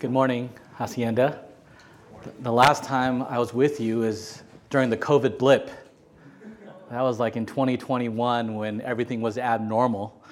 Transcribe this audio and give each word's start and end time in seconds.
Good 0.00 0.12
morning, 0.12 0.48
Hacienda. 0.76 1.42
The 2.42 2.52
last 2.52 2.84
time 2.84 3.20
I 3.20 3.36
was 3.40 3.52
with 3.52 3.80
you 3.80 4.04
is 4.04 4.44
during 4.70 4.90
the 4.90 4.96
COVID 4.96 5.38
blip. 5.38 5.72
That 6.88 7.00
was 7.00 7.18
like 7.18 7.34
in 7.34 7.44
2021 7.44 8.54
when 8.54 8.80
everything 8.82 9.20
was 9.20 9.38
abnormal. 9.38 10.22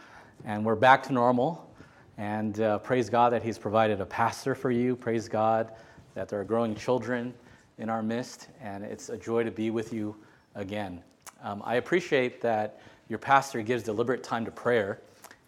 And 0.45 0.65
we're 0.65 0.77
back 0.77 1.03
to 1.09 1.13
normal. 1.13 1.69
And 2.17 2.61
uh, 2.61 2.79
praise 2.79 3.11
God 3.11 3.33
that 3.33 3.43
He's 3.43 3.59
provided 3.59 4.01
a 4.01 4.07
pastor 4.07 4.55
for 4.55 4.71
you. 4.71 4.95
Praise 4.95 5.29
God 5.29 5.73
that 6.15 6.29
there 6.29 6.41
are 6.41 6.45
growing 6.45 6.77
children 6.77 7.35
in 7.79 7.91
our 7.91 8.05
midst. 8.05 8.47
And 8.63 8.85
it's 8.85 9.09
a 9.09 9.17
joy 9.17 9.43
to 9.43 9.51
be 9.51 9.71
with 9.71 9.93
you 9.93 10.15
again. 10.55 11.03
Um, 11.43 11.61
I 11.65 11.75
appreciate 11.75 12.41
that 12.41 12.81
your 13.09 13.19
pastor 13.19 13.63
gives 13.63 13.83
deliberate 13.83 14.23
time 14.23 14.45
to 14.45 14.53
prayer. 14.53 15.01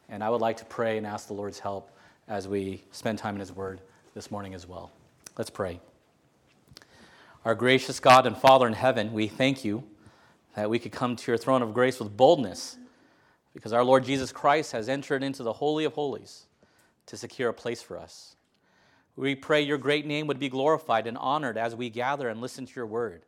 And 0.09 0.25
I 0.25 0.29
would 0.29 0.41
like 0.41 0.57
to 0.57 0.64
pray 0.64 0.98
and 0.98 1.07
ask 1.07 1.29
the 1.29 1.35
Lord's 1.35 1.61
help 1.61 1.93
as 2.27 2.48
we 2.48 2.82
spend 2.91 3.21
time 3.21 3.37
in 3.37 3.41
His 3.41 3.53
Word 3.53 3.80
this 4.19 4.32
morning 4.32 4.53
as 4.53 4.66
well. 4.66 4.91
Let's 5.37 5.48
pray. 5.48 5.79
Our 7.45 7.54
gracious 7.54 8.00
God 8.00 8.26
and 8.26 8.36
Father 8.36 8.67
in 8.67 8.72
heaven, 8.72 9.13
we 9.13 9.29
thank 9.29 9.64
you 9.64 9.85
that 10.57 10.68
we 10.68 10.81
could 10.81 10.90
come 10.90 11.14
to 11.14 11.31
your 11.31 11.39
throne 11.39 11.63
of 11.63 11.72
grace 11.72 12.00
with 12.00 12.17
boldness 12.17 12.79
because 13.54 13.73
our 13.73 13.85
Lord 13.85 14.03
Jesus 14.03 14.32
Christ 14.32 14.73
has 14.73 14.89
entered 14.89 15.23
into 15.23 15.45
the 15.45 15.53
Holy 15.53 15.85
of 15.85 15.93
Holies 15.93 16.46
to 17.07 17.17
secure 17.17 17.50
a 17.50 17.54
place 17.54 17.81
for 17.81 17.96
us. 17.96 18.35
We 19.14 19.36
pray 19.36 19.62
your 19.62 19.79
great 19.79 20.04
name 20.04 20.26
would 20.26 20.40
be 20.40 20.48
glorified 20.48 21.07
and 21.07 21.17
honored 21.17 21.57
as 21.57 21.76
we 21.76 21.89
gather 21.89 22.29
and 22.29 22.40
listen 22.40 22.67
to 22.67 22.73
your 22.75 22.87
word. 22.87 23.25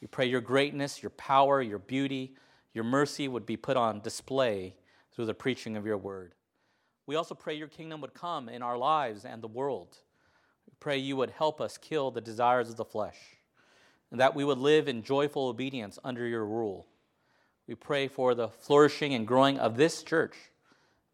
We 0.00 0.06
pray 0.06 0.26
your 0.26 0.40
greatness, 0.40 1.02
your 1.02 1.10
power, 1.10 1.60
your 1.60 1.80
beauty, 1.80 2.36
your 2.74 2.84
mercy 2.84 3.26
would 3.26 3.44
be 3.44 3.56
put 3.56 3.76
on 3.76 3.98
display 3.98 4.76
through 5.10 5.26
the 5.26 5.34
preaching 5.34 5.76
of 5.76 5.84
your 5.84 5.98
word. 5.98 6.36
We 7.06 7.16
also 7.16 7.34
pray 7.34 7.54
your 7.54 7.66
kingdom 7.66 8.00
would 8.02 8.14
come 8.14 8.48
in 8.48 8.62
our 8.62 8.78
lives 8.78 9.24
and 9.24 9.42
the 9.42 9.48
world. 9.48 9.98
Pray 10.82 10.98
you 10.98 11.16
would 11.16 11.30
help 11.30 11.60
us 11.60 11.78
kill 11.78 12.10
the 12.10 12.20
desires 12.20 12.68
of 12.68 12.74
the 12.74 12.84
flesh, 12.84 13.16
and 14.10 14.18
that 14.18 14.34
we 14.34 14.42
would 14.42 14.58
live 14.58 14.88
in 14.88 15.04
joyful 15.04 15.46
obedience 15.46 15.96
under 16.02 16.26
your 16.26 16.44
rule. 16.44 16.88
We 17.68 17.76
pray 17.76 18.08
for 18.08 18.34
the 18.34 18.48
flourishing 18.48 19.14
and 19.14 19.24
growing 19.24 19.60
of 19.60 19.76
this 19.76 20.02
church, 20.02 20.34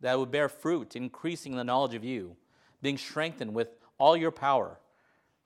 that 0.01 0.19
would 0.19 0.31
bear 0.31 0.49
fruit, 0.49 0.97
increasing 0.97 1.55
the 1.55 1.65
knowledge 1.65 1.93
of 1.93 2.03
you, 2.03 2.35
being 2.81 2.97
strengthened 2.97 3.53
with 3.53 3.69
all 3.99 4.17
your 4.17 4.31
power, 4.31 4.81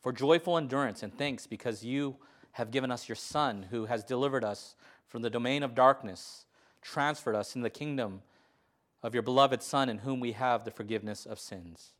for 0.00 0.12
joyful 0.12 0.56
endurance 0.56 1.02
and 1.02 1.12
thanks 1.18 1.48
because 1.48 1.84
you 1.84 2.14
have 2.52 2.70
given 2.70 2.92
us 2.92 3.08
your 3.08 3.16
Son, 3.16 3.66
who 3.72 3.86
has 3.86 4.04
delivered 4.04 4.44
us 4.44 4.76
from 5.08 5.22
the 5.22 5.30
domain 5.30 5.64
of 5.64 5.74
darkness, 5.74 6.46
transferred 6.80 7.34
us 7.34 7.56
in 7.56 7.62
the 7.62 7.70
kingdom 7.70 8.22
of 9.02 9.14
your 9.14 9.24
beloved 9.24 9.64
Son, 9.64 9.88
in 9.88 9.98
whom 9.98 10.20
we 10.20 10.30
have 10.30 10.64
the 10.64 10.70
forgiveness 10.70 11.26
of 11.26 11.40
sins. 11.40 11.94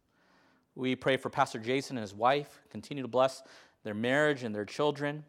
We 0.75 0.97
pray 0.97 1.17
for 1.17 1.29
Pastor 1.29 1.59
Jason 1.59 1.97
and 1.97 2.03
his 2.03 2.15
wife. 2.15 2.63
Continue 2.71 3.03
to 3.03 3.09
bless 3.09 3.43
their 3.85 3.95
marriage 3.95 4.43
and 4.43 4.55
their 4.55 4.65
children. 4.65 5.25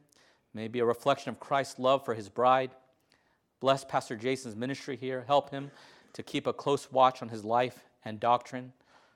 May 0.53 0.67
be 0.67 0.79
a 0.79 0.85
reflection 0.85 1.29
of 1.29 1.39
Christ's 1.39 1.79
love 1.79 2.05
for 2.05 2.13
his 2.13 2.29
bride. 2.29 2.71
Bless 3.59 3.83
Pastor 3.83 4.15
Jason's 4.15 4.55
ministry 4.55 4.95
here. 4.95 5.23
Help 5.27 5.49
him 5.49 5.71
to 6.13 6.23
keep 6.23 6.47
a 6.47 6.53
close 6.53 6.91
watch 6.91 7.21
on 7.21 7.29
his 7.29 7.43
life 7.43 7.83
and 8.05 8.19
doctrine 8.19 8.73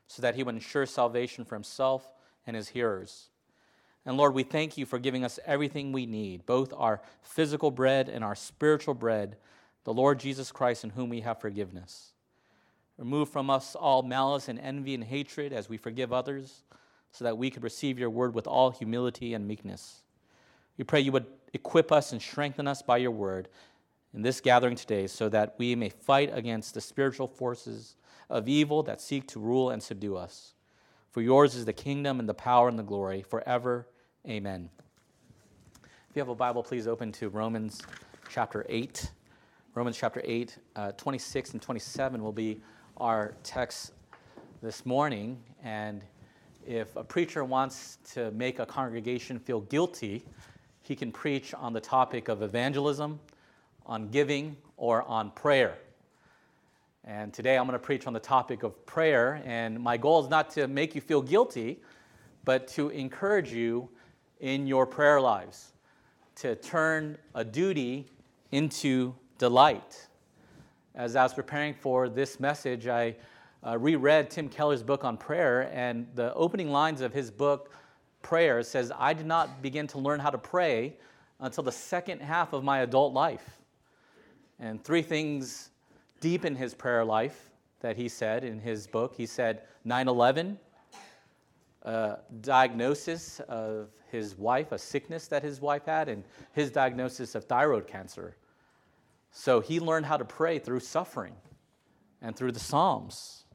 so 0.08 0.22
that 0.22 0.36
he 0.36 0.44
would 0.44 0.56
ensure 0.56 0.86
salvation 0.86 1.46
for 1.46 1.56
himself 1.56 2.14
and 2.46 2.56
his 2.56 2.70
hearers. 2.70 3.30
And 4.06 4.18
Lord, 4.18 4.34
we 4.34 4.44
thank 4.44 4.78
you 4.78 4.86
for 4.86 5.00
giving 5.00 5.26
us 5.26 5.40
everything 5.46 5.92
we 5.92 6.06
need, 6.06 6.46
both 6.46 6.74
our 6.76 7.02
physical 7.22 7.72
bread 7.72 8.08
and 8.08 8.24
our 8.24 8.36
spiritual 8.36 8.94
bread, 8.94 9.36
the 9.84 9.94
Lord 9.94 10.20
Jesus 10.20 10.52
Christ, 10.52 10.84
in 10.86 10.92
whom 10.92 11.10
we 11.10 11.22
have 11.22 11.42
forgiveness. 11.42 12.14
Remove 12.98 13.30
from 13.30 13.50
us 13.50 13.76
all 13.76 14.02
malice 14.02 14.48
and 14.48 14.60
envy 14.60 14.96
and 14.96 15.04
hatred 15.04 15.54
as 15.54 15.70
we 15.70 15.78
forgive 15.78 16.12
others, 16.12 16.64
so 17.12 17.24
that 17.24 17.38
we 17.38 17.50
could 17.50 17.64
receive 17.64 18.00
your 18.00 18.10
word 18.10 18.34
with 18.34 18.48
all 18.48 18.72
humility 18.72 19.34
and 19.34 19.48
meekness. 19.48 20.02
We 20.78 20.84
pray 20.84 21.02
you 21.02 21.12
would 21.12 21.28
equip 21.54 21.92
us 21.92 22.12
and 22.12 22.22
strengthen 22.22 22.68
us 22.68 22.82
by 22.82 22.98
your 22.98 23.12
word 23.12 23.50
in 24.14 24.22
this 24.22 24.42
gathering 24.42 24.76
today, 24.76 25.08
so 25.08 25.30
that 25.30 25.56
we 25.58 25.76
may 25.76 25.90
fight 25.90 26.32
against 26.34 26.74
the 26.74 26.82
spiritual 26.82 27.28
forces 27.28 27.96
of 28.30 28.48
evil 28.48 28.84
that 28.84 29.02
seek 29.02 29.28
to 29.28 29.40
rule 29.40 29.70
and 29.70 29.82
subdue 29.82 30.16
us. 30.16 30.54
For 31.12 31.22
yours 31.22 31.56
is 31.56 31.66
the 31.66 31.74
kingdom 31.74 32.20
and 32.20 32.28
the 32.28 32.34
power 32.34 32.68
and 32.68 32.78
the 32.78 32.84
glory 32.84 33.22
forever. 33.22 33.88
Amen. 34.28 34.70
If 35.84 36.16
you 36.16 36.20
have 36.20 36.30
a 36.30 36.36
Bible, 36.36 36.64
please 36.64 36.88
open 36.88 37.12
to 37.14 37.30
Romans 37.30 37.82
chapter 38.30 38.66
8. 38.68 39.12
Romans 39.76 39.98
chapter 39.98 40.22
8, 40.24 40.58
uh, 40.76 40.92
26 40.94 41.54
and 41.54 41.62
27 41.62 42.24
will 42.24 42.32
be 42.32 42.60
our 43.00 43.36
text 43.44 43.92
this 44.62 44.86
morning. 44.86 45.38
And 45.64 46.02
if 46.66 46.96
a 46.96 47.04
preacher 47.04 47.44
wants 47.44 48.00
to 48.14 48.32
make 48.32 48.60
a 48.60 48.66
congregation 48.66 49.40
feel 49.40 49.62
guilty, 49.62 50.26
he 50.82 50.96
can 50.96 51.12
preach 51.12 51.54
on 51.54 51.74
the 51.74 51.80
topic 51.80 52.28
of 52.28 52.42
evangelism, 52.42 53.20
on 53.86 54.10
giving, 54.10 54.58
or 54.78 55.04
on 55.04 55.32
prayer. 55.32 55.78
And 57.04 57.34
today 57.34 57.58
I'm 57.58 57.68
going 57.68 57.80
to 57.80 57.86
preach 57.86 58.08
on 58.08 58.14
the 58.14 58.20
topic 58.20 58.64
of 58.64 58.86
prayer. 58.86 59.42
And 59.46 59.80
my 59.80 59.98
goal 59.98 60.24
is 60.24 60.30
not 60.30 60.50
to 60.52 60.68
make 60.68 60.96
you 60.96 61.02
feel 61.02 61.22
guilty, 61.22 61.80
but 62.46 62.68
to 62.70 62.90
encourage 62.90 63.54
you 63.54 63.90
in 64.40 64.68
your 64.68 64.86
prayer 64.86 65.22
lives, 65.22 65.72
to 66.36 66.56
turn 66.56 67.18
a 67.36 67.44
duty 67.44 68.08
into 68.52 69.14
delight 69.38 70.08
as 70.98 71.16
I 71.16 71.22
was 71.22 71.34
preparing 71.34 71.76
for 71.76 72.10
this 72.10 72.40
message, 72.40 72.88
I 72.88 73.16
uh, 73.66 73.78
reread 73.78 74.32
Tim 74.32 74.50
Keller's 74.50 74.82
book 74.82 75.06
on 75.06 75.16
prayer, 75.16 75.70
and 75.72 76.08
the 76.16 76.34
opening 76.34 76.72
lines 76.72 77.02
of 77.02 77.14
his 77.14 77.30
book, 77.30 77.72
Prayer, 78.24 78.64
says, 78.64 78.92
I 78.98 79.14
did 79.14 79.28
not 79.28 79.62
begin 79.62 79.86
to 79.88 80.00
learn 80.00 80.20
how 80.20 80.32
to 80.32 80.40
pray 80.40 80.96
until 81.40 81.64
the 81.64 81.72
second 81.72 82.20
half 82.22 82.52
of 82.52 82.64
my 82.64 82.80
adult 82.80 83.14
life. 83.14 83.62
And 84.60 84.84
three 84.84 85.04
things 85.04 85.70
deep 86.20 86.44
in 86.44 86.56
his 86.56 86.74
prayer 86.74 87.06
life 87.06 87.52
that 87.80 87.96
he 87.96 88.10
said 88.10 88.44
in 88.44 88.60
his 88.60 88.88
book 88.88 89.14
he 89.16 89.28
said 89.28 89.62
9 89.86 90.08
11, 90.08 90.58
uh, 91.84 92.16
diagnosis 92.42 93.40
of 93.42 93.90
his 94.10 94.36
wife, 94.36 94.72
a 94.72 94.80
sickness 94.80 95.28
that 95.28 95.44
his 95.44 95.62
wife 95.62 95.86
had, 95.86 96.10
and 96.10 96.24
his 96.54 96.72
diagnosis 96.72 97.36
of 97.36 97.44
thyroid 97.44 97.86
cancer. 97.86 98.36
So 99.32 99.60
he 99.60 99.80
learned 99.80 100.06
how 100.06 100.18
to 100.18 100.26
pray 100.26 100.60
through 100.60 100.80
suffering 100.80 101.36
and 102.22 102.36
through 102.36 102.52
the 102.52 102.60
Psalms. 102.60 103.46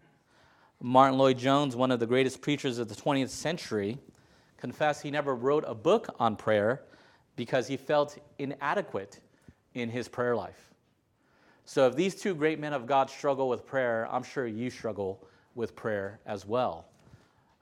Martyn 0.81 1.19
Lloyd-Jones, 1.19 1.77
one 1.77 1.91
of 1.91 2.01
the 2.01 2.07
greatest 2.07 2.41
preachers 2.41 2.79
of 2.79 2.89
the 2.89 2.95
20th 2.95 3.29
century, 3.29 3.99
confessed 4.57 5.03
he 5.03 5.11
never 5.11 5.35
wrote 5.35 5.65
a 5.67 5.75
book 5.75 6.15
on 6.19 6.37
prayer 6.37 6.83
because 7.37 7.67
he 7.67 7.77
felt 7.77 8.19
inadequate 8.39 9.21
in 9.75 9.89
his 9.89 10.09
prayer 10.09 10.37
life. 10.37 10.73
So, 11.65 11.87
if 11.87 11.95
these 11.95 12.15
two 12.15 12.35
great 12.35 12.59
men 12.59 12.73
of 12.73 12.87
God 12.87 13.09
struggle 13.09 13.49
with 13.49 13.65
prayer, 13.65 14.09
I'm 14.11 14.25
sure 14.25 14.47
you 14.47 14.71
struggle 14.71 15.25
with 15.55 15.77
prayer 15.77 16.21
as 16.27 16.45
well. 16.45 16.87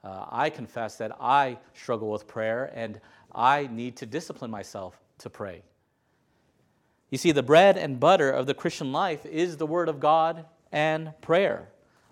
Uh, 0.03 0.25
I 0.31 0.49
confess 0.49 0.97
that 0.97 1.13
I 1.21 1.59
struggle 1.75 2.11
with 2.11 2.27
prayer 2.27 2.71
and 2.75 3.01
I 3.35 3.69
need 3.71 3.97
to 3.97 4.07
discipline 4.07 4.51
myself 4.51 4.99
to 5.19 5.29
pray. 5.29 5.63
You 7.11 7.19
see, 7.19 7.33
the 7.33 7.43
bread 7.43 7.77
and 7.77 7.99
butter 7.99 8.31
of 8.31 8.47
the 8.47 8.55
Christian 8.55 8.93
life 8.93 9.27
is 9.27 9.57
the 9.57 9.67
Word 9.67 9.89
of 9.89 9.99
God 9.99 10.47
and 10.71 11.13
prayer. 11.21 11.71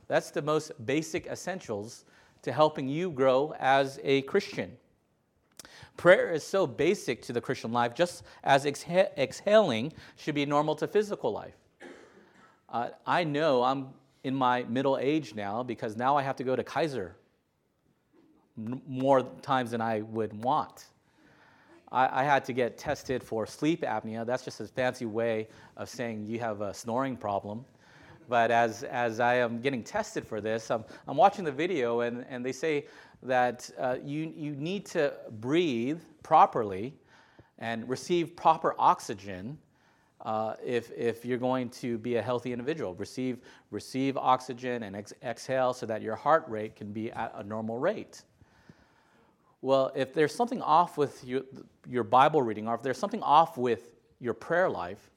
That's 0.08 0.30
the 0.32 0.42
most 0.42 0.72
basic 0.84 1.26
essentials 1.26 2.04
to 2.42 2.52
helping 2.52 2.88
you 2.88 3.10
grow 3.10 3.54
as 3.58 4.00
a 4.02 4.22
Christian. 4.22 4.76
Prayer 5.96 6.30
is 6.32 6.44
so 6.44 6.66
basic 6.66 7.22
to 7.22 7.32
the 7.32 7.40
Christian 7.40 7.72
life, 7.72 7.94
just 7.94 8.24
as 8.42 8.64
exha- 8.64 9.16
exhaling 9.16 9.92
should 10.16 10.34
be 10.34 10.46
normal 10.46 10.74
to 10.76 10.88
physical 10.88 11.32
life. 11.32 11.56
Uh, 12.68 12.90
I 13.06 13.24
know 13.24 13.62
I'm 13.62 13.88
in 14.24 14.34
my 14.34 14.64
middle 14.64 14.98
age 14.98 15.34
now 15.34 15.62
because 15.62 15.96
now 15.96 16.16
I 16.16 16.22
have 16.22 16.36
to 16.36 16.44
go 16.44 16.56
to 16.56 16.64
Kaiser 16.64 17.16
more 18.56 19.22
times 19.42 19.70
than 19.70 19.80
I 19.80 20.00
would 20.02 20.42
want. 20.42 20.86
I, 21.90 22.20
I, 22.20 22.24
had 22.24 22.44
to 22.46 22.52
get 22.52 22.76
tested 22.76 23.22
for 23.22 23.46
sleep 23.46 23.82
apnea. 23.82 24.26
That's 24.26 24.44
just 24.44 24.60
a 24.60 24.66
fancy 24.66 25.06
way 25.06 25.48
of 25.76 25.88
saying 25.88 26.26
you 26.26 26.38
have 26.40 26.60
a 26.60 26.74
snoring 26.74 27.16
problem. 27.16 27.64
But 28.28 28.50
as, 28.50 28.82
as 28.82 29.20
I 29.20 29.36
am 29.36 29.60
getting 29.60 29.82
tested 29.82 30.26
for 30.26 30.40
this, 30.40 30.70
I'm, 30.70 30.84
I'm 31.06 31.16
watching 31.16 31.44
the 31.44 31.52
video, 31.52 32.00
and, 32.00 32.26
and 32.28 32.44
they 32.44 32.52
say 32.52 32.86
that 33.22 33.70
uh, 33.78 33.96
you, 34.04 34.32
you 34.36 34.52
need 34.52 34.84
to 34.86 35.14
breathe 35.40 36.00
properly 36.22 36.94
and 37.58 37.88
receive 37.88 38.36
proper 38.36 38.74
oxygen 38.78 39.58
uh, 40.22 40.54
if, 40.64 40.90
if 40.92 41.24
you're 41.24 41.38
going 41.38 41.70
to 41.70 41.96
be 41.98 42.16
a 42.16 42.22
healthy 42.22 42.52
individual. 42.52 42.94
Receive, 42.94 43.38
receive 43.70 44.16
oxygen 44.16 44.82
and 44.82 44.96
ex- 44.96 45.14
exhale 45.22 45.72
so 45.72 45.86
that 45.86 46.02
your 46.02 46.16
heart 46.16 46.44
rate 46.48 46.76
can 46.76 46.92
be 46.92 47.10
at 47.12 47.32
a 47.36 47.42
normal 47.42 47.78
rate. 47.78 48.22
Well, 49.60 49.92
if 49.94 50.14
there's 50.14 50.34
something 50.34 50.62
off 50.62 50.96
with 50.96 51.24
your, 51.24 51.42
your 51.88 52.04
Bible 52.04 52.42
reading, 52.42 52.68
or 52.68 52.74
if 52.74 52.82
there's 52.82 52.98
something 52.98 53.22
off 53.22 53.56
with 53.56 53.96
your 54.20 54.34
prayer 54.34 54.70
life, 54.70 55.10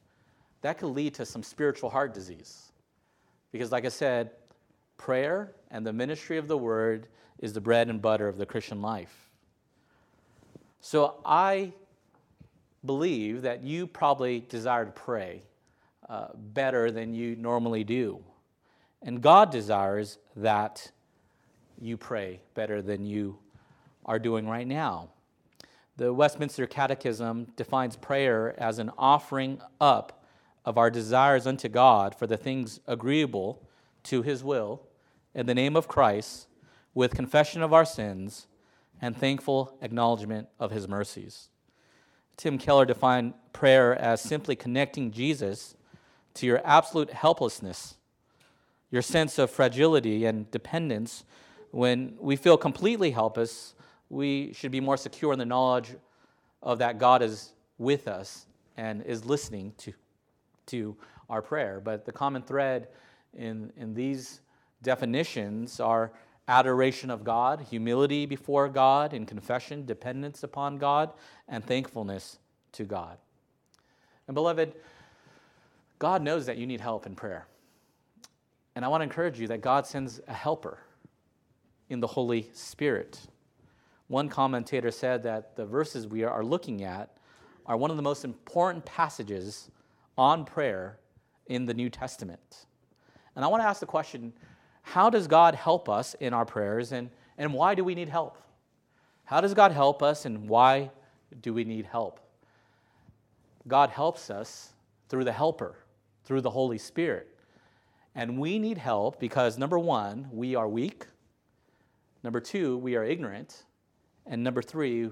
that 0.62 0.78
could 0.78 0.88
lead 0.88 1.14
to 1.16 1.26
some 1.26 1.44
spiritual 1.44 1.90
heart 1.90 2.14
disease. 2.14 2.72
Because, 3.52 3.72
like 3.72 3.86
I 3.86 3.90
said, 3.90 4.32
prayer 4.98 5.52
and 5.70 5.86
the 5.86 5.94
ministry 5.94 6.38
of 6.38 6.48
the 6.48 6.58
word 6.58 7.08
is 7.40 7.54
the 7.54 7.62
bread 7.62 7.90
and 7.90 8.02
butter 8.02 8.28
of 8.28 8.38
the 8.38 8.46
Christian 8.46 8.82
life. 8.82 9.30
So 10.80 11.16
I 11.26 11.74
believe 12.86 13.44
that 13.44 13.64
you 13.64 13.86
probably 13.86 14.40
desire 14.40 14.86
to 14.86 14.92
pray 14.92 15.44
uh, 16.10 16.28
better 16.36 16.92
than 16.92 17.14
you 17.14 17.36
normally 17.36 17.84
do. 17.84 18.24
And 19.02 19.22
God 19.22 19.52
desires 19.52 20.18
that 20.36 20.92
you 21.80 21.98
pray 21.98 22.42
better 22.54 22.82
than 22.82 23.06
you 23.06 23.38
are 24.06 24.20
doing 24.20 24.48
right 24.48 24.68
now. 24.68 25.10
The 25.98 26.14
Westminster 26.14 26.68
Catechism 26.68 27.54
defines 27.56 27.96
prayer 27.96 28.56
as 28.60 28.80
an 28.80 28.92
offering 28.98 29.62
up 29.80 30.24
of 30.66 30.78
our 30.78 30.90
desires 30.90 31.46
unto 31.46 31.68
God 31.68 32.16
for 32.16 32.28
the 32.28 32.38
things 32.38 32.80
agreeable 32.88 33.68
to 34.04 34.22
his 34.22 34.44
will 34.44 34.82
in 35.34 35.46
the 35.46 35.56
name 35.56 35.76
of 35.76 35.88
Christ 35.88 36.48
with 36.94 37.14
confession 37.16 37.62
of 37.62 37.74
our 37.74 37.86
sins 37.86 38.48
and 39.02 39.18
thankful 39.18 39.78
acknowledgement 39.82 40.48
of 40.60 40.72
his 40.72 40.88
mercies. 40.88 41.50
Tim 42.38 42.58
Keller 42.58 42.86
defined 42.86 43.34
prayer 43.54 43.96
as 43.96 44.22
simply 44.22 44.56
connecting 44.56 45.12
Jesus 45.12 45.76
to 46.36 46.46
your 46.46 46.62
absolute 46.64 47.12
helplessness, 47.12 47.96
your 48.90 49.02
sense 49.02 49.38
of 49.38 49.52
fragility 49.52 50.26
and 50.26 50.50
dependence. 50.52 51.24
When 51.72 52.16
we 52.20 52.36
feel 52.36 52.58
completely 52.58 53.12
helpless, 53.12 53.74
we 54.12 54.52
should 54.54 54.72
be 54.72 54.82
more 54.82 54.98
secure 54.98 55.32
in 55.32 55.40
the 55.40 55.46
knowledge 55.46 55.96
of 56.62 56.80
that 56.80 57.00
God 57.00 57.22
is 57.22 57.54
with 57.78 58.08
us 58.10 58.46
and 58.76 59.02
is 59.04 59.24
listening 59.24 59.74
to, 59.78 59.94
to 60.68 60.96
our 61.30 61.42
prayer. 61.42 61.80
But 61.84 62.06
the 62.06 62.12
common 62.12 62.42
thread 62.42 62.90
in, 63.34 63.72
in 63.78 63.94
these 63.94 64.42
definitions 64.84 65.80
are 65.80 66.12
adoration 66.48 67.10
of 67.10 67.24
God, 67.24 67.66
humility 67.70 68.26
before 68.26 68.68
God, 68.68 69.14
in 69.14 69.26
confession, 69.26 69.86
dependence 69.86 70.44
upon 70.44 70.78
God, 70.78 71.14
and 71.48 71.66
thankfulness 71.66 72.38
to 72.74 72.84
God. 72.84 73.18
And 74.28 74.36
beloved, 74.36 74.74
God 76.00 76.22
knows 76.22 76.46
that 76.48 76.58
you 76.58 76.68
need 76.68 76.82
help 76.82 77.06
in 77.06 77.16
prayer. 77.16 77.48
And 78.76 78.84
I 78.84 78.90
want 78.90 79.02
to 79.02 79.04
encourage 79.04 79.40
you 79.40 79.48
that 79.48 79.62
God 79.62 79.88
sends 79.88 80.20
a 80.28 80.34
helper 80.34 80.80
in 81.90 82.02
the 82.02 82.08
Holy 82.08 82.50
Spirit. 82.54 83.20
One 84.12 84.28
commentator 84.28 84.92
said 84.92 85.24
that 85.24 85.56
the 85.56 85.66
verses 85.66 86.06
we 86.06 86.26
are 86.26 86.44
looking 86.44 86.84
at 86.84 87.16
are 87.66 87.78
one 87.78 87.92
of 87.92 87.96
the 87.96 88.04
most 88.04 88.26
important 88.26 88.84
passages 88.84 89.72
on 90.18 90.44
prayer 90.44 91.00
in 91.46 91.66
the 91.66 91.74
New 91.74 91.90
Testament. 91.90 92.66
And 93.38 93.46
I 93.46 93.48
want 93.48 93.64
to 93.64 93.68
ask 93.68 93.80
the 93.80 93.86
question 93.86 94.34
how 94.82 95.10
does 95.10 95.28
God 95.28 95.56
help 95.56 95.88
us 95.88 96.14
in 96.20 96.34
our 96.34 96.44
prayers 96.44 96.92
and, 96.92 97.10
and 97.38 97.54
why 97.54 97.74
do 97.74 97.86
we 97.86 97.96
need 97.96 98.10
help? 98.10 98.38
How 99.24 99.40
does 99.40 99.54
God 99.54 99.72
help 99.72 100.04
us 100.04 100.26
and 100.26 100.50
why 100.50 100.92
do 101.40 101.54
we 101.54 101.64
need 101.64 101.86
help? 101.86 102.20
God 103.66 103.92
helps 103.92 104.30
us 104.30 104.74
through 105.08 105.24
the 105.24 105.32
helper, 105.32 105.78
through 106.26 106.42
the 106.42 106.50
Holy 106.50 106.78
Spirit. 106.78 107.30
And 108.14 108.38
we 108.38 108.60
need 108.60 108.78
help 108.78 109.22
because 109.22 109.58
number 109.58 109.80
one, 109.80 110.28
we 110.34 110.54
are 110.54 110.68
weak. 110.68 111.08
Number 112.26 112.42
two, 112.42 112.78
we 112.78 112.98
are 112.98 113.06
ignorant. 113.06 113.64
And 114.26 114.44
number 114.44 114.62
three, 114.62 115.10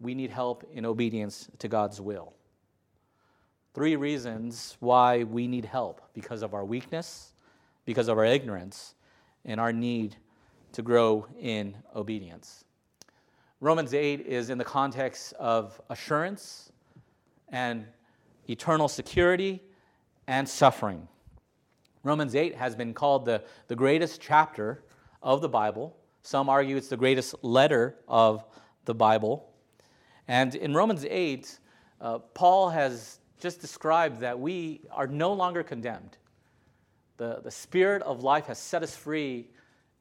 we 0.00 0.14
need 0.14 0.30
help 0.30 0.68
in 0.72 0.84
obedience 0.84 1.48
to 1.58 1.68
God's 1.68 2.00
will. 2.00 2.32
Three 3.74 3.96
reasons 3.96 4.76
why 4.80 5.24
we 5.24 5.46
need 5.46 5.64
help 5.64 6.00
because 6.12 6.42
of 6.42 6.54
our 6.54 6.64
weakness, 6.64 7.34
because 7.84 8.08
of 8.08 8.18
our 8.18 8.24
ignorance, 8.24 8.94
and 9.44 9.60
our 9.60 9.72
need 9.72 10.16
to 10.72 10.82
grow 10.82 11.26
in 11.40 11.76
obedience. 11.94 12.64
Romans 13.60 13.94
8 13.94 14.20
is 14.20 14.50
in 14.50 14.58
the 14.58 14.64
context 14.64 15.34
of 15.34 15.80
assurance 15.90 16.72
and 17.50 17.86
eternal 18.48 18.88
security 18.88 19.62
and 20.26 20.48
suffering. 20.48 21.06
Romans 22.02 22.34
8 22.34 22.54
has 22.54 22.74
been 22.74 22.94
called 22.94 23.24
the, 23.26 23.42
the 23.68 23.76
greatest 23.76 24.20
chapter 24.20 24.82
of 25.22 25.42
the 25.42 25.48
Bible. 25.48 25.96
Some 26.22 26.48
argue 26.48 26.76
it's 26.76 26.88
the 26.88 26.96
greatest 26.96 27.34
letter 27.42 27.96
of 28.06 28.44
the 28.84 28.94
Bible. 28.94 29.50
And 30.28 30.54
in 30.54 30.74
Romans 30.74 31.04
8, 31.04 31.58
uh, 32.00 32.18
Paul 32.18 32.70
has 32.70 33.18
just 33.40 33.60
described 33.60 34.20
that 34.20 34.38
we 34.38 34.82
are 34.90 35.06
no 35.06 35.32
longer 35.32 35.62
condemned. 35.62 36.16
The, 37.16 37.40
the 37.42 37.50
Spirit 37.50 38.02
of 38.02 38.22
life 38.22 38.46
has 38.46 38.58
set 38.58 38.82
us 38.82 38.94
free 38.94 39.48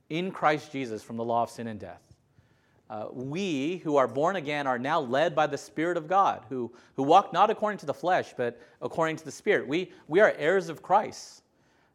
in 0.10 0.31
Christ 0.31 0.71
Jesus 0.71 1.04
from 1.04 1.18
the 1.18 1.24
law 1.24 1.44
of 1.44 1.50
sin 1.50 1.68
and 1.68 1.80
death. 1.80 2.01
Uh, 2.89 3.07
we 3.12 3.77
who 3.77 3.98
are 3.98 4.07
born 4.07 4.36
again 4.36 4.65
are 4.65 4.80
now 4.80 5.00
led 5.00 5.36
by 5.36 5.45
the 5.45 5.57
Spirit 5.57 5.95
of 5.95 6.07
God, 6.07 6.44
who, 6.50 6.72
who 6.95 7.04
walk 7.04 7.31
not 7.31 7.51
according 7.51 7.77
to 7.77 7.86
the 7.86 7.94
flesh, 7.94 8.33
but 8.36 8.60
according 8.81 9.15
to 9.18 9.25
the 9.25 9.31
Spirit. 9.31 9.68
We, 9.68 9.92
we 10.07 10.19
are 10.19 10.33
heirs 10.38 10.69
of 10.69 10.81
Christ 10.81 11.44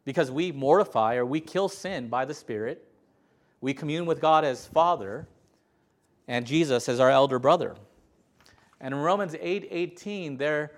because 0.05 0.31
we 0.31 0.53
mortify 0.53 1.15
or 1.15 1.25
we 1.25 1.41
kill 1.41 1.67
sin 1.67 2.07
by 2.07 2.23
the 2.23 2.33
Spirit. 2.33 2.87
We 3.65 3.73
commune 3.73 4.05
with 4.05 4.21
God 4.21 4.45
as 4.45 4.67
Father 4.67 5.27
and 6.27 6.45
Jesus 6.45 6.87
as 6.87 6.99
our 6.99 7.09
elder 7.09 7.39
brother. 7.39 7.75
And 8.79 8.93
in 8.93 8.99
Romans 8.99 9.35
8 9.41 10.37
there, 10.37 10.73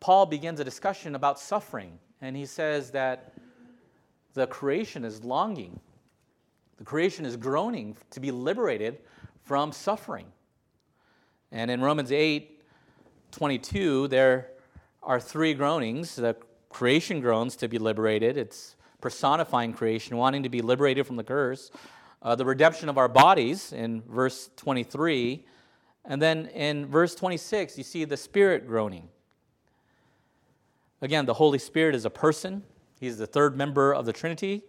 Paul 0.00 0.24
begins 0.24 0.58
a 0.58 0.64
discussion 0.64 1.14
about 1.14 1.38
suffering. 1.38 1.98
And 2.22 2.34
he 2.34 2.46
says 2.46 2.90
that 2.92 3.34
the 4.32 4.46
creation 4.46 5.04
is 5.04 5.24
longing, 5.24 5.78
the 6.78 6.84
creation 6.84 7.26
is 7.26 7.36
groaning 7.36 7.98
to 8.12 8.18
be 8.18 8.30
liberated 8.30 8.96
from 9.42 9.70
suffering. 9.70 10.24
And 11.52 11.70
in 11.70 11.82
Romans 11.82 12.12
8 12.12 12.62
22, 13.30 14.08
there 14.08 14.52
are 15.02 15.20
three 15.20 15.52
groanings. 15.52 16.16
The 16.16 16.34
creation 16.70 17.20
groans 17.20 17.56
to 17.56 17.68
be 17.68 17.76
liberated, 17.76 18.38
it's 18.38 18.76
personifying 19.02 19.74
creation, 19.74 20.16
wanting 20.16 20.44
to 20.44 20.48
be 20.48 20.62
liberated 20.62 21.06
from 21.06 21.16
the 21.16 21.24
curse. 21.24 21.70
Uh, 22.22 22.34
the 22.34 22.44
redemption 22.44 22.88
of 22.88 22.98
our 22.98 23.08
bodies 23.08 23.72
in 23.72 24.02
verse 24.02 24.50
23. 24.56 25.44
And 26.04 26.20
then 26.20 26.46
in 26.46 26.86
verse 26.86 27.14
26, 27.14 27.78
you 27.78 27.84
see 27.84 28.04
the 28.04 28.16
Spirit 28.16 28.66
groaning. 28.66 29.08
Again, 31.02 31.26
the 31.26 31.34
Holy 31.34 31.58
Spirit 31.58 31.94
is 31.94 32.04
a 32.04 32.10
person, 32.10 32.62
He's 32.98 33.18
the 33.18 33.26
third 33.26 33.56
member 33.56 33.92
of 33.92 34.06
the 34.06 34.12
Trinity. 34.12 34.62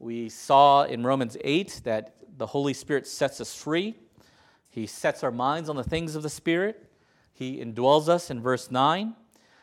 We 0.00 0.28
saw 0.28 0.84
in 0.84 1.04
Romans 1.04 1.36
8 1.42 1.82
that 1.84 2.14
the 2.38 2.46
Holy 2.46 2.74
Spirit 2.74 3.06
sets 3.06 3.40
us 3.40 3.54
free. 3.54 3.94
He 4.70 4.86
sets 4.86 5.22
our 5.22 5.30
minds 5.30 5.68
on 5.68 5.76
the 5.76 5.84
things 5.84 6.16
of 6.16 6.22
the 6.22 6.30
Spirit. 6.30 6.90
He 7.32 7.62
indwells 7.62 8.08
us 8.08 8.30
in 8.30 8.40
verse 8.40 8.70
9. 8.70 9.14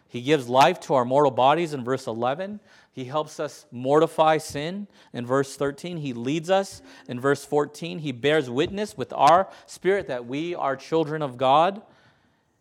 He 0.08 0.22
gives 0.22 0.48
life 0.48 0.80
to 0.82 0.94
our 0.94 1.04
mortal 1.04 1.32
bodies 1.32 1.74
in 1.74 1.84
verse 1.84 2.08
11. 2.08 2.60
He 2.98 3.06
helps 3.06 3.40
us 3.40 3.68
mortify 3.70 4.40
sin 4.40 4.88
in 5.14 5.24
verse 5.24 5.56
13. 5.56 5.98
He 5.98 6.14
leads 6.14 6.50
us 6.50 6.82
in 7.08 7.20
verse 7.20 7.46
14. 7.46 8.00
He 8.00 8.12
bears 8.12 8.50
witness 8.50 8.98
with 8.98 9.14
our 9.14 9.50
spirit 9.68 10.08
that 10.08 10.26
we 10.26 10.56
are 10.56 10.76
children 10.76 11.22
of 11.22 11.38
God. 11.38 11.84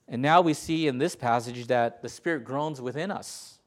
And 0.06 0.20
now 0.20 0.42
we 0.42 0.52
see 0.52 0.88
in 0.88 0.98
this 0.98 1.16
passage 1.16 1.68
that 1.68 2.02
the 2.02 2.10
Spirit 2.10 2.44
groans 2.44 2.82
within 2.82 3.10
us. 3.10 3.60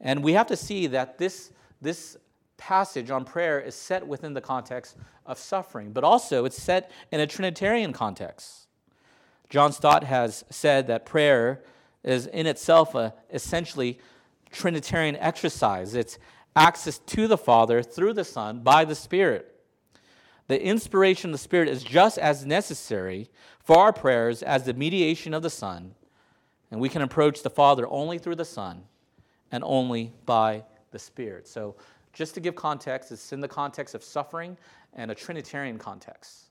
And 0.00 0.24
we 0.24 0.32
have 0.32 0.48
to 0.48 0.56
see 0.56 0.88
that 0.88 1.18
this, 1.18 1.52
this 1.80 2.16
passage 2.56 3.12
on 3.12 3.24
prayer 3.24 3.60
is 3.60 3.76
set 3.76 4.04
within 4.04 4.34
the 4.34 4.40
context 4.40 4.96
of 5.24 5.38
suffering, 5.38 5.92
but 5.92 6.02
also 6.02 6.44
it's 6.46 6.60
set 6.60 6.90
in 7.12 7.20
a 7.20 7.28
Trinitarian 7.28 7.92
context. 7.92 8.66
John 9.50 9.72
Stott 9.72 10.02
has 10.02 10.44
said 10.50 10.88
that 10.88 11.06
prayer 11.06 11.62
is 12.02 12.26
in 12.26 12.48
itself 12.48 12.96
a 12.96 13.14
essentially 13.32 14.00
Trinitarian 14.54 15.16
exercise. 15.16 15.94
It's 15.94 16.18
access 16.56 16.98
to 16.98 17.26
the 17.26 17.36
Father 17.36 17.82
through 17.82 18.14
the 18.14 18.24
Son 18.24 18.60
by 18.60 18.84
the 18.84 18.94
Spirit. 18.94 19.50
The 20.46 20.62
inspiration 20.62 21.30
of 21.30 21.32
the 21.32 21.38
Spirit 21.38 21.68
is 21.68 21.82
just 21.82 22.18
as 22.18 22.46
necessary 22.46 23.30
for 23.62 23.78
our 23.78 23.92
prayers 23.92 24.42
as 24.42 24.64
the 24.64 24.74
mediation 24.74 25.34
of 25.34 25.42
the 25.42 25.50
Son, 25.50 25.94
and 26.70 26.80
we 26.80 26.88
can 26.88 27.02
approach 27.02 27.42
the 27.42 27.50
Father 27.50 27.86
only 27.88 28.18
through 28.18 28.36
the 28.36 28.44
Son 28.44 28.84
and 29.50 29.64
only 29.64 30.12
by 30.26 30.62
the 30.90 30.98
Spirit. 30.98 31.48
So 31.48 31.76
just 32.12 32.34
to 32.34 32.40
give 32.40 32.54
context, 32.54 33.10
it's 33.10 33.32
in 33.32 33.40
the 33.40 33.48
context 33.48 33.94
of 33.94 34.04
suffering 34.04 34.56
and 34.92 35.10
a 35.10 35.14
Trinitarian 35.14 35.78
context. 35.78 36.50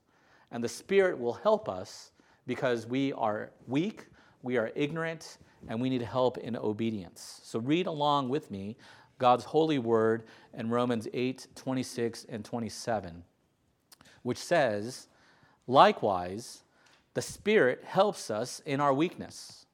And 0.50 0.62
the 0.62 0.68
Spirit 0.68 1.18
will 1.18 1.32
help 1.32 1.68
us 1.68 2.10
because 2.46 2.86
we 2.86 3.12
are 3.14 3.50
weak, 3.66 4.06
we 4.42 4.58
are 4.58 4.70
ignorant, 4.74 5.38
and 5.68 5.80
we 5.80 5.90
need 5.90 6.02
help 6.02 6.38
in 6.38 6.56
obedience. 6.56 7.40
So 7.42 7.58
read 7.58 7.86
along 7.86 8.28
with 8.28 8.50
me 8.50 8.76
God's 9.18 9.44
holy 9.44 9.78
word 9.78 10.24
in 10.52 10.70
Romans 10.70 11.08
8 11.12 11.46
26 11.54 12.26
and 12.28 12.44
27, 12.44 13.22
which 14.22 14.38
says, 14.38 15.08
Likewise, 15.66 16.62
the 17.14 17.22
Spirit 17.22 17.84
helps 17.84 18.30
us 18.30 18.60
in 18.66 18.80
our 18.80 18.92
weakness. 18.92 19.66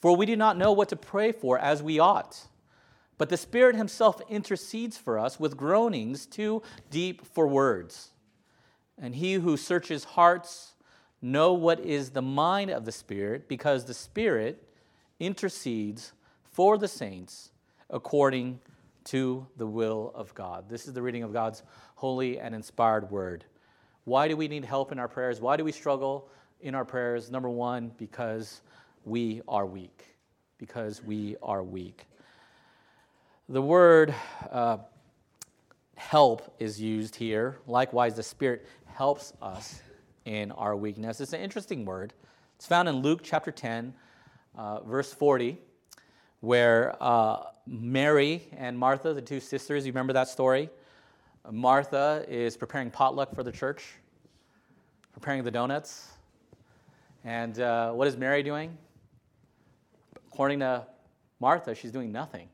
For 0.00 0.16
we 0.16 0.26
do 0.26 0.36
not 0.36 0.56
know 0.56 0.72
what 0.72 0.90
to 0.90 0.96
pray 0.96 1.32
for 1.32 1.58
as 1.58 1.82
we 1.82 1.98
ought. 1.98 2.46
But 3.16 3.30
the 3.30 3.36
Spirit 3.36 3.74
Himself 3.74 4.20
intercedes 4.28 4.96
for 4.96 5.18
us 5.18 5.40
with 5.40 5.56
groanings 5.56 6.24
too 6.24 6.62
deep 6.90 7.26
for 7.26 7.48
words. 7.48 8.12
And 8.96 9.14
he 9.14 9.34
who 9.34 9.56
searches 9.56 10.04
hearts 10.04 10.74
know 11.20 11.52
what 11.52 11.80
is 11.80 12.10
the 12.10 12.22
mind 12.22 12.70
of 12.70 12.84
the 12.84 12.92
Spirit, 12.92 13.48
because 13.48 13.84
the 13.84 13.94
Spirit 13.94 14.67
intercedes 15.20 16.12
for 16.44 16.78
the 16.78 16.88
saints 16.88 17.50
according 17.90 18.60
to 19.04 19.46
the 19.56 19.66
will 19.66 20.12
of 20.14 20.34
God. 20.34 20.68
This 20.68 20.86
is 20.86 20.92
the 20.92 21.02
reading 21.02 21.22
of 21.22 21.32
God's 21.32 21.62
holy 21.94 22.38
and 22.38 22.54
inspired 22.54 23.10
word. 23.10 23.44
Why 24.04 24.28
do 24.28 24.36
we 24.36 24.48
need 24.48 24.64
help 24.64 24.92
in 24.92 24.98
our 24.98 25.08
prayers? 25.08 25.40
Why 25.40 25.56
do 25.56 25.64
we 25.64 25.72
struggle 25.72 26.28
in 26.60 26.74
our 26.74 26.84
prayers? 26.84 27.30
Number 27.30 27.48
one, 27.48 27.92
because 27.96 28.60
we 29.04 29.42
are 29.48 29.66
weak. 29.66 30.04
Because 30.58 31.02
we 31.02 31.36
are 31.42 31.62
weak. 31.62 32.06
The 33.48 33.62
word 33.62 34.14
uh, 34.50 34.78
help 35.96 36.54
is 36.58 36.80
used 36.80 37.16
here. 37.16 37.58
Likewise, 37.66 38.14
the 38.14 38.22
Spirit 38.22 38.66
helps 38.86 39.32
us 39.40 39.80
in 40.24 40.52
our 40.52 40.76
weakness. 40.76 41.20
It's 41.20 41.32
an 41.32 41.40
interesting 41.40 41.84
word. 41.86 42.12
It's 42.56 42.66
found 42.66 42.88
in 42.88 42.96
Luke 42.96 43.20
chapter 43.22 43.50
10, 43.50 43.94
uh, 44.58 44.80
verse 44.80 45.14
40, 45.14 45.56
where 46.40 46.96
uh, 47.00 47.44
Mary 47.66 48.42
and 48.56 48.76
Martha, 48.76 49.14
the 49.14 49.22
two 49.22 49.40
sisters, 49.40 49.86
you 49.86 49.92
remember 49.92 50.12
that 50.12 50.28
story? 50.28 50.68
Martha 51.50 52.24
is 52.28 52.56
preparing 52.56 52.90
potluck 52.90 53.34
for 53.34 53.42
the 53.42 53.52
church, 53.52 53.94
preparing 55.12 55.44
the 55.44 55.50
donuts. 55.50 56.08
And 57.24 57.58
uh, 57.60 57.92
what 57.92 58.08
is 58.08 58.16
Mary 58.16 58.42
doing? 58.42 58.76
According 60.32 60.58
to 60.60 60.86
Martha, 61.40 61.74
she's 61.74 61.92
doing 61.92 62.10
nothing. 62.12 62.48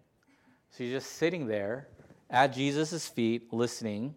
She's 0.77 0.93
just 0.93 1.13
sitting 1.13 1.47
there 1.47 1.89
at 2.31 2.53
Jesus' 2.53 3.09
feet, 3.09 3.53
listening. 3.53 4.15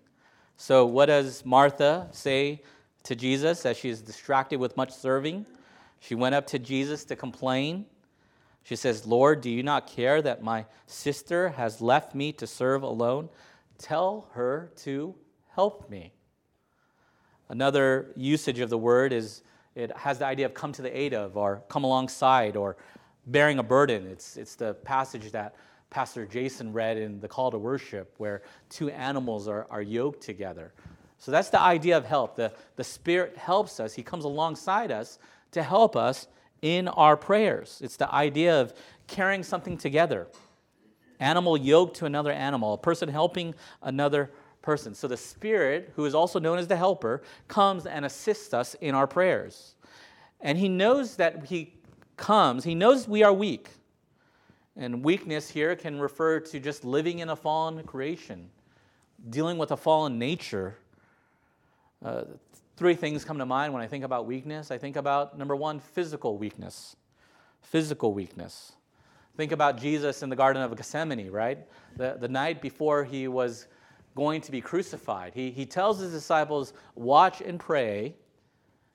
So, 0.58 0.86
what 0.86 1.06
does 1.06 1.46
Martha 1.46 2.08
say 2.12 2.62
to 3.04 3.16
Jesus 3.16 3.66
as 3.66 3.78
she 3.78 3.90
is 3.90 4.02
distracted 4.02 4.60
with 4.60 4.76
much 4.76 4.92
serving? 4.92 5.46
She 6.00 6.16
went 6.16 6.36
up 6.36 6.48
to 6.48 6.60
Jesus 6.60 7.06
to 7.06 7.16
complain. 7.16 7.86
She 8.64 8.76
says, 8.76 9.08
Lord, 9.08 9.42
do 9.42 9.50
you 9.50 9.64
not 9.64 9.88
care 9.88 10.22
that 10.22 10.44
my 10.44 10.66
sister 10.86 11.50
has 11.50 11.82
left 11.82 12.14
me 12.14 12.32
to 12.34 12.48
serve 12.48 12.84
alone? 12.84 13.30
Tell 13.78 14.28
her 14.34 14.72
to 14.78 15.16
help 15.50 15.90
me. 15.90 16.14
Another 17.50 18.12
usage 18.16 18.60
of 18.60 18.70
the 18.70 18.78
word 18.78 19.14
is 19.14 19.42
it 19.76 19.96
has 19.96 20.20
the 20.20 20.26
idea 20.26 20.48
of 20.48 20.54
come 20.54 20.72
to 20.74 20.82
the 20.82 20.98
aid 20.98 21.14
of, 21.14 21.38
or 21.38 21.64
come 21.70 21.84
alongside, 21.84 22.56
or 22.56 22.78
bearing 23.28 23.60
a 23.60 23.64
burden. 23.64 24.08
It's, 24.08 24.36
it's 24.36 24.56
the 24.56 24.74
passage 24.74 25.32
that 25.32 25.56
Pastor 25.90 26.26
Jason 26.26 26.74
read 26.74 26.98
in 26.98 27.20
the 27.20 27.28
call 27.28 27.52
to 27.52 27.58
worship, 27.58 28.14
where 28.18 28.42
two 28.70 28.90
animals 28.90 29.48
are, 29.48 29.68
are 29.70 29.82
yoked 29.82 30.22
together. 30.22 30.74
So 31.20 31.32
that's 31.32 31.50
the 31.50 31.62
idea 31.62 31.96
of 31.96 32.06
help. 32.06 32.36
The, 32.36 32.52
the 32.76 32.84
Spirit 32.84 33.38
helps 33.38 33.80
us, 33.80 33.94
He 33.94 34.04
comes 34.04 34.26
alongside 34.26 34.92
us 34.92 35.20
to 35.52 35.64
help 35.64 35.96
us 35.96 36.28
in 36.62 36.88
our 36.88 37.18
prayers. 37.18 37.80
It's 37.84 37.98
the 37.98 38.14
idea 38.14 38.60
of 38.60 38.74
carrying 39.08 39.44
something 39.44 39.78
together. 39.78 40.28
Animal 41.20 41.58
yoked 41.58 41.98
to 41.98 42.06
another 42.06 42.32
animal, 42.32 42.74
a 42.74 42.78
person 42.78 43.10
helping 43.10 43.56
another 43.82 44.32
person. 44.62 44.94
So 44.94 45.08
the 45.08 45.18
Spirit, 45.18 45.94
who 45.96 46.06
is 46.06 46.14
also 46.14 46.40
known 46.40 46.60
as 46.60 46.68
the 46.68 46.76
helper, 46.76 47.24
comes 47.48 47.86
and 47.86 48.06
assists 48.06 48.54
us 48.54 48.76
in 48.76 48.94
our 48.94 49.08
prayers. 49.08 49.76
And 50.42 50.58
He 50.58 50.70
knows 50.70 51.16
that 51.16 51.46
He 51.46 51.74
comes, 52.18 52.64
He 52.64 52.76
knows 52.76 53.08
we 53.08 53.24
are 53.24 53.34
weak. 53.34 53.70
And 54.76 55.04
weakness 55.04 55.50
here 55.50 55.76
can 55.76 56.00
refer 56.00 56.40
to 56.40 56.60
just 56.60 56.86
living 56.86 57.20
in 57.20 57.30
a 57.30 57.36
fallen 57.36 57.82
creation, 57.84 58.50
dealing 59.30 59.58
with 59.58 59.72
a 59.72 59.78
fallen 59.78 60.20
nature. 60.20 60.76
Uh, 62.06 62.26
three 62.78 62.94
things 62.94 63.26
come 63.26 63.40
to 63.40 63.46
mind 63.46 63.74
when 63.74 63.82
I 63.82 63.88
think 63.88 64.04
about 64.04 64.28
weakness. 64.28 64.70
I 64.72 64.78
think 64.78 64.96
about 64.96 65.38
number 65.38 65.56
one, 65.56 65.80
physical 65.80 66.38
weakness. 66.38 66.96
Physical 67.62 68.14
weakness. 68.14 68.74
Think 69.36 69.52
about 69.52 69.78
Jesus 69.78 70.24
in 70.24 70.30
the 70.30 70.36
Garden 70.36 70.62
of 70.62 70.76
Gethsemane, 70.76 71.30
right? 71.32 71.60
The, 71.98 72.18
the 72.20 72.28
night 72.28 72.62
before 72.62 73.04
he 73.04 73.28
was 73.28 73.68
going 74.16 74.42
to 74.42 74.52
be 74.52 74.62
crucified. 74.62 75.34
He, 75.34 75.52
he 75.52 75.66
tells 75.66 76.00
his 76.00 76.12
disciples, 76.12 76.74
Watch 76.96 77.42
and 77.42 77.60
pray, 77.60 78.16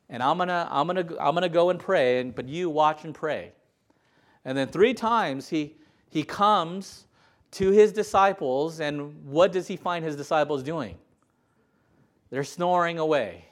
and 0.08 0.22
I'm 0.22 0.38
to 0.38 0.68
I'm 0.70 0.86
gonna, 0.86 1.06
I'm 1.20 1.34
gonna 1.34 1.48
go 1.48 1.70
and 1.70 1.78
pray, 1.78 2.20
and, 2.20 2.34
but 2.34 2.48
you 2.48 2.70
watch 2.70 3.04
and 3.04 3.14
pray. 3.14 3.52
And 4.44 4.56
then 4.56 4.68
three 4.68 4.94
times 4.94 5.48
he, 5.48 5.76
he 6.10 6.22
comes 6.22 7.06
to 7.52 7.70
his 7.70 7.92
disciples, 7.92 8.80
and 8.80 9.24
what 9.26 9.52
does 9.52 9.68
he 9.68 9.76
find 9.76 10.04
his 10.04 10.16
disciples 10.16 10.62
doing? 10.62 10.96
They're 12.30 12.44
snoring 12.44 12.98
away. 12.98 13.46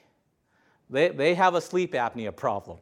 They, 0.91 1.07
they 1.09 1.33
have 1.35 1.55
a 1.55 1.61
sleep 1.61 1.93
apnea 1.93 2.35
problem. 2.35 2.77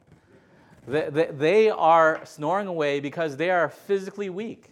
They, 0.87 1.09
they, 1.09 1.25
they 1.31 1.69
are 1.69 2.25
snoring 2.25 2.67
away 2.67 2.99
because 2.99 3.37
they 3.37 3.51
are 3.51 3.69
physically 3.69 4.29
weak. 4.29 4.71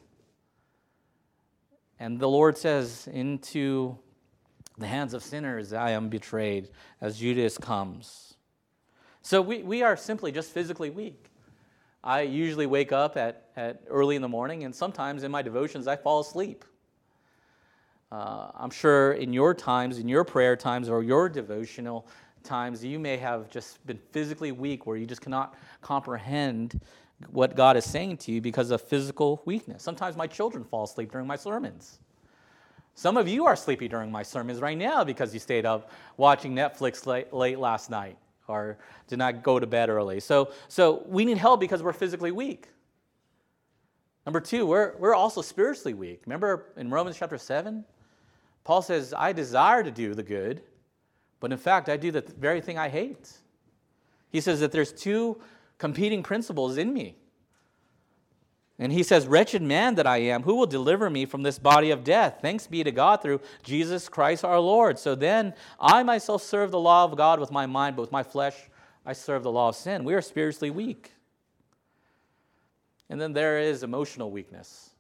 And 2.00 2.20
the 2.20 2.28
Lord 2.28 2.58
says, 2.58 3.08
Into 3.12 3.98
the 4.78 4.88
hands 4.88 5.14
of 5.14 5.24
sinners 5.24 5.74
I 5.74 5.92
am 5.92 6.10
betrayed 6.10 6.70
as 7.00 7.20
Judas 7.20 7.58
comes. 7.58 8.36
So 9.22 9.42
we, 9.42 9.62
we 9.62 9.84
are 9.84 9.96
simply 9.96 10.32
just 10.32 10.52
physically 10.52 10.90
weak. 10.90 11.30
I 12.04 12.22
usually 12.22 12.66
wake 12.66 12.92
up 12.92 13.18
at, 13.18 13.50
at 13.56 13.82
early 13.90 14.16
in 14.16 14.22
the 14.22 14.28
morning, 14.28 14.64
and 14.64 14.74
sometimes 14.74 15.24
in 15.24 15.32
my 15.32 15.42
devotions, 15.42 15.88
I 15.88 15.96
fall 15.96 16.22
asleep. 16.22 16.64
Uh, 18.12 18.52
I'm 18.56 18.70
sure 18.70 19.14
in 19.14 19.34
your 19.34 19.54
times, 19.54 20.00
in 20.00 20.08
your 20.08 20.24
prayer 20.24 20.56
times, 20.56 20.88
or 20.88 21.04
your 21.04 21.28
devotional 21.28 22.08
times, 22.44 22.84
you 22.84 23.00
may 23.00 23.18
have 23.18 23.50
just 23.50 23.86
been 23.86 24.00
physically 24.12 24.52
weak 24.52 24.86
where 24.86 24.98
you 24.98 25.06
just 25.06 25.22
cannot 25.22 25.56
comprehend 25.82 26.80
what 27.32 27.56
God 27.56 27.78
is 27.78 27.86
saying 27.86 28.18
to 28.18 28.32
you 28.32 28.42
because 28.42 28.72
of 28.72 28.82
physical 28.82 29.42
weakness. 29.46 29.84
Sometimes 29.84 30.16
my 30.16 30.28
children 30.28 30.64
fall 30.64 30.84
asleep 30.84 31.12
during 31.12 31.28
my 31.28 31.36
sermons. 31.36 32.00
Some 32.94 33.18
of 33.18 33.28
you 33.28 33.46
are 33.46 33.56
sleepy 33.56 33.88
during 33.88 34.12
my 34.12 34.24
sermons 34.24 34.60
right 34.60 34.78
now 34.78 35.04
because 35.04 35.34
you 35.34 35.40
stayed 35.40 35.66
up 35.66 35.92
watching 36.18 36.56
Netflix 36.56 37.06
late, 37.06 37.32
late 37.32 37.60
last 37.60 37.90
night 37.90 38.18
or 38.48 38.78
did 39.08 39.20
not 39.20 39.44
go 39.44 39.60
to 39.60 39.68
bed 39.68 39.90
early. 39.90 40.20
So, 40.20 40.52
so 40.68 41.04
we 41.08 41.26
need 41.26 41.38
help 41.38 41.60
because 41.60 41.84
we're 41.84 41.94
physically 41.94 42.32
weak. 42.32 42.70
Number 44.26 44.40
two, 44.40 44.66
we're, 44.66 44.96
we're 44.98 45.14
also 45.14 45.42
spiritually 45.42 45.94
weak. 45.94 46.22
Remember 46.26 46.66
in 46.76 46.90
Romans 46.90 47.18
chapter 47.18 47.38
7? 47.38 47.86
Paul 48.64 48.82
says, 48.82 49.14
I 49.16 49.32
desire 49.32 49.84
to 49.84 49.92
do 49.92 50.14
the 50.14 50.24
good, 50.24 50.62
but 51.40 51.52
in 51.52 51.58
fact, 51.58 51.90
I 51.90 51.98
do 51.98 52.12
the 52.12 52.22
very 52.22 52.62
thing 52.62 52.78
I 52.78 52.90
hate. 52.90 53.32
He 54.30 54.42
says 54.42 54.60
that 54.60 54.72
there's 54.72 54.92
two 54.92 55.40
competing 55.78 56.24
principles 56.24 56.78
in 56.78 56.94
me. 56.94 57.16
And 58.80 58.92
he 58.92 59.04
says, 59.04 59.28
Wretched 59.28 59.62
man 59.62 59.96
that 59.96 60.06
I 60.06 60.18
am, 60.18 60.44
who 60.44 60.56
will 60.56 60.68
deliver 60.68 61.10
me 61.10 61.26
from 61.26 61.44
this 61.44 61.58
body 61.58 61.90
of 61.90 62.04
death? 62.04 62.40
Thanks 62.42 62.68
be 62.68 62.84
to 62.84 62.92
God 62.92 63.22
through 63.22 63.42
Jesus 63.64 64.08
Christ 64.08 64.46
our 64.46 64.60
Lord. 64.60 65.00
So 65.00 65.16
then 65.16 65.54
I 65.80 66.04
myself 66.04 66.44
serve 66.44 66.72
the 66.72 66.80
law 66.80 67.04
of 67.04 67.18
God 67.18 67.40
with 67.40 67.52
my 67.52 67.66
mind, 67.66 67.96
but 67.96 68.04
with 68.04 68.12
my 68.12 68.24
flesh 68.24 68.56
I 69.06 69.14
serve 69.14 69.44
the 69.44 69.52
law 69.52 69.70
of 69.70 69.76
sin. 69.76 70.04
We 70.04 70.14
are 70.14 70.22
spiritually 70.22 70.70
weak. 70.70 71.14
And 73.10 73.20
then 73.22 73.34
there 73.34 73.60
is 73.60 73.84
emotional 73.84 74.32
weakness. 74.32 74.92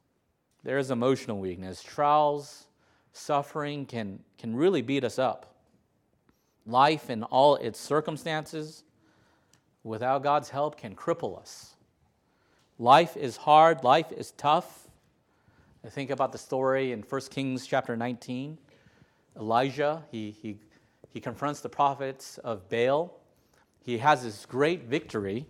There 0.63 0.77
is 0.77 0.91
emotional 0.91 1.39
weakness. 1.39 1.83
Trials, 1.83 2.67
suffering 3.11 3.85
can, 3.85 4.19
can 4.37 4.55
really 4.55 4.81
beat 4.81 5.03
us 5.03 5.19
up. 5.19 5.53
Life 6.67 7.09
in 7.09 7.23
all 7.23 7.55
its 7.55 7.79
circumstances, 7.79 8.83
without 9.85 10.21
God's 10.21 10.49
help, 10.49 10.77
can 10.77 10.95
cripple 10.95 11.39
us. 11.39 11.75
Life 12.77 13.15
is 13.15 13.37
hard, 13.37 13.85
life 13.85 14.11
is 14.11 14.31
tough. 14.31 14.89
I 15.85 15.89
think 15.89 16.09
about 16.09 16.33
the 16.33 16.37
story 16.37 16.91
in 16.91 17.03
1 17.03 17.21
Kings 17.31 17.65
chapter 17.65 17.95
19. 17.95 18.57
Elijah, 19.37 20.03
he, 20.11 20.31
he, 20.41 20.57
he 21.09 21.21
confronts 21.21 21.61
the 21.61 21.69
prophets 21.69 22.37
of 22.39 22.67
Baal. 22.67 23.17
He 23.79 23.99
has 23.99 24.23
this 24.23 24.45
great 24.45 24.83
victory. 24.83 25.45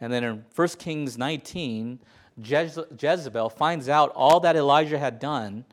And 0.00 0.12
then 0.12 0.22
in 0.22 0.44
1 0.54 0.68
Kings 0.78 1.18
19, 1.18 1.98
Jezebel 2.40 3.48
finds 3.50 3.88
out 3.88 4.12
all 4.14 4.38
that 4.40 4.54
Elijah 4.54 4.98
had 4.98 5.18
done 5.18 5.64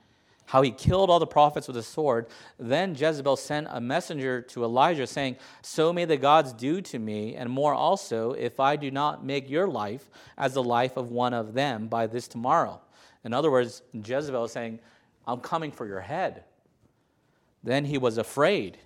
how 0.46 0.62
he 0.62 0.72
killed 0.72 1.10
all 1.10 1.20
the 1.20 1.28
prophets 1.28 1.68
with 1.68 1.78
a 1.78 1.84
sword. 1.84 2.28
Then 2.60 2.94
Jezebel 2.94 3.38
sent 3.38 3.68
a 3.70 3.80
messenger 3.80 4.42
to 4.42 4.64
Elijah 4.64 5.08
saying, 5.08 5.38
So 5.62 5.94
may 5.94 6.06
the 6.06 6.18
gods 6.18 6.52
do 6.54 6.82
to 6.82 7.00
me, 7.00 7.36
and 7.36 7.50
more 7.50 7.74
also, 7.74 8.34
if 8.34 8.60
I 8.60 8.76
do 8.76 8.92
not 8.92 9.24
make 9.24 9.50
your 9.50 9.68
life 9.68 10.10
as 10.38 10.54
the 10.54 10.64
life 10.64 10.98
of 10.98 11.12
one 11.12 11.34
of 11.34 11.54
them 11.54 11.88
by 11.88 12.08
this 12.08 12.28
tomorrow. 12.28 12.82
In 13.24 13.34
other 13.34 13.52
words, 13.52 13.82
Jezebel 13.94 14.46
is 14.46 14.52
saying, 14.52 14.80
I'm 15.26 15.40
coming 15.40 15.72
for 15.72 15.88
your 15.88 16.02
head. 16.02 16.44
Then 17.64 17.86
he 17.86 17.98
was 17.98 18.18
afraid, 18.18 18.78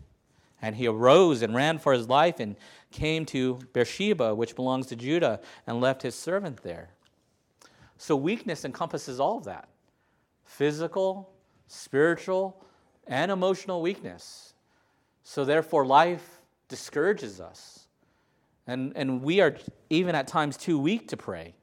and 0.61 0.75
he 0.75 0.87
arose 0.87 1.41
and 1.41 1.55
ran 1.55 1.79
for 1.79 1.93
his 1.93 2.09
life 2.09 2.39
and 2.39 2.55
came 2.91 3.25
to 3.27 3.59
Beersheba, 3.73 4.35
which 4.35 4.55
belongs 4.55 4.87
to 4.87 4.95
Judah, 4.95 5.39
and 5.65 5.81
left 5.81 6.01
his 6.01 6.15
servant 6.15 6.61
there. 6.63 6.89
So 7.97 8.15
weakness 8.15 8.65
encompasses 8.65 9.19
all 9.19 9.37
of 9.37 9.45
that 9.45 9.69
physical, 10.43 11.34
spiritual, 11.67 12.63
and 13.07 13.31
emotional 13.31 13.81
weakness. 13.81 14.53
So, 15.23 15.45
therefore, 15.45 15.85
life 15.85 16.41
discourages 16.67 17.39
us. 17.39 17.87
And, 18.67 18.93
and 18.95 19.21
we 19.21 19.41
are 19.41 19.55
even 19.89 20.15
at 20.15 20.27
times 20.27 20.57
too 20.57 20.79
weak 20.79 21.07
to 21.09 21.17
pray. 21.17 21.55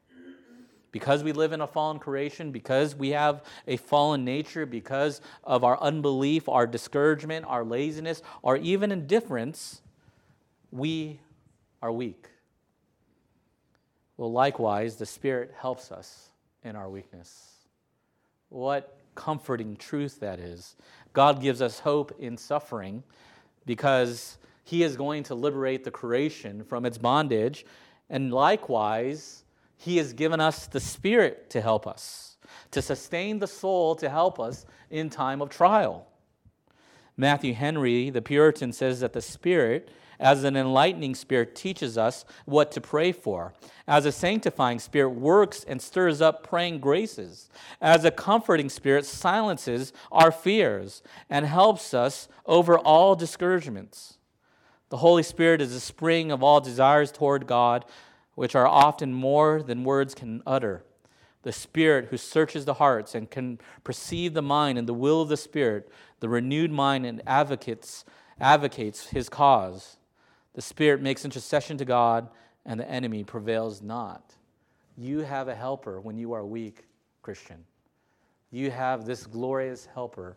Because 0.93 1.25
we 1.25 1.33
live 1.33 1.53
in 1.53 1.63
a 1.63 1.67
fallen 1.67 1.99
creation, 1.99 2.53
because 2.53 2.95
we 2.95 3.11
have 3.11 3.43
a 3.67 3.79
fallen 3.79 4.27
nature, 4.27 4.67
because 4.67 5.23
of 5.43 5.65
our 5.65 5.81
unbelief, 5.81 6.51
our 6.51 6.67
discouragement, 6.67 7.47
our 7.49 7.65
laziness, 7.65 8.23
or 8.43 8.59
even 8.59 8.93
indifference, 8.93 9.81
we 10.71 11.19
are 11.81 11.91
weak. 11.91 12.27
Well, 14.19 14.31
likewise, 14.31 14.97
the 14.97 15.07
Spirit 15.07 15.55
helps 15.57 15.91
us 15.91 16.29
in 16.63 16.77
our 16.77 16.91
weakness. 16.91 17.53
What 18.51 18.99
comforting 19.15 19.77
truth 19.77 20.21
that 20.21 20.39
is. 20.39 20.77
God 21.13 21.41
gives 21.41 21.61
us 21.61 21.81
hope 21.81 22.15
in 22.19 22.37
suffering 22.37 23.03
because 23.67 24.39
He 24.65 24.83
is 24.83 24.97
going 24.97 25.25
to 25.25 25.35
liberate 25.35 25.85
the 25.85 25.91
creation 25.91 26.65
from 26.65 26.87
its 26.87 26.99
bondage. 26.99 27.65
And 28.09 28.33
likewise, 28.33 29.45
He 29.77 29.97
has 29.99 30.13
given 30.13 30.41
us 30.41 30.67
the 30.67 30.81
Spirit 30.81 31.51
to 31.51 31.61
help 31.61 31.87
us, 31.87 32.37
to 32.71 32.83
sustain 32.83 33.39
the 33.39 33.47
soul, 33.47 33.95
to 33.97 34.09
help 34.09 34.41
us 34.41 34.65
in 34.91 35.11
time 35.11 35.43
of 35.43 35.51
trial. 35.51 36.07
Matthew 37.17 37.55
Henry, 37.55 38.11
the 38.11 38.23
Puritan, 38.23 38.73
says 38.73 39.01
that 39.01 39.13
the 39.13 39.21
Spirit 39.21 39.91
as 40.23 40.45
an 40.45 40.57
enlightening 40.57 41.17
spirit 41.17 41.57
teaches 41.57 41.99
us 41.99 42.25
what 42.45 42.71
to 42.71 42.81
pray 42.81 43.11
for, 43.11 43.53
as 43.89 44.07
a 44.07 44.13
sanctifying 44.13 44.79
spirit 44.79 45.11
works 45.11 45.65
and 45.65 45.83
stirs 45.83 46.23
up 46.23 46.47
praying 46.47 46.79
graces, 46.79 47.51
as 47.81 48.05
a 48.05 48.11
comforting 48.13 48.69
spirit 48.69 49.05
silences 49.05 49.93
our 50.13 50.31
fears 50.31 51.03
and 51.29 51.45
helps 51.45 51.93
us 51.93 52.29
over 52.47 52.79
all 52.79 53.17
discouragements. 53.17 54.17
The 54.91 54.99
Holy 54.99 55.25
Spirit 55.25 55.61
is 55.61 55.73
the 55.73 55.81
spring 55.81 56.31
of 56.31 56.43
all 56.43 56.61
desires 56.61 57.11
toward 57.11 57.49
God, 57.49 57.85
which 58.37 58.55
are 58.55 58.67
often 58.67 59.13
more 59.13 59.61
than 59.61 59.85
words 59.85 60.15
can 60.15 60.43
utter. 60.47 60.85
The 61.43 61.53
Spirit 61.53 62.09
who 62.11 62.17
searches 62.17 62.65
the 62.65 62.75
hearts 62.75 63.17
and 63.17 63.29
can 63.29 63.59
perceive 63.83 64.35
the 64.35 64.43
mind 64.43 64.79
and 64.79 64.89
the 64.89 64.95
will 64.95 65.21
of 65.21 65.29
the 65.29 65.37
Spirit, 65.37 65.91
the 66.21 66.29
renewed 66.29 66.71
mind 66.71 67.05
and 67.07 67.21
advocates, 67.27 68.05
advocates 68.39 69.09
his 69.09 69.29
cause. 69.29 69.97
The 70.55 70.63
Spirit 70.63 71.01
makes 71.01 71.25
intercession 71.25 71.79
to 71.79 71.85
God, 71.85 72.29
and 72.67 72.79
the 72.79 72.89
enemy 72.89 73.25
prevails 73.25 73.83
not. 73.83 74.35
You 74.97 75.21
have 75.21 75.49
a 75.49 75.55
helper 75.55 76.01
when 76.01 76.19
you 76.19 76.33
are 76.33 76.45
weak, 76.45 76.85
Christian. 77.23 77.65
You 78.51 78.71
have 78.71 79.07
this 79.07 79.27
glorious 79.27 79.87
helper 79.87 80.37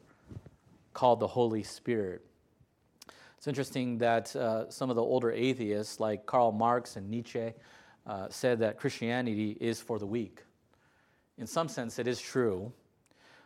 called 0.93 1.19
the 1.19 1.27
Holy 1.27 1.63
Spirit. 1.63 2.25
It's 3.37 3.47
interesting 3.47 3.97
that 3.97 4.33
uh, 4.35 4.69
some 4.71 4.89
of 4.89 4.95
the 4.95 5.03
older 5.03 5.31
atheists, 5.31 5.99
like 5.99 6.25
Karl 6.25 6.51
Marx 6.51 6.95
and 6.95 7.09
Nietzsche, 7.09 7.51
uh, 8.07 8.27
said 8.29 8.59
that 8.59 8.79
Christianity 8.79 9.57
is 9.59 9.81
for 9.81 9.99
the 9.99 10.05
weak. 10.05 10.41
In 11.37 11.45
some 11.45 11.67
sense, 11.67 11.99
it 11.99 12.07
is 12.07 12.19
true. 12.19 12.71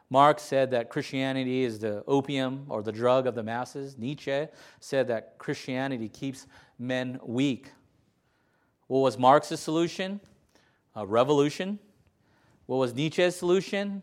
Marx 0.10 0.42
said 0.42 0.72
that 0.72 0.90
Christianity 0.90 1.64
is 1.64 1.80
the 1.80 2.04
opium 2.08 2.66
or 2.68 2.82
the 2.82 2.92
drug 2.92 3.28
of 3.28 3.36
the 3.36 3.44
masses. 3.44 3.98
Nietzsche 3.98 4.48
said 4.80 5.08
that 5.08 5.38
Christianity 5.38 6.10
keeps 6.10 6.48
men 6.80 7.20
weak. 7.24 7.72
What 8.88 9.00
was 9.00 9.20
Marx's 9.20 9.60
solution? 9.60 10.20
A 10.96 11.06
revolution. 11.06 11.78
What 12.66 12.78
was 12.78 12.96
Nietzsche's 12.96 13.36
solution? 13.36 14.02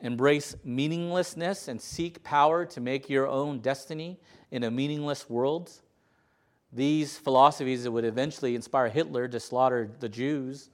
Embrace 0.00 0.54
meaninglessness 0.64 1.66
and 1.66 1.80
seek 1.80 2.22
power 2.22 2.64
to 2.66 2.80
make 2.80 3.10
your 3.10 3.26
own 3.26 3.58
destiny 3.58 4.20
in 4.52 4.62
a 4.62 4.70
meaningless 4.70 5.28
world. 5.28 5.70
These 6.72 7.18
philosophies 7.18 7.88
would 7.88 8.04
eventually 8.04 8.54
inspire 8.54 8.88
Hitler 8.88 9.26
to 9.28 9.40
slaughter 9.40 9.90
the 9.98 10.08
Jews 10.08 10.70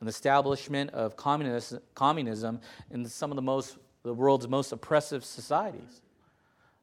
and 0.00 0.06
the 0.06 0.10
establishment 0.10 0.90
of 0.90 1.16
communism 1.16 2.60
in 2.90 3.04
some 3.06 3.30
of 3.30 3.36
the 3.36 3.42
most 3.42 3.78
the 4.02 4.14
world's 4.14 4.48
most 4.48 4.72
oppressive 4.72 5.24
societies. 5.24 6.00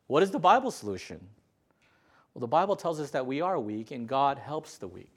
What 0.08 0.24
is 0.24 0.32
the 0.32 0.40
Bible 0.40 0.72
solution? 0.72 1.20
Well, 2.34 2.42
the 2.42 2.48
Bible 2.48 2.76
tells 2.76 3.00
us 3.00 3.12
that 3.12 3.26
we 3.26 3.42
are 3.42 3.60
weak 3.60 3.92
and 3.92 4.08
God 4.08 4.38
helps 4.38 4.78
the 4.78 4.88
weak. 4.88 5.16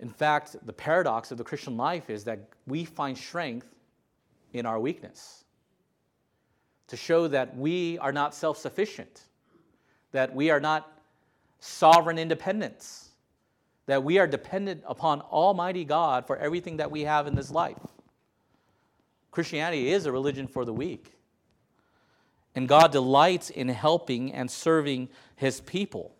In 0.00 0.10
fact, 0.10 0.56
the 0.64 0.72
paradox 0.72 1.30
of 1.30 1.38
the 1.38 1.44
Christian 1.44 1.76
life 1.76 2.10
is 2.10 2.24
that 2.24 2.40
we 2.66 2.84
find 2.84 3.16
strength 3.16 3.68
in 4.52 4.66
our 4.66 4.80
weakness 4.80 5.44
to 6.88 6.96
show 6.96 7.28
that 7.28 7.56
we 7.56 7.98
are 7.98 8.12
not 8.12 8.34
self 8.34 8.58
sufficient, 8.58 9.22
that 10.10 10.34
we 10.34 10.50
are 10.50 10.60
not 10.60 10.92
sovereign 11.60 12.18
independence, 12.18 13.10
that 13.86 14.02
we 14.02 14.18
are 14.18 14.26
dependent 14.26 14.82
upon 14.86 15.20
Almighty 15.20 15.84
God 15.84 16.26
for 16.26 16.36
everything 16.36 16.76
that 16.78 16.90
we 16.90 17.02
have 17.02 17.26
in 17.26 17.34
this 17.34 17.50
life. 17.50 17.78
Christianity 19.32 19.90
is 19.90 20.06
a 20.06 20.12
religion 20.12 20.46
for 20.46 20.64
the 20.64 20.72
weak. 20.72 21.14
And 22.54 22.68
God 22.68 22.92
delights 22.92 23.50
in 23.50 23.68
helping 23.70 24.32
and 24.32 24.50
serving 24.50 25.08
his 25.34 25.60
people. 25.62 26.14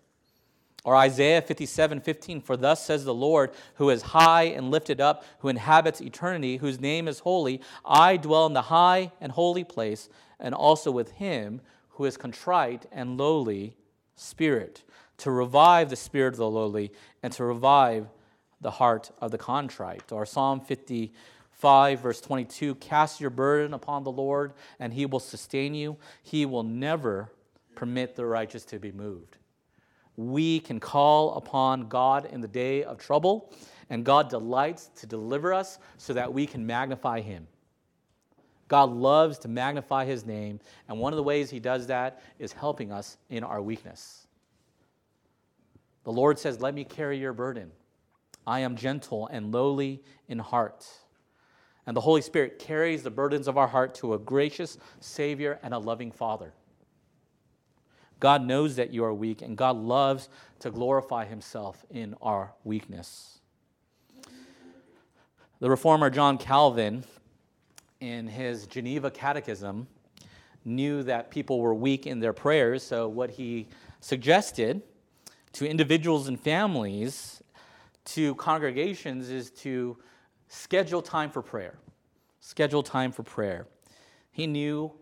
Or 0.83 0.97
Isaiah 0.97 1.43
57 1.43 2.01
15, 2.01 2.41
for 2.41 2.57
thus 2.57 2.85
says 2.85 3.05
the 3.05 3.15
Lord, 3.15 3.53
who 3.75 3.91
is 3.91 4.03
high 4.03 4.45
and 4.45 4.71
lifted 4.71 5.01
up, 5.01 5.25
who 5.39 5.49
inhabits 5.49 6.01
eternity, 6.01 6.57
whose 6.57 6.81
name 6.81 7.07
is 7.07 7.21
holy. 7.21 7.61
I 7.85 8.17
dwell 8.17 8.47
in 8.47 8.53
the 8.53 8.63
high 8.63 9.13
and 9.21 9.31
holy 9.31 9.63
place, 9.63 10.09
and 10.41 10.55
also 10.55 10.91
with 10.91 11.13
him 11.13 11.61
who 11.91 12.07
is 12.07 12.17
contrite 12.17 12.87
and 12.91 13.17
lowly 13.17 13.77
spirit, 14.17 14.83
to 15.19 15.31
revive 15.31 15.91
the 15.91 15.97
spirit 15.97 16.35
of 16.35 16.39
the 16.39 16.51
lowly 16.51 16.91
and 17.23 17.33
to 17.35 17.45
revive 17.45 18.09
the 18.61 18.73
heart 18.73 19.11
of 19.21 19.31
the 19.31 19.39
contrite. 19.39 20.11
Or 20.11 20.27
Psalm 20.27 20.61
50 20.61 21.13
5, 21.63 22.01
verse 22.01 22.21
22 22.21 22.75
Cast 22.75 23.21
your 23.21 23.31
burden 23.31 23.73
upon 23.73 24.03
the 24.03 24.11
Lord, 24.11 24.55
and 24.81 24.93
he 24.93 25.07
will 25.07 25.21
sustain 25.21 25.75
you. 25.75 25.97
He 26.25 26.45
will 26.45 26.65
never 26.65 27.31
permit 27.77 28.17
the 28.17 28.27
righteous 28.27 28.65
to 28.65 28.81
be 28.81 28.91
moved. 28.91 29.37
We 30.17 30.59
can 30.59 30.81
call 30.81 31.35
upon 31.37 31.89
God 31.89 32.25
in 32.25 32.41
the 32.41 32.49
day 32.49 32.83
of 32.83 32.99
trouble, 32.99 33.55
and 33.91 34.05
God 34.05 34.29
delights 34.29 34.91
to 34.97 35.07
deliver 35.07 35.55
us 35.55 35.79
so 35.99 36.13
that 36.15 36.35
we 36.35 36.47
can 36.47 36.67
magnify 36.67 37.21
him. 37.21 37.47
God 38.67 38.91
loves 38.91 39.39
to 39.39 39.49
magnify 39.49 40.05
his 40.05 40.27
name, 40.27 40.59
and 40.89 40.99
one 40.99 41.13
of 41.13 41.17
the 41.17 41.23
ways 41.23 41.49
he 41.49 41.61
does 41.61 41.87
that 41.87 42.25
is 42.41 42.53
helping 42.53 42.91
us 42.91 43.19
in 43.31 43.45
our 43.45 43.63
weakness. 43.63 44.27
The 46.03 46.13
Lord 46.13 46.41
says, 46.41 46.61
Let 46.61 46.75
me 46.75 46.83
carry 46.83 47.19
your 47.19 47.33
burden. 47.33 47.71
I 48.49 48.61
am 48.61 48.75
gentle 48.75 49.29
and 49.29 49.53
lowly 49.53 50.03
in 50.27 50.41
heart 50.41 50.85
and 51.87 51.97
the 51.97 52.01
Holy 52.01 52.23
Spirit 52.23 52.59
carries 52.59 53.03
the 53.03 53.11
burdens 53.11 53.49
of 53.49 53.59
our 53.59 53.69
heart 53.69 53.95
to 53.97 54.15
a 54.15 54.19
gracious 54.19 54.79
Savior 55.01 55.59
and 55.63 55.75
a 55.75 55.79
loving 55.79 56.13
Father. 56.13 56.53
God 58.21 58.45
knows 58.45 58.77
that 58.77 58.93
you 58.93 59.05
are 59.05 59.13
weak, 59.13 59.43
and 59.43 59.57
God 59.57 59.77
loves 59.77 60.29
to 60.61 60.71
glorify 60.71 61.25
Himself 61.25 61.85
in 61.91 62.15
our 62.23 62.55
weakness. 62.63 63.41
The 65.63 65.71
reformer 65.71 66.11
John 66.11 66.39
Calvin, 66.39 67.05
in 68.01 68.27
his 68.27 68.67
Geneva 68.67 69.13
Catechism, 69.13 69.87
knew 70.65 71.05
that 71.05 71.31
people 71.31 71.61
were 71.61 71.73
weak 71.73 72.05
in 72.05 72.19
their 72.19 72.33
prayers, 72.33 72.83
so 72.83 73.09
what 73.09 73.31
he 73.31 73.69
suggested 74.01 74.83
to 75.53 75.69
individuals 75.69 76.27
and 76.27 76.41
families, 76.41 77.45
to 78.07 78.35
congregations, 78.35 79.31
is 79.31 79.51
to 79.51 79.97
schedule 80.53 81.01
time 81.01 81.31
for 81.31 81.41
prayer. 81.41 81.75
Schedule 82.41 82.83
time 82.83 83.11
for 83.11 83.23
prayer. 83.23 83.67
He 84.31 84.47
knew 84.47 84.93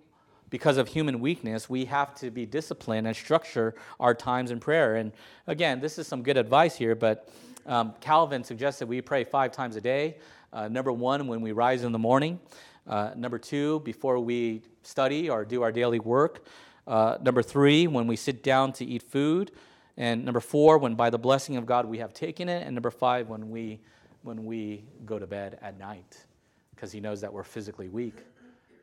because 0.49 0.77
of 0.77 0.89
human 0.89 1.21
weakness, 1.21 1.69
we 1.69 1.85
have 1.87 2.15
to 2.17 2.31
be 2.31 2.47
disciplined 2.47 3.07
and 3.07 3.17
structure 3.17 3.75
our 3.99 4.15
times 4.15 4.51
in 4.51 4.61
prayer. 4.61 4.97
And 4.97 5.13
again, 5.47 5.81
this 5.81 5.99
is 5.99 6.07
some 6.07 6.23
good 6.23 6.37
advice 6.37 6.77
here, 6.77 6.95
but 6.95 7.29
um, 7.67 7.95
Calvin 8.01 8.45
suggested 8.45 8.89
we 8.89 9.01
pray 9.01 9.25
five 9.25 9.53
times 9.53 9.77
a 9.77 9.81
day. 9.81 10.19
Uh, 10.53 10.69
number 10.69 10.93
one, 10.93 11.27
when 11.27 11.41
we 11.41 11.53
rise 11.53 11.85
in 11.85 11.93
the 11.93 11.99
morning. 11.99 12.39
Uh, 12.87 13.11
number 13.17 13.39
two, 13.39 13.81
before 13.81 14.19
we 14.19 14.63
study 14.83 15.29
or 15.29 15.45
do 15.45 15.63
our 15.63 15.73
daily 15.73 16.01
work. 16.01 16.47
Uh, 16.87 17.17
number 17.23 17.43
three, 17.43 17.87
when 17.87 18.07
we 18.07 18.17
sit 18.17 18.43
down 18.43 18.73
to 18.75 18.85
eat 18.85 19.03
food. 19.03 19.51
And 19.97 20.25
number 20.25 20.41
four, 20.41 20.79
when 20.79 20.95
by 20.95 21.11
the 21.11 21.19
blessing 21.19 21.57
of 21.57 21.67
God 21.67 21.87
we 21.87 21.99
have 21.99 22.13
taken 22.13 22.49
it. 22.49 22.65
And 22.65 22.75
number 22.75 22.91
five, 22.91 23.29
when 23.29 23.51
we 23.51 23.81
when 24.23 24.45
we 24.45 24.85
go 25.05 25.19
to 25.19 25.27
bed 25.27 25.59
at 25.63 25.79
night 25.79 26.27
because 26.75 26.93
he 26.93 27.01
knows 27.01 27.21
that 27.21 27.33
we're 27.33 27.45
physically 27.45 27.89
weak. 27.89 28.25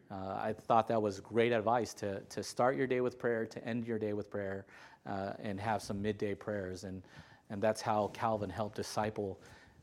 Uh, 0.09 0.37
I 0.41 0.53
thought 0.53 0.87
that 0.87 1.01
was 1.01 1.19
great 1.19 1.51
advice 1.51 1.93
to, 1.95 2.21
to 2.21 2.43
start 2.43 2.75
your 2.77 2.87
day 2.87 3.01
with 3.01 3.19
prayer, 3.19 3.45
to 3.45 3.63
end 3.65 3.87
your 3.87 3.99
day 3.99 4.13
with 4.13 4.29
prayer, 4.29 4.65
uh, 5.05 5.33
and 5.39 5.59
have 5.59 5.81
some 5.81 6.01
midday 6.01 6.33
prayers. 6.33 6.83
And, 6.83 7.01
and 7.49 7.61
that's 7.61 7.81
how 7.81 8.11
Calvin 8.13 8.49
helped 8.49 8.75
disciple 8.75 9.39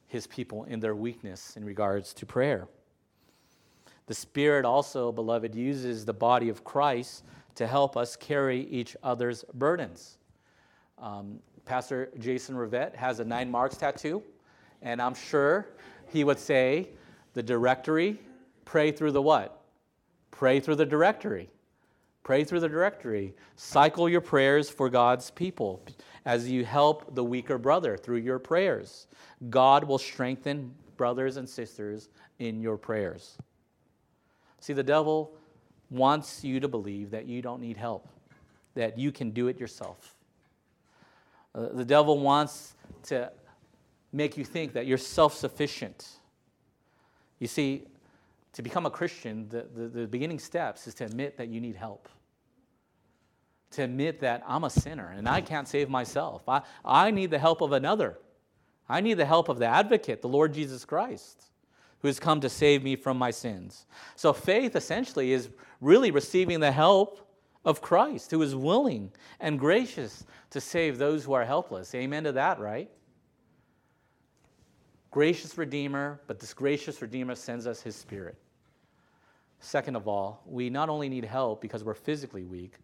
his 0.07 0.27
people 0.27 0.65
in 0.65 0.81
their 0.81 0.95
weakness 0.95 1.57
in 1.57 1.65
regards 1.65 2.15
to 2.15 2.27
prayer. 2.27 2.69
The 4.07 4.15
Spirit 4.15 4.65
also, 4.65 5.11
beloved, 5.11 5.55
uses 5.55 6.05
the 6.05 6.13
body 6.13 6.49
of 6.49 6.63
Christ 6.63 7.25
to 7.57 7.67
help 7.67 7.97
us 7.97 8.17
carry 8.17 8.61
each 8.69 8.97
other's 9.03 9.45
burdens. 9.55 10.19
Um, 10.99 11.41
Pastor 11.65 12.11
Jason 12.19 12.55
Rivette 12.55 12.95
has 12.95 13.21
a 13.21 13.25
nine 13.25 13.51
marks 13.51 13.77
tattoo, 13.77 14.23
and 14.85 15.03
I'm 15.03 15.15
sure 15.15 15.67
he 16.13 16.23
would 16.23 16.39
say, 16.39 16.91
the 17.33 17.43
directory, 17.43 18.21
pray 18.65 18.93
through 18.93 19.11
the 19.11 19.23
what? 19.23 19.61
Pray 20.31 20.61
through 20.61 20.77
the 20.77 20.87
directory. 20.87 21.51
Pray 22.23 22.45
through 22.45 22.61
the 22.61 22.69
directory. 22.69 23.35
Cycle 23.57 24.09
your 24.09 24.21
prayers 24.21 24.71
for 24.71 24.89
God's 24.89 25.31
people 25.31 25.83
as 26.25 26.51
you 26.51 26.65
help 26.65 27.15
the 27.15 27.25
weaker 27.25 27.59
brother 27.59 27.97
through 27.97 28.19
your 28.19 28.39
prayers. 28.39 29.09
God 29.51 29.85
will 29.85 29.99
strengthen 29.99 30.73
brothers 30.97 31.37
and 31.37 31.49
sisters 31.49 32.09
in 32.39 32.61
your 32.61 32.77
prayers. 32.77 33.37
See, 34.61 34.73
the 34.73 34.83
devil 34.83 35.33
wants 35.91 36.45
you 36.45 36.61
to 36.61 36.69
believe 36.69 37.11
that 37.11 37.27
you 37.27 37.43
don't 37.43 37.61
need 37.61 37.77
help, 37.77 38.09
that 38.75 38.99
you 38.99 39.13
can 39.13 39.31
do 39.31 39.49
it 39.49 39.59
yourself. 39.59 40.15
Uh, 41.55 41.69
the 41.73 41.85
devil 41.85 42.19
wants 42.19 42.75
to 43.05 43.31
make 44.15 44.39
you 44.39 44.45
think 44.45 44.73
that 44.75 44.87
you're 44.87 44.97
self 44.97 45.35
sufficient. 45.35 46.09
You 47.41 47.49
see, 47.49 47.89
to 48.53 48.63
become 48.63 48.87
a 48.87 48.91
Christian, 48.91 49.49
the, 49.49 49.67
the, 49.75 49.89
the, 49.89 50.07
beginning 50.07 50.39
steps 50.39 50.87
is 50.87 50.95
to 50.95 51.05
admit 51.05 51.37
that 51.37 51.49
you 51.49 51.61
need 51.61 51.75
help. 51.75 52.09
To 53.73 53.83
admit 53.83 54.21
that 54.21 54.45
I'm 54.47 54.63
a 54.63 54.71
sinner 54.71 55.13
and 55.15 55.29
I 55.29 55.41
can't 55.41 55.67
save 55.67 55.91
myself. 55.91 56.49
I, 56.49 56.63
I 56.85 57.11
need 57.11 57.31
the 57.33 57.39
help 57.39 57.61
of 57.61 57.73
another. 57.73 58.17
I 58.89 59.01
need 59.01 59.15
the 59.15 59.25
help 59.25 59.49
of 59.49 59.59
the 59.59 59.67
advocate, 59.67 60.23
the 60.23 60.29
Lord 60.29 60.55
Jesus 60.55 60.85
Christ, 60.85 61.51
who 61.99 62.09
has 62.09 62.21
come 62.21 62.41
to 62.43 62.49
save 62.49 62.85
me 62.85 62.95
from 62.95 63.17
my 63.17 63.33
sins. 63.33 63.87
So 64.15 64.33
faith 64.33 64.77
essentially 64.77 65.33
is 65.33 65.49
really 65.81 66.13
receiving 66.13 66.61
the 66.61 66.71
help 66.71 67.29
of 67.65 67.81
Christ, 67.81 68.31
who 68.31 68.43
is 68.43 68.55
willing 68.55 69.11
and 69.41 69.59
gracious 69.59 70.25
to 70.51 70.61
save 70.61 70.99
those 70.99 71.25
who 71.25 71.33
are 71.33 71.45
helpless. 71.45 71.93
Amen 71.97 72.23
to 72.25 72.33
that, 72.33 72.61
right? 72.61 72.89
Gracious 75.15 75.57
Redeemer, 75.57 76.19
but 76.27 76.41
this 76.41 76.53
gracious 76.53 77.01
Redeemer 77.01 77.37
sends 77.37 77.69
us 77.69 77.81
his 77.81 77.95
Spirit. 77.95 78.35
Second 79.61 79.95
of 79.95 80.09
all, 80.09 80.43
we 80.45 80.71
not 80.71 80.89
only 80.89 81.09
need 81.09 81.25
help 81.25 81.61
because 81.61 81.85
we're 81.85 81.95
physically 81.95 82.43
weak, 82.43 82.79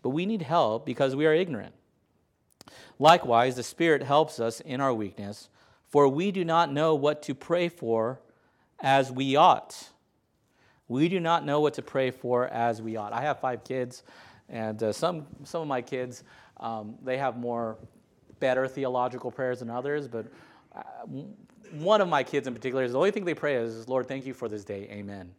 but 0.00 0.10
we 0.10 0.24
need 0.24 0.42
help 0.42 0.86
because 0.86 1.16
we 1.16 1.26
are 1.26 1.34
ignorant. 1.34 1.74
Likewise, 3.00 3.56
the 3.56 3.64
Spirit 3.64 4.04
helps 4.04 4.38
us 4.38 4.60
in 4.60 4.80
our 4.80 4.94
weakness, 4.94 5.48
for 5.88 6.06
we 6.06 6.30
do 6.30 6.44
not 6.44 6.72
know 6.72 6.94
what 6.94 7.20
to 7.24 7.34
pray 7.34 7.68
for 7.68 8.20
as 8.78 9.10
we 9.10 9.34
ought. 9.34 9.88
We 10.86 11.08
do 11.08 11.18
not 11.18 11.44
know 11.44 11.58
what 11.58 11.74
to 11.74 11.82
pray 11.82 12.12
for 12.12 12.46
as 12.46 12.80
we 12.80 12.94
ought. 12.94 13.12
I 13.12 13.22
have 13.22 13.40
five 13.40 13.64
kids, 13.64 14.04
and 14.48 14.80
uh, 14.80 14.92
some, 14.92 15.26
some 15.42 15.62
of 15.62 15.66
my 15.66 15.82
kids, 15.82 16.22
um, 16.60 16.94
they 17.02 17.18
have 17.18 17.36
more 17.36 17.76
better 18.38 18.68
theological 18.68 19.32
prayers 19.32 19.58
than 19.58 19.68
others, 19.68 20.06
but 20.06 20.26
uh, 20.76 20.82
one 21.72 22.00
of 22.00 22.08
my 22.08 22.22
kids 22.22 22.46
in 22.46 22.54
particular, 22.54 22.84
is 22.84 22.92
the 22.92 22.98
only 22.98 23.10
thing 23.10 23.24
they 23.24 23.34
pray 23.34 23.56
is, 23.56 23.88
Lord, 23.88 24.06
thank 24.06 24.26
you 24.26 24.34
for 24.34 24.48
this 24.48 24.64
day, 24.64 24.88
amen. 24.90 25.30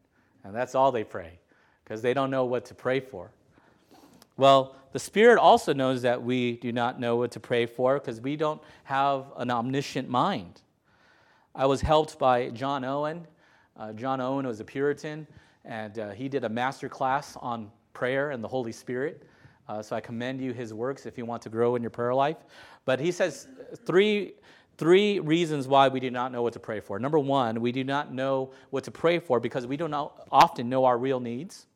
And 0.43 0.55
that's 0.55 0.75
all 0.75 0.91
they 0.91 1.03
pray, 1.03 1.39
because 1.83 2.01
they 2.01 2.13
don't 2.13 2.31
know 2.31 2.45
what 2.45 2.65
to 2.65 2.75
pray 2.75 2.99
for. 2.99 3.31
Well, 4.35 4.75
the 4.93 4.99
Spirit 4.99 5.39
also 5.39 5.73
knows 5.73 6.01
that 6.01 6.21
we 6.21 6.53
do 6.57 6.71
not 6.71 6.99
know 6.99 7.15
what 7.15 7.31
to 7.31 7.39
pray 7.39 7.65
for 7.65 7.99
because 7.99 8.19
we 8.21 8.35
don't 8.35 8.61
have 8.83 9.25
an 9.37 9.51
omniscient 9.51 10.09
mind. 10.09 10.61
I 11.55 11.65
was 11.67 11.81
helped 11.81 12.17
by 12.17 12.49
John 12.49 12.83
Owen. 12.83 13.27
Uh, 13.77 13.93
John 13.93 14.21
Owen 14.21 14.45
was 14.47 14.59
a 14.59 14.63
Puritan, 14.63 15.27
and 15.65 15.97
uh, 15.99 16.09
he 16.11 16.27
did 16.29 16.43
a 16.43 16.49
master 16.49 16.89
class 16.89 17.37
on 17.41 17.71
prayer 17.93 18.31
and 18.31 18.43
the 18.43 18.47
Holy 18.47 18.71
Spirit. 18.71 19.23
Uh, 19.67 19.81
so 19.81 19.95
I 19.95 20.01
commend 20.01 20.41
you 20.41 20.51
his 20.51 20.73
works 20.73 21.05
if 21.05 21.17
you 21.17 21.25
want 21.25 21.41
to 21.43 21.49
grow 21.49 21.75
in 21.75 21.81
your 21.81 21.91
prayer 21.91 22.13
life. 22.13 22.37
But 22.85 22.99
he 22.99 23.11
says 23.11 23.47
three, 23.85 24.33
three 24.77 25.19
reasons 25.19 25.67
why 25.67 25.87
we 25.87 25.99
do 25.99 26.09
not 26.09 26.31
know 26.31 26.41
what 26.41 26.53
to 26.53 26.59
pray 26.59 26.79
for. 26.79 26.99
Number 26.99 27.19
one, 27.19 27.61
we 27.61 27.71
do 27.71 27.83
not 27.83 28.13
know 28.13 28.51
what 28.69 28.83
to 28.85 28.91
pray 28.91 29.19
for 29.19 29.39
because 29.39 29.67
we 29.67 29.77
don't 29.77 29.93
often 30.31 30.69
know 30.69 30.85
our 30.85 30.97
real 30.97 31.19
needs. 31.19 31.67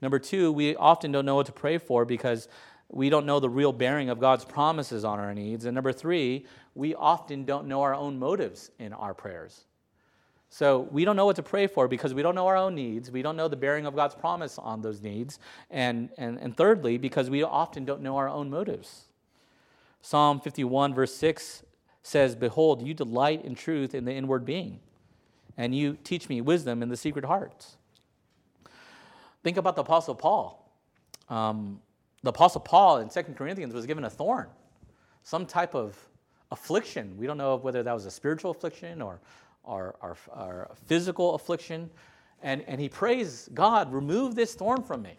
Number 0.00 0.18
two, 0.18 0.50
we 0.52 0.74
often 0.76 1.12
don't 1.12 1.24
know 1.24 1.36
what 1.36 1.46
to 1.46 1.52
pray 1.52 1.78
for 1.78 2.04
because 2.04 2.48
we 2.88 3.08
don't 3.08 3.24
know 3.24 3.40
the 3.40 3.48
real 3.48 3.72
bearing 3.72 4.10
of 4.10 4.18
God's 4.20 4.44
promises 4.44 5.04
on 5.04 5.18
our 5.18 5.32
needs. 5.32 5.64
And 5.64 5.74
number 5.74 5.92
three, 5.92 6.46
we 6.74 6.94
often 6.94 7.44
don't 7.44 7.66
know 7.66 7.82
our 7.82 7.94
own 7.94 8.18
motives 8.18 8.70
in 8.78 8.92
our 8.92 9.14
prayers. 9.14 9.64
So 10.50 10.80
we 10.90 11.06
don't 11.06 11.16
know 11.16 11.24
what 11.24 11.36
to 11.36 11.42
pray 11.42 11.66
for 11.66 11.88
because 11.88 12.12
we 12.12 12.20
don't 12.20 12.34
know 12.34 12.46
our 12.46 12.58
own 12.58 12.74
needs. 12.74 13.10
We 13.10 13.22
don't 13.22 13.36
know 13.36 13.48
the 13.48 13.56
bearing 13.56 13.86
of 13.86 13.96
God's 13.96 14.14
promise 14.14 14.58
on 14.58 14.82
those 14.82 15.00
needs. 15.00 15.38
And, 15.70 16.10
and, 16.18 16.38
and 16.38 16.54
thirdly, 16.54 16.98
because 16.98 17.30
we 17.30 17.42
often 17.42 17.86
don't 17.86 18.02
know 18.02 18.18
our 18.18 18.28
own 18.28 18.50
motives. 18.50 19.04
Psalm 20.02 20.40
51, 20.40 20.92
verse 20.92 21.14
6 21.14 21.62
says, 22.02 22.34
Behold, 22.34 22.86
you 22.86 22.94
delight 22.94 23.44
in 23.44 23.54
truth 23.54 23.94
in 23.94 24.04
the 24.04 24.12
inward 24.12 24.44
being, 24.44 24.80
and 25.56 25.74
you 25.74 25.96
teach 26.04 26.28
me 26.28 26.40
wisdom 26.40 26.82
in 26.82 26.88
the 26.88 26.96
secret 26.96 27.24
hearts. 27.24 27.76
Think 29.42 29.56
about 29.56 29.76
the 29.76 29.82
Apostle 29.82 30.14
Paul. 30.14 30.70
Um, 31.28 31.80
the 32.22 32.30
Apostle 32.30 32.60
Paul 32.60 32.98
in 32.98 33.08
2 33.08 33.22
Corinthians 33.34 33.74
was 33.74 33.86
given 33.86 34.04
a 34.04 34.10
thorn, 34.10 34.48
some 35.22 35.46
type 35.46 35.74
of 35.74 35.96
affliction. 36.50 37.16
We 37.16 37.26
don't 37.26 37.38
know 37.38 37.56
whether 37.56 37.82
that 37.82 37.92
was 37.92 38.06
a 38.06 38.10
spiritual 38.10 38.52
affliction 38.52 39.02
or, 39.02 39.20
or, 39.64 39.96
or, 40.00 40.16
or 40.28 40.70
physical 40.86 41.34
affliction. 41.34 41.90
And, 42.42 42.62
and 42.66 42.80
he 42.80 42.88
prays, 42.88 43.48
God, 43.54 43.92
remove 43.92 44.34
this 44.34 44.54
thorn 44.54 44.82
from 44.82 45.02
me. 45.02 45.16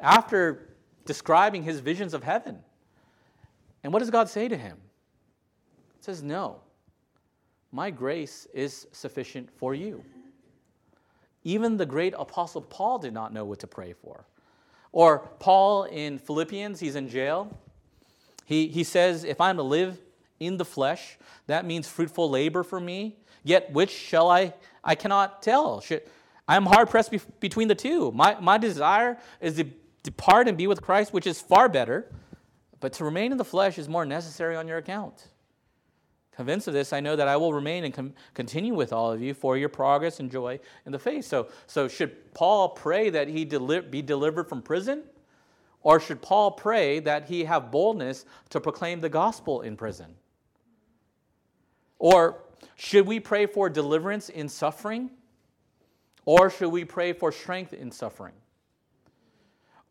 After 0.00 0.74
describing 1.04 1.62
his 1.62 1.80
visions 1.80 2.14
of 2.14 2.22
heaven. 2.22 2.58
And 3.82 3.92
what 3.92 3.98
does 3.98 4.10
God 4.10 4.28
say 4.28 4.48
to 4.48 4.56
him? 4.56 4.78
Says, 6.04 6.22
No, 6.22 6.56
my 7.72 7.90
grace 7.90 8.46
is 8.52 8.86
sufficient 8.92 9.48
for 9.56 9.74
you. 9.74 10.04
Even 11.44 11.78
the 11.78 11.86
great 11.86 12.12
apostle 12.18 12.60
Paul 12.60 12.98
did 12.98 13.14
not 13.14 13.32
know 13.32 13.46
what 13.46 13.60
to 13.60 13.66
pray 13.66 13.94
for. 13.94 14.26
Or 14.92 15.20
Paul 15.38 15.84
in 15.84 16.18
Philippians, 16.18 16.78
he's 16.78 16.94
in 16.94 17.08
jail. 17.08 17.56
He, 18.44 18.68
he 18.68 18.84
says, 18.84 19.24
If 19.24 19.40
I'm 19.40 19.56
to 19.56 19.62
live 19.62 19.98
in 20.40 20.58
the 20.58 20.64
flesh, 20.66 21.16
that 21.46 21.64
means 21.64 21.88
fruitful 21.88 22.28
labor 22.28 22.62
for 22.64 22.80
me. 22.80 23.16
Yet 23.42 23.72
which 23.72 23.90
shall 23.90 24.30
I? 24.30 24.52
I 24.84 24.96
cannot 24.96 25.40
tell. 25.40 25.80
Should, 25.80 26.02
I'm 26.46 26.66
hard 26.66 26.90
pressed 26.90 27.12
be, 27.12 27.20
between 27.40 27.68
the 27.68 27.74
two. 27.74 28.12
My, 28.12 28.38
my 28.38 28.58
desire 28.58 29.16
is 29.40 29.56
to 29.56 29.64
depart 30.02 30.48
and 30.48 30.58
be 30.58 30.66
with 30.66 30.82
Christ, 30.82 31.14
which 31.14 31.26
is 31.26 31.40
far 31.40 31.66
better, 31.70 32.12
but 32.78 32.92
to 32.92 33.06
remain 33.06 33.32
in 33.32 33.38
the 33.38 33.44
flesh 33.44 33.78
is 33.78 33.88
more 33.88 34.04
necessary 34.04 34.54
on 34.54 34.68
your 34.68 34.76
account. 34.76 35.28
Convinced 36.36 36.66
of 36.66 36.74
this, 36.74 36.92
I 36.92 37.00
know 37.00 37.14
that 37.16 37.28
I 37.28 37.36
will 37.36 37.52
remain 37.52 37.84
and 37.84 37.94
com- 37.94 38.14
continue 38.34 38.74
with 38.74 38.92
all 38.92 39.12
of 39.12 39.22
you 39.22 39.34
for 39.34 39.56
your 39.56 39.68
progress 39.68 40.18
and 40.18 40.30
joy 40.30 40.58
in 40.84 40.92
the 40.92 40.98
faith. 40.98 41.24
So, 41.24 41.48
so 41.66 41.86
should 41.86 42.34
Paul 42.34 42.70
pray 42.70 43.10
that 43.10 43.28
he 43.28 43.44
deli- 43.44 43.82
be 43.82 44.02
delivered 44.02 44.48
from 44.48 44.60
prison? 44.60 45.04
Or 45.82 46.00
should 46.00 46.22
Paul 46.22 46.52
pray 46.52 46.98
that 47.00 47.28
he 47.28 47.44
have 47.44 47.70
boldness 47.70 48.24
to 48.50 48.60
proclaim 48.60 49.00
the 49.00 49.08
gospel 49.08 49.60
in 49.60 49.76
prison? 49.76 50.14
Or 51.98 52.42
should 52.74 53.06
we 53.06 53.20
pray 53.20 53.46
for 53.46 53.68
deliverance 53.68 54.28
in 54.28 54.48
suffering? 54.48 55.10
Or 56.24 56.50
should 56.50 56.70
we 56.70 56.84
pray 56.84 57.12
for 57.12 57.30
strength 57.30 57.72
in 57.74 57.90
suffering? 57.90 58.34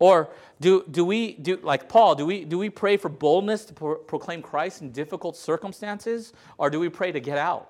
Or 0.03 0.31
do, 0.59 0.83
do 0.91 1.05
we, 1.05 1.35
do, 1.35 1.55
like 1.63 1.87
Paul, 1.87 2.13
do 2.13 2.25
we, 2.25 2.43
do 2.43 2.57
we 2.57 2.69
pray 2.69 2.97
for 2.97 3.07
boldness 3.07 3.63
to 3.63 3.73
pro- 3.73 3.95
proclaim 3.95 4.41
Christ 4.41 4.81
in 4.81 4.91
difficult 4.91 5.37
circumstances? 5.37 6.33
Or 6.57 6.69
do 6.69 6.77
we 6.77 6.89
pray 6.89 7.13
to 7.13 7.21
get 7.21 7.37
out? 7.37 7.69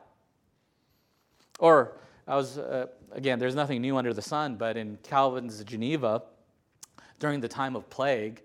Or, 1.59 1.91
I 2.27 2.35
was, 2.35 2.57
uh, 2.57 2.87
again, 3.11 3.37
there's 3.37 3.53
nothing 3.53 3.83
new 3.83 3.97
under 3.97 4.15
the 4.15 4.21
sun, 4.23 4.55
but 4.55 4.77
in 4.77 4.97
Calvin's 5.03 5.63
Geneva, 5.63 6.23
during 7.19 7.39
the 7.39 7.47
time 7.47 7.75
of 7.75 7.87
plague, 7.91 8.41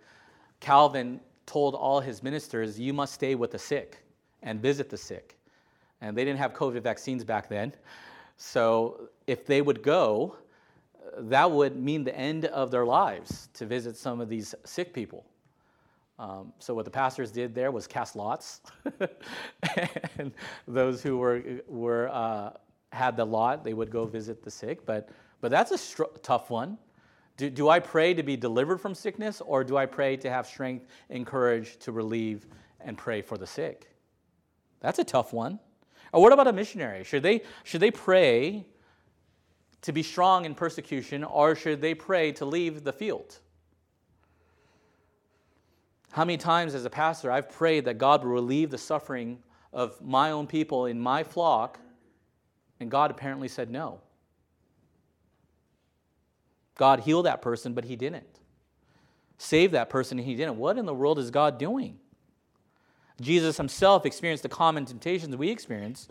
Calvin 0.60 1.18
told 1.46 1.74
all 1.74 1.98
his 1.98 2.22
ministers, 2.22 2.78
You 2.78 2.92
must 2.92 3.14
stay 3.14 3.36
with 3.36 3.52
the 3.52 3.58
sick 3.58 4.04
and 4.42 4.60
visit 4.60 4.90
the 4.90 4.98
sick. 4.98 5.38
And 6.02 6.14
they 6.14 6.26
didn't 6.26 6.40
have 6.40 6.52
COVID 6.52 6.82
vaccines 6.82 7.24
back 7.24 7.48
then. 7.48 7.72
So 8.36 9.08
if 9.26 9.46
they 9.46 9.62
would 9.62 9.82
go, 9.82 10.36
that 11.22 11.50
would 11.50 11.76
mean 11.76 12.04
the 12.04 12.16
end 12.16 12.46
of 12.46 12.70
their 12.70 12.84
lives 12.84 13.48
to 13.54 13.66
visit 13.66 13.96
some 13.96 14.20
of 14.20 14.28
these 14.28 14.54
sick 14.64 14.92
people. 14.92 15.26
Um, 16.18 16.52
so 16.58 16.74
what 16.74 16.84
the 16.84 16.90
pastors 16.90 17.30
did 17.30 17.54
there 17.54 17.70
was 17.70 17.86
cast 17.86 18.16
lots, 18.16 18.60
and 20.18 20.32
those 20.66 21.00
who 21.00 21.16
were 21.16 21.42
were 21.68 22.08
uh, 22.08 22.50
had 22.92 23.16
the 23.16 23.24
lot, 23.24 23.62
they 23.62 23.72
would 23.72 23.90
go 23.90 24.04
visit 24.04 24.42
the 24.42 24.50
sick. 24.50 24.84
But 24.84 25.10
but 25.40 25.50
that's 25.50 25.70
a 25.70 25.78
str- 25.78 26.04
tough 26.22 26.50
one. 26.50 26.76
Do, 27.36 27.48
do 27.48 27.68
I 27.68 27.78
pray 27.78 28.14
to 28.14 28.24
be 28.24 28.36
delivered 28.36 28.78
from 28.78 28.96
sickness, 28.96 29.40
or 29.40 29.62
do 29.62 29.76
I 29.76 29.86
pray 29.86 30.16
to 30.16 30.28
have 30.28 30.46
strength 30.46 30.86
and 31.08 31.24
courage 31.24 31.76
to 31.78 31.92
relieve 31.92 32.46
and 32.80 32.98
pray 32.98 33.22
for 33.22 33.38
the 33.38 33.46
sick? 33.46 33.88
That's 34.80 34.98
a 34.98 35.04
tough 35.04 35.32
one. 35.32 35.60
Or 36.12 36.20
what 36.20 36.32
about 36.32 36.48
a 36.48 36.52
missionary? 36.52 37.04
Should 37.04 37.22
they 37.22 37.42
should 37.62 37.80
they 37.80 37.92
pray 37.92 38.66
to 39.82 39.92
be 39.92 40.02
strong 40.02 40.44
in 40.44 40.54
persecution, 40.54 41.24
or 41.24 41.54
should 41.54 41.80
they 41.80 41.94
pray 41.94 42.32
to 42.32 42.44
leave 42.44 42.84
the 42.84 42.92
field? 42.92 43.38
How 46.10 46.24
many 46.24 46.38
times 46.38 46.74
as 46.74 46.84
a 46.84 46.90
pastor 46.90 47.30
I've 47.30 47.50
prayed 47.50 47.84
that 47.84 47.98
God 47.98 48.24
will 48.24 48.32
relieve 48.32 48.70
the 48.70 48.78
suffering 48.78 49.38
of 49.72 50.00
my 50.02 50.30
own 50.30 50.46
people 50.46 50.86
in 50.86 50.98
my 50.98 51.22
flock, 51.22 51.78
and 52.80 52.90
God 52.90 53.10
apparently 53.10 53.48
said 53.48 53.70
no. 53.70 54.00
God 56.76 57.00
healed 57.00 57.26
that 57.26 57.42
person, 57.42 57.74
but 57.74 57.84
he 57.84 57.96
didn't. 57.96 58.40
Save 59.36 59.72
that 59.72 59.90
person, 59.90 60.18
and 60.18 60.26
he 60.26 60.34
didn't. 60.34 60.56
What 60.56 60.78
in 60.78 60.86
the 60.86 60.94
world 60.94 61.18
is 61.18 61.30
God 61.30 61.58
doing? 61.58 61.98
Jesus 63.20 63.56
himself 63.56 64.06
experienced 64.06 64.44
the 64.44 64.48
common 64.48 64.84
temptations 64.84 65.36
we 65.36 65.50
experience. 65.50 66.08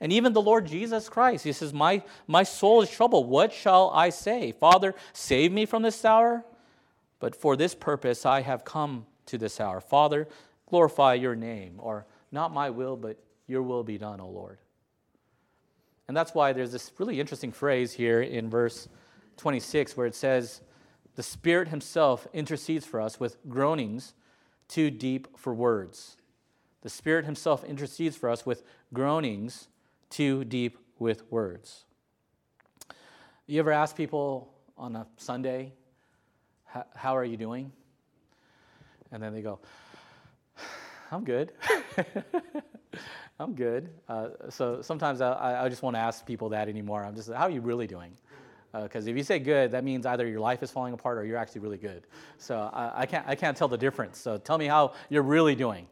And 0.00 0.12
even 0.12 0.32
the 0.32 0.42
Lord 0.42 0.66
Jesus 0.66 1.08
Christ, 1.08 1.44
he 1.44 1.52
says, 1.52 1.72
My, 1.72 2.02
my 2.26 2.42
soul 2.42 2.82
is 2.82 2.90
troubled. 2.90 3.28
What 3.28 3.52
shall 3.52 3.90
I 3.90 4.10
say? 4.10 4.52
Father, 4.52 4.94
save 5.12 5.52
me 5.52 5.66
from 5.66 5.82
this 5.82 6.04
hour. 6.04 6.44
But 7.20 7.34
for 7.34 7.56
this 7.56 7.74
purpose 7.74 8.24
I 8.24 8.42
have 8.42 8.64
come 8.64 9.06
to 9.26 9.38
this 9.38 9.60
hour. 9.60 9.80
Father, 9.80 10.28
glorify 10.66 11.14
your 11.14 11.34
name. 11.34 11.74
Or, 11.78 12.06
not 12.30 12.52
my 12.52 12.70
will, 12.70 12.96
but 12.96 13.18
your 13.46 13.62
will 13.62 13.82
be 13.82 13.98
done, 13.98 14.20
O 14.20 14.28
Lord. 14.28 14.58
And 16.06 16.16
that's 16.16 16.34
why 16.34 16.52
there's 16.52 16.72
this 16.72 16.92
really 16.98 17.20
interesting 17.20 17.52
phrase 17.52 17.92
here 17.92 18.22
in 18.22 18.48
verse 18.48 18.88
26 19.36 19.96
where 19.96 20.06
it 20.06 20.14
says, 20.14 20.62
The 21.16 21.22
Spirit 21.22 21.68
Himself 21.68 22.26
intercedes 22.32 22.86
for 22.86 23.00
us 23.00 23.18
with 23.18 23.36
groanings 23.48 24.14
too 24.68 24.90
deep 24.90 25.28
for 25.36 25.52
words. 25.54 26.16
The 26.82 26.88
Spirit 26.88 27.24
Himself 27.24 27.64
intercedes 27.64 28.16
for 28.16 28.30
us 28.30 28.46
with 28.46 28.62
groanings 28.92 29.68
too 30.10 30.44
deep 30.44 30.78
with 30.98 31.30
words. 31.30 31.84
You 33.46 33.60
ever 33.60 33.72
ask 33.72 33.96
people 33.96 34.52
on 34.76 34.96
a 34.96 35.06
Sunday, 35.16 35.72
How 36.94 37.16
are 37.16 37.24
you 37.24 37.36
doing? 37.36 37.72
And 39.10 39.22
then 39.22 39.32
they 39.32 39.42
go, 39.42 39.58
I'm 41.10 41.24
good. 41.24 41.52
I'm 43.40 43.54
good. 43.54 43.88
Uh, 44.08 44.28
so 44.50 44.82
sometimes 44.82 45.20
I, 45.20 45.64
I 45.64 45.68
just 45.68 45.82
won't 45.82 45.96
ask 45.96 46.26
people 46.26 46.48
that 46.50 46.68
anymore. 46.68 47.04
I'm 47.04 47.14
just, 47.14 47.32
how 47.32 47.44
are 47.44 47.50
you 47.50 47.60
really 47.60 47.86
doing? 47.86 48.12
Because 48.72 49.06
uh, 49.06 49.10
if 49.10 49.16
you 49.16 49.22
say 49.22 49.38
good, 49.38 49.70
that 49.70 49.84
means 49.84 50.04
either 50.04 50.26
your 50.26 50.40
life 50.40 50.62
is 50.62 50.70
falling 50.70 50.92
apart 50.92 51.18
or 51.18 51.24
you're 51.24 51.38
actually 51.38 51.62
really 51.62 51.78
good. 51.78 52.06
So 52.36 52.70
I, 52.72 53.02
I, 53.02 53.06
can't, 53.06 53.26
I 53.26 53.34
can't 53.34 53.56
tell 53.56 53.68
the 53.68 53.78
difference. 53.78 54.18
So 54.18 54.38
tell 54.38 54.58
me 54.58 54.66
how 54.66 54.92
you're 55.08 55.22
really 55.22 55.54
doing. 55.54 55.86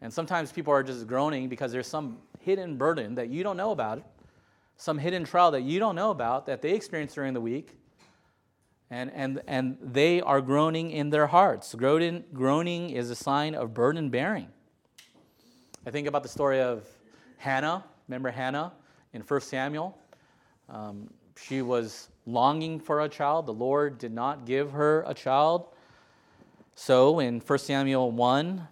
And 0.00 0.12
sometimes 0.12 0.52
people 0.52 0.72
are 0.72 0.82
just 0.82 1.06
groaning 1.06 1.48
because 1.48 1.72
there's 1.72 1.86
some 1.86 2.18
hidden 2.46 2.76
burden 2.76 3.16
that 3.16 3.28
you 3.28 3.42
don't 3.42 3.56
know 3.56 3.72
about, 3.72 4.02
some 4.76 4.98
hidden 4.98 5.24
trial 5.24 5.50
that 5.50 5.62
you 5.62 5.80
don't 5.80 5.96
know 5.96 6.12
about 6.12 6.46
that 6.46 6.62
they 6.62 6.74
experienced 6.74 7.16
during 7.16 7.34
the 7.34 7.40
week. 7.40 7.76
And, 8.88 9.10
and, 9.12 9.42
and 9.48 9.76
they 9.82 10.20
are 10.20 10.40
groaning 10.40 10.92
in 10.92 11.10
their 11.10 11.26
hearts. 11.26 11.74
Groaning, 11.74 12.22
groaning 12.32 12.90
is 12.90 13.10
a 13.10 13.16
sign 13.16 13.56
of 13.56 13.74
burden 13.74 14.10
bearing. 14.10 14.46
I 15.84 15.90
think 15.90 16.06
about 16.06 16.22
the 16.22 16.28
story 16.28 16.60
of 16.60 16.86
Hannah. 17.36 17.84
Remember 18.06 18.30
Hannah 18.30 18.72
in 19.12 19.22
1 19.22 19.40
Samuel? 19.40 19.98
Um, 20.68 21.10
she 21.36 21.62
was 21.62 22.10
longing 22.26 22.78
for 22.78 23.00
a 23.00 23.08
child. 23.08 23.46
The 23.46 23.54
Lord 23.54 23.98
did 23.98 24.12
not 24.12 24.46
give 24.46 24.70
her 24.70 25.02
a 25.08 25.14
child. 25.14 25.66
So 26.76 27.18
in 27.18 27.40
1 27.40 27.58
Samuel 27.58 28.12
1, 28.12 28.68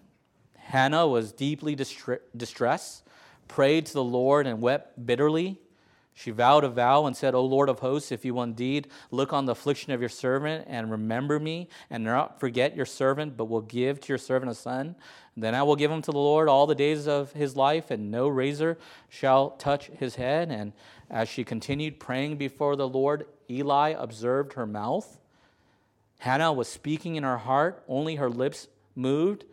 Hannah 0.55 1.07
was 1.07 1.33
deeply 1.33 1.75
distressed, 1.75 3.03
prayed 3.47 3.85
to 3.87 3.93
the 3.93 4.03
Lord, 4.03 4.47
and 4.47 4.61
wept 4.61 5.05
bitterly. 5.05 5.59
She 6.13 6.31
vowed 6.31 6.63
a 6.63 6.69
vow 6.69 7.05
and 7.05 7.15
said, 7.15 7.35
O 7.35 7.43
Lord 7.43 7.67
of 7.67 7.79
hosts, 7.79 8.11
if 8.11 8.23
you 8.23 8.39
indeed 8.39 8.87
look 9.11 9.33
on 9.33 9.45
the 9.45 9.51
affliction 9.51 9.91
of 9.91 9.99
your 9.99 10.09
servant 10.09 10.65
and 10.69 10.89
remember 10.89 11.39
me, 11.39 11.67
and 11.89 12.05
not 12.05 12.39
forget 12.39 12.75
your 12.75 12.85
servant, 12.85 13.35
but 13.35 13.45
will 13.45 13.61
give 13.61 13.99
to 14.01 14.09
your 14.09 14.17
servant 14.17 14.49
a 14.49 14.55
son, 14.55 14.95
then 15.35 15.53
I 15.53 15.63
will 15.63 15.75
give 15.75 15.91
him 15.91 16.01
to 16.03 16.11
the 16.11 16.17
Lord 16.17 16.47
all 16.47 16.67
the 16.67 16.75
days 16.75 17.05
of 17.05 17.33
his 17.33 17.57
life, 17.57 17.91
and 17.91 18.09
no 18.09 18.29
razor 18.29 18.77
shall 19.09 19.51
touch 19.51 19.87
his 19.87 20.15
head. 20.15 20.51
And 20.51 20.71
as 21.09 21.27
she 21.27 21.43
continued 21.43 21.99
praying 21.99 22.37
before 22.37 22.77
the 22.77 22.87
Lord, 22.87 23.27
Eli 23.49 23.89
observed 23.89 24.53
her 24.53 24.65
mouth. 24.65 25.19
Hannah 26.19 26.53
was 26.53 26.69
speaking 26.69 27.17
in 27.17 27.23
her 27.23 27.39
heart, 27.39 27.83
only 27.89 28.15
her 28.15 28.29
lips 28.29 28.69
moved 28.95 29.43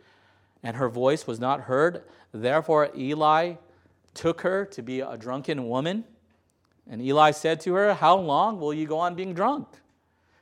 and 0.63 0.77
her 0.77 0.89
voice 0.89 1.27
was 1.27 1.39
not 1.39 1.61
heard. 1.61 2.03
Therefore, 2.31 2.89
Eli 2.95 3.55
took 4.13 4.41
her 4.41 4.65
to 4.65 4.81
be 4.81 5.01
a 5.01 5.17
drunken 5.17 5.67
woman. 5.67 6.05
And 6.89 7.01
Eli 7.01 7.31
said 7.31 7.61
to 7.61 7.73
her, 7.73 7.93
How 7.93 8.17
long 8.17 8.59
will 8.59 8.73
you 8.73 8.85
go 8.85 8.99
on 8.99 9.15
being 9.15 9.33
drunk? 9.33 9.67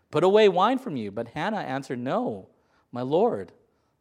Put 0.09 0.23
away 0.23 0.49
wine 0.49 0.79
from 0.79 0.95
you. 0.95 1.11
But 1.11 1.29
Hannah 1.29 1.57
answered, 1.57 1.99
No, 1.99 2.49
my 2.91 3.01
Lord, 3.01 3.51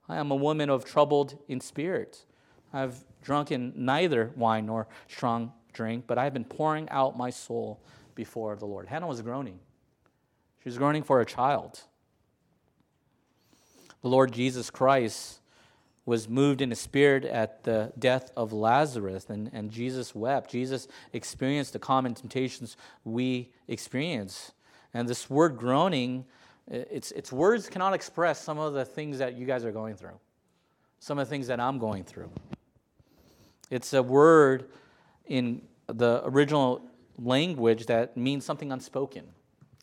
I 0.09 0.17
am 0.17 0.31
a 0.31 0.37
woman 0.37 0.71
of 0.71 0.85
troubled 0.85 1.39
in 1.49 1.61
spirit. 1.61 2.25
I 2.73 2.81
have 2.81 3.05
drunken 3.23 3.73
neither 3.77 4.33
wine 4.37 4.67
nor 4.67 4.89
strong 5.09 5.53
drink, 5.73 6.05
but 6.07 6.19
I 6.19 6.25
have 6.25 6.33
been 6.33 6.45
pouring 6.45 6.89
out 6.89 7.17
my 7.17 7.31
soul 7.31 7.81
before 8.15 8.57
the 8.57 8.67
Lord. 8.67 8.89
Hannah 8.89 9.07
was 9.07 9.23
groaning. 9.23 9.59
She 10.63 10.69
was 10.69 10.79
groaning 10.79 11.03
for 11.03 11.21
a 11.21 11.27
child. 11.27 11.81
The 14.03 14.09
Lord 14.09 14.33
Jesus 14.33 14.71
Christ 14.71 15.40
was 16.11 16.29
moved 16.29 16.61
in 16.61 16.71
the 16.71 16.75
spirit 16.75 17.25
at 17.25 17.63
the 17.63 17.93
death 17.97 18.33
of 18.37 18.53
Lazarus, 18.53 19.27
and, 19.29 19.49
and 19.53 19.71
Jesus 19.71 20.13
wept. 20.13 20.51
Jesus 20.51 20.89
experienced 21.13 21.73
the 21.73 21.79
common 21.79 22.15
temptations 22.15 22.77
we 23.05 23.53
experience. 23.69 24.51
And 24.93 25.09
this 25.09 25.31
word 25.31 25.57
groaning, 25.57 26.25
it's, 26.69 27.13
it's 27.13 27.31
words 27.31 27.69
cannot 27.69 27.95
express 27.95 28.43
some 28.43 28.59
of 28.59 28.73
the 28.73 28.85
things 28.85 29.19
that 29.19 29.35
you 29.35 29.47
guys 29.47 29.65
are 29.65 29.71
going 29.71 29.95
through, 29.95 30.19
some 30.99 31.17
of 31.17 31.29
the 31.29 31.31
things 31.31 31.47
that 31.47 31.61
I'm 31.61 31.79
going 31.79 32.03
through. 32.03 32.33
It's 33.71 33.93
a 33.93 34.03
word 34.03 34.69
in 35.27 35.63
the 35.87 36.23
original 36.25 36.83
language 37.21 37.87
that 37.87 38.17
means 38.17 38.45
something 38.45 38.73
unspoken, 38.73 39.29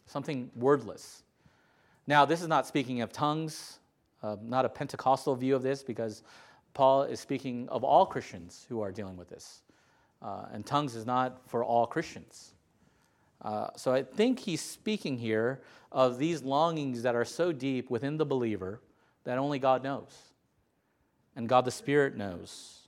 something 0.08 0.52
wordless. 0.58 1.24
Now, 2.06 2.26
this 2.26 2.42
is 2.42 2.50
not 2.50 2.68
speaking 2.68 3.00
of 3.00 3.14
tongues, 3.14 3.80
uh, 4.24 4.36
not 4.42 4.66
a 4.66 4.70
Pentecostal 4.70 5.36
view 5.36 5.56
of 5.56 5.64
this 5.64 5.84
because 5.84 6.24
Paul 6.74 7.04
is 7.04 7.20
speaking 7.20 7.68
of 7.70 7.84
all 7.84 8.06
Christians 8.06 8.66
who 8.70 8.82
are 8.82 8.92
dealing 8.92 9.18
with 9.18 9.30
this. 9.30 9.62
Uh, 10.22 10.46
and 10.52 10.66
tongues 10.66 10.96
is 10.96 11.06
not 11.06 11.42
for 11.48 11.64
all 11.64 11.86
Christians. 11.86 12.54
Uh, 13.42 13.68
so 13.76 13.94
I 13.94 14.04
think 14.04 14.40
he's 14.40 14.62
speaking 14.62 15.18
here 15.18 15.62
of 15.92 16.18
these 16.18 16.42
longings 16.42 17.04
that 17.04 17.16
are 17.16 17.26
so 17.26 17.52
deep 17.52 17.90
within 17.90 18.18
the 18.18 18.26
believer 18.26 18.82
that 19.24 19.38
only 19.38 19.60
God 19.60 19.84
knows. 19.84 20.16
And 21.36 21.48
God 21.48 21.66
the 21.66 21.72
Spirit 21.72 22.18
knows. 22.18 22.80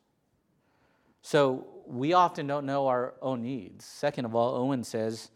So 1.22 1.68
we 1.86 2.14
often 2.14 2.48
don't 2.48 2.66
know 2.66 2.88
our 2.88 3.14
own 3.22 3.44
needs. 3.44 3.86
Second 3.86 4.26
of 4.26 4.36
all, 4.36 4.56
Owen 4.56 4.84
says, 4.84 5.30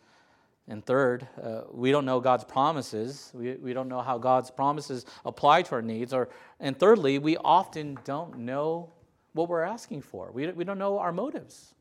and 0.67 0.85
third, 0.85 1.27
uh, 1.41 1.61
we 1.71 1.91
don't 1.91 2.05
know 2.05 2.21
God's 2.21 2.45
promises. 2.45 3.31
We, 3.33 3.55
we 3.55 3.73
don't 3.73 3.89
know 3.89 4.01
how 4.01 4.17
God's 4.17 4.49
promises 4.49 5.05
apply 5.25 5.63
to 5.63 5.75
our 5.75 5.81
needs. 5.81 6.13
Or, 6.13 6.29
and 6.59 6.77
thirdly, 6.77 7.19
we 7.19 7.35
often 7.37 7.97
don't 8.05 8.39
know 8.39 8.89
what 9.33 9.49
we're 9.49 9.63
asking 9.63 10.03
for. 10.03 10.31
We, 10.31 10.47
we 10.51 10.63
don't 10.63 10.77
know 10.77 10.99
our 10.99 11.11
motives. 11.11 11.75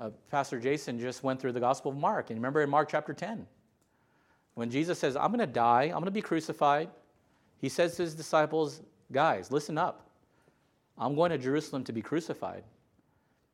Uh, 0.00 0.10
Pastor 0.30 0.58
Jason 0.58 0.98
just 0.98 1.22
went 1.22 1.40
through 1.40 1.52
the 1.52 1.60
Gospel 1.60 1.92
of 1.92 1.98
Mark. 1.98 2.30
And 2.30 2.38
remember 2.38 2.62
in 2.62 2.70
Mark 2.70 2.88
chapter 2.88 3.12
10, 3.12 3.46
when 4.54 4.70
Jesus 4.70 4.98
says, 4.98 5.14
I'm 5.14 5.28
going 5.28 5.40
to 5.40 5.46
die, 5.46 5.84
I'm 5.84 5.92
going 5.92 6.04
to 6.06 6.10
be 6.10 6.22
crucified, 6.22 6.88
he 7.58 7.68
says 7.68 7.96
to 7.96 8.02
his 8.02 8.14
disciples, 8.14 8.80
Guys, 9.12 9.50
listen 9.50 9.76
up. 9.78 10.10
I'm 10.98 11.14
going 11.14 11.30
to 11.30 11.38
Jerusalem 11.38 11.84
to 11.84 11.92
be 11.92 12.02
crucified. 12.02 12.64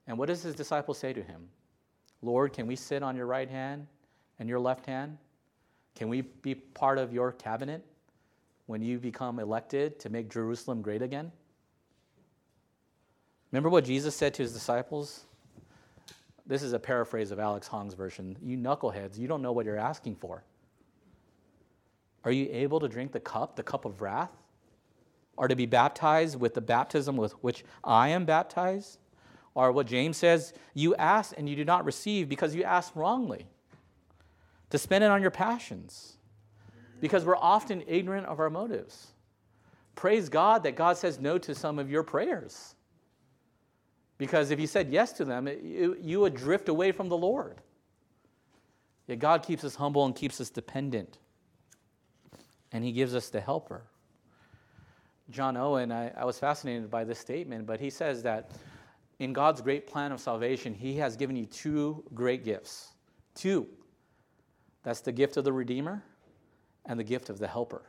And 0.07 0.17
what 0.17 0.29
does 0.29 0.43
his 0.43 0.55
disciples 0.55 0.99
say 0.99 1.13
to 1.13 1.23
him? 1.23 1.49
Lord, 2.23 2.53
can 2.53 2.67
we 2.67 2.77
sit 2.77 3.03
on 3.03 3.17
your 3.17 3.27
right 3.27 3.51
hand 3.51 3.87
and 4.39 4.49
your 4.49 4.61
left 4.61 4.87
hand? 4.87 5.19
Can 5.95 6.09
we 6.09 6.23
be 6.23 6.55
part 6.55 6.99
of 6.99 7.13
your 7.13 7.33
cabinet 7.33 7.85
when 8.67 8.83
you 8.83 8.99
become 8.99 9.39
elected 9.39 9.99
to 10.01 10.09
make 10.09 10.31
Jerusalem 10.31 10.83
great 10.83 11.03
again? 11.03 11.31
Remember 13.51 13.69
what 13.69 13.85
Jesus 13.85 14.17
said 14.17 14.33
to 14.35 14.43
his 14.43 14.53
disciples? 14.53 15.25
This 16.47 16.63
is 16.63 16.73
a 16.73 16.79
paraphrase 16.79 17.31
of 17.31 17.39
Alex 17.39 17.69
Hong's 17.69 17.95
version. 17.95 18.37
You 18.43 18.57
knuckleheads, 18.57 19.19
you 19.19 19.29
don't 19.29 19.43
know 19.43 19.53
what 19.53 19.67
you're 19.67 19.77
asking 19.77 20.17
for. 20.17 20.43
Are 22.25 22.33
you 22.33 22.49
able 22.51 22.81
to 22.81 22.89
drink 22.89 23.13
the 23.13 23.21
cup, 23.21 23.57
the 23.57 23.63
cup 23.63 23.85
of 23.85 24.01
wrath? 24.01 24.31
Or 25.37 25.49
to 25.49 25.57
be 25.57 25.67
baptized 25.67 26.39
with 26.39 26.55
the 26.55 26.61
baptism 26.61 27.17
with 27.17 27.33
which 27.43 27.65
I 27.85 28.09
am 28.09 28.25
baptized? 28.25 28.99
Or 29.55 29.71
what 29.73 29.87
James 29.87 30.17
says, 30.17 30.53
you 30.75 30.95
ask 30.97 31.35
and 31.37 31.49
you 31.49 31.57
do 31.57 31.65
not 31.65 31.85
receive 31.85 32.29
because 32.29 32.55
you 32.55 32.65
ask 32.65 32.95
wrongly 32.97 33.47
to 34.73 34.79
spend 34.79 35.05
it 35.05 35.11
on 35.11 35.21
your 35.21 35.31
passions 35.31 36.17
because 36.99 37.27
we're 37.27 37.37
often 37.37 37.85
ignorant 37.87 38.27
of 38.27 38.41
our 38.41 38.49
motives. 38.49 39.09
Praise 39.95 40.31
God 40.31 40.63
that 40.63 40.77
God 40.77 40.97
says 40.97 41.21
no 41.21 41.37
to 41.37 41.55
some 41.55 41.79
of 41.79 41.91
your 41.91 42.03
prayers. 42.03 42.75
Because 44.17 44.51
if 44.51 44.59
you 44.59 44.67
said 44.67 44.91
yes 44.91 45.13
to 45.13 45.27
them, 45.27 45.47
you, 45.47 45.95
you 46.01 46.21
would 46.21 46.33
drift 46.33 46.71
away 46.71 46.91
from 46.91 47.11
the 47.11 47.17
Lord. 47.19 47.61
Yet 49.07 49.19
God 49.19 49.43
keeps 49.43 49.63
us 49.63 49.75
humble 49.75 50.07
and 50.07 50.17
keeps 50.17 50.41
us 50.41 50.49
dependent. 50.49 51.19
And 52.73 52.83
He 52.83 52.93
gives 52.93 53.15
us 53.15 53.29
the 53.29 53.43
helper. 53.43 53.83
John 55.29 55.59
Owen, 55.59 55.93
I, 55.93 56.13
I 56.17 56.25
was 56.25 56.39
fascinated 56.39 56.91
by 56.91 57.05
this 57.05 57.19
statement, 57.19 57.67
but 57.67 57.79
he 57.79 57.91
says 57.91 58.23
that 58.23 58.53
in 59.19 59.35
God's 59.35 59.61
great 59.61 59.87
plan 59.87 60.13
of 60.13 60.21
salvation, 60.21 60.73
He 60.73 60.97
has 60.97 61.15
given 61.15 61.37
you 61.37 61.45
two 61.45 62.03
great 62.15 62.43
gifts. 62.43 62.93
Two. 63.35 63.69
That's 64.83 65.01
the 65.01 65.13
gift 65.13 65.37
of 65.37 65.45
the 65.45 65.53
Redeemer 65.53 66.03
and 66.85 66.99
the 66.99 67.05
gift 67.05 67.31
of 67.31 67.39
the 67.39 67.49
Helper. 67.49 67.83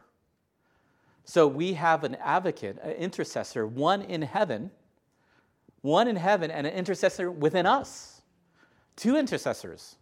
So 1.26 1.48
we 1.48 1.74
have 1.74 2.04
an 2.04 2.16
advocate, 2.16 2.78
an 2.84 2.92
intercessor, 2.92 3.66
one 3.66 4.02
in 4.02 4.22
heaven, 4.22 4.72
one 5.82 6.08
in 6.08 6.16
heaven, 6.16 6.52
and 6.52 6.68
an 6.68 6.74
intercessor 6.74 7.32
within 7.32 7.66
us. 7.66 8.22
Two 8.96 9.18
intercessors. 9.18 9.96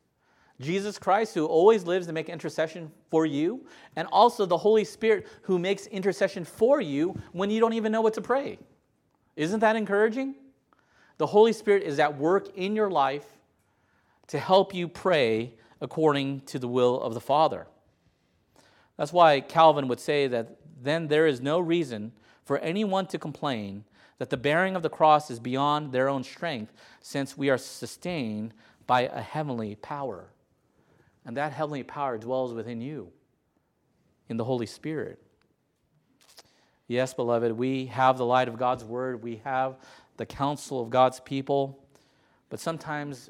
Jesus 0.59 0.99
Christ, 0.99 1.33
who 1.33 1.45
always 1.45 1.85
lives 1.85 2.07
to 2.07 2.13
make 2.13 2.29
intercession 2.29 2.91
for 3.09 3.25
you, 3.25 3.65
and 3.95 4.07
also 4.11 4.45
the 4.45 4.57
Holy 4.57 4.83
Spirit, 4.83 5.27
who 5.43 5.57
makes 5.57 5.87
intercession 5.87 6.43
for 6.45 6.81
you 6.81 7.15
when 7.31 7.49
you 7.49 7.59
don't 7.59 7.73
even 7.73 7.91
know 7.91 8.01
what 8.01 8.13
to 8.15 8.21
pray. 8.21 8.59
Isn't 9.35 9.61
that 9.61 9.75
encouraging? 9.75 10.35
The 11.17 11.27
Holy 11.27 11.53
Spirit 11.53 11.83
is 11.83 11.99
at 11.99 12.17
work 12.17 12.55
in 12.55 12.75
your 12.75 12.91
life 12.91 13.25
to 14.27 14.39
help 14.39 14.73
you 14.73 14.87
pray 14.87 15.53
according 15.81 16.41
to 16.41 16.59
the 16.59 16.67
will 16.67 17.01
of 17.01 17.13
the 17.13 17.19
Father. 17.19 17.67
That's 18.97 19.11
why 19.11 19.41
Calvin 19.41 19.87
would 19.87 19.99
say 19.99 20.27
that 20.27 20.57
then 20.81 21.07
there 21.07 21.27
is 21.27 21.41
no 21.41 21.59
reason 21.59 22.11
for 22.45 22.59
anyone 22.59 23.07
to 23.07 23.17
complain 23.17 23.83
that 24.19 24.29
the 24.29 24.37
bearing 24.37 24.75
of 24.75 24.83
the 24.83 24.89
cross 24.89 25.31
is 25.31 25.39
beyond 25.39 25.91
their 25.91 26.07
own 26.07 26.23
strength, 26.23 26.71
since 27.01 27.35
we 27.35 27.49
are 27.49 27.57
sustained 27.57 28.53
by 28.85 29.01
a 29.01 29.21
heavenly 29.21 29.75
power. 29.75 30.27
And 31.25 31.35
that 31.37 31.53
heavenly 31.53 31.81
power 31.83 32.19
dwells 32.19 32.53
within 32.53 32.81
you 32.81 33.11
in 34.29 34.37
the 34.37 34.43
Holy 34.43 34.67
Spirit. 34.67 35.19
Yes, 36.87 37.13
beloved, 37.13 37.53
we 37.53 37.87
have 37.87 38.17
the 38.17 38.25
light 38.25 38.47
of 38.47 38.57
God's 38.57 38.83
word, 38.83 39.23
we 39.23 39.41
have 39.43 39.77
the 40.17 40.25
counsel 40.25 40.81
of 40.81 40.89
God's 40.89 41.19
people, 41.19 41.83
but 42.49 42.59
sometimes 42.59 43.29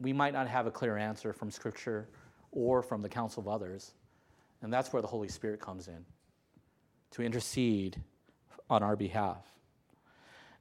we 0.00 0.12
might 0.12 0.32
not 0.32 0.48
have 0.48 0.66
a 0.66 0.70
clear 0.70 0.96
answer 0.96 1.32
from 1.32 1.50
Scripture 1.50 2.08
or 2.52 2.82
from 2.82 3.02
the 3.02 3.08
counsel 3.08 3.40
of 3.40 3.48
others. 3.48 3.92
And 4.62 4.72
that's 4.72 4.92
where 4.92 5.02
the 5.02 5.08
Holy 5.08 5.28
Spirit 5.28 5.60
comes 5.60 5.88
in 5.88 6.04
to 7.12 7.22
intercede 7.22 8.00
on 8.68 8.82
our 8.82 8.96
behalf. 8.96 9.44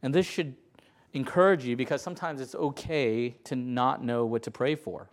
And 0.02 0.14
this 0.14 0.26
should 0.26 0.56
encourage 1.14 1.66
you 1.66 1.76
because 1.76 2.02
sometimes 2.02 2.42
it's 2.42 2.56
okay 2.56 3.36
to 3.46 3.56
not 3.56 4.04
know 4.04 4.26
what 4.26 4.44
to 4.44 4.52
pray 4.52 4.76
for. 4.76 5.10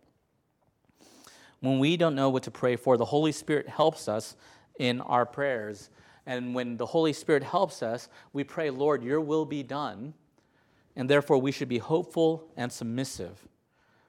When 1.60 1.78
we 1.78 1.96
don't 1.96 2.14
know 2.14 2.30
what 2.30 2.42
to 2.44 2.50
pray 2.50 2.76
for, 2.76 2.96
the 2.96 3.04
Holy 3.04 3.32
Spirit 3.32 3.68
helps 3.68 4.08
us 4.08 4.36
in 4.78 5.00
our 5.00 5.24
prayers. 5.24 5.90
And 6.26 6.54
when 6.54 6.76
the 6.76 6.86
Holy 6.86 7.12
Spirit 7.12 7.42
helps 7.42 7.82
us, 7.82 8.08
we 8.32 8.44
pray, 8.44 8.70
Lord, 8.70 9.02
your 9.02 9.20
will 9.20 9.44
be 9.44 9.62
done. 9.62 10.14
And 10.94 11.08
therefore, 11.08 11.38
we 11.38 11.52
should 11.52 11.68
be 11.68 11.78
hopeful 11.78 12.48
and 12.56 12.72
submissive 12.72 13.46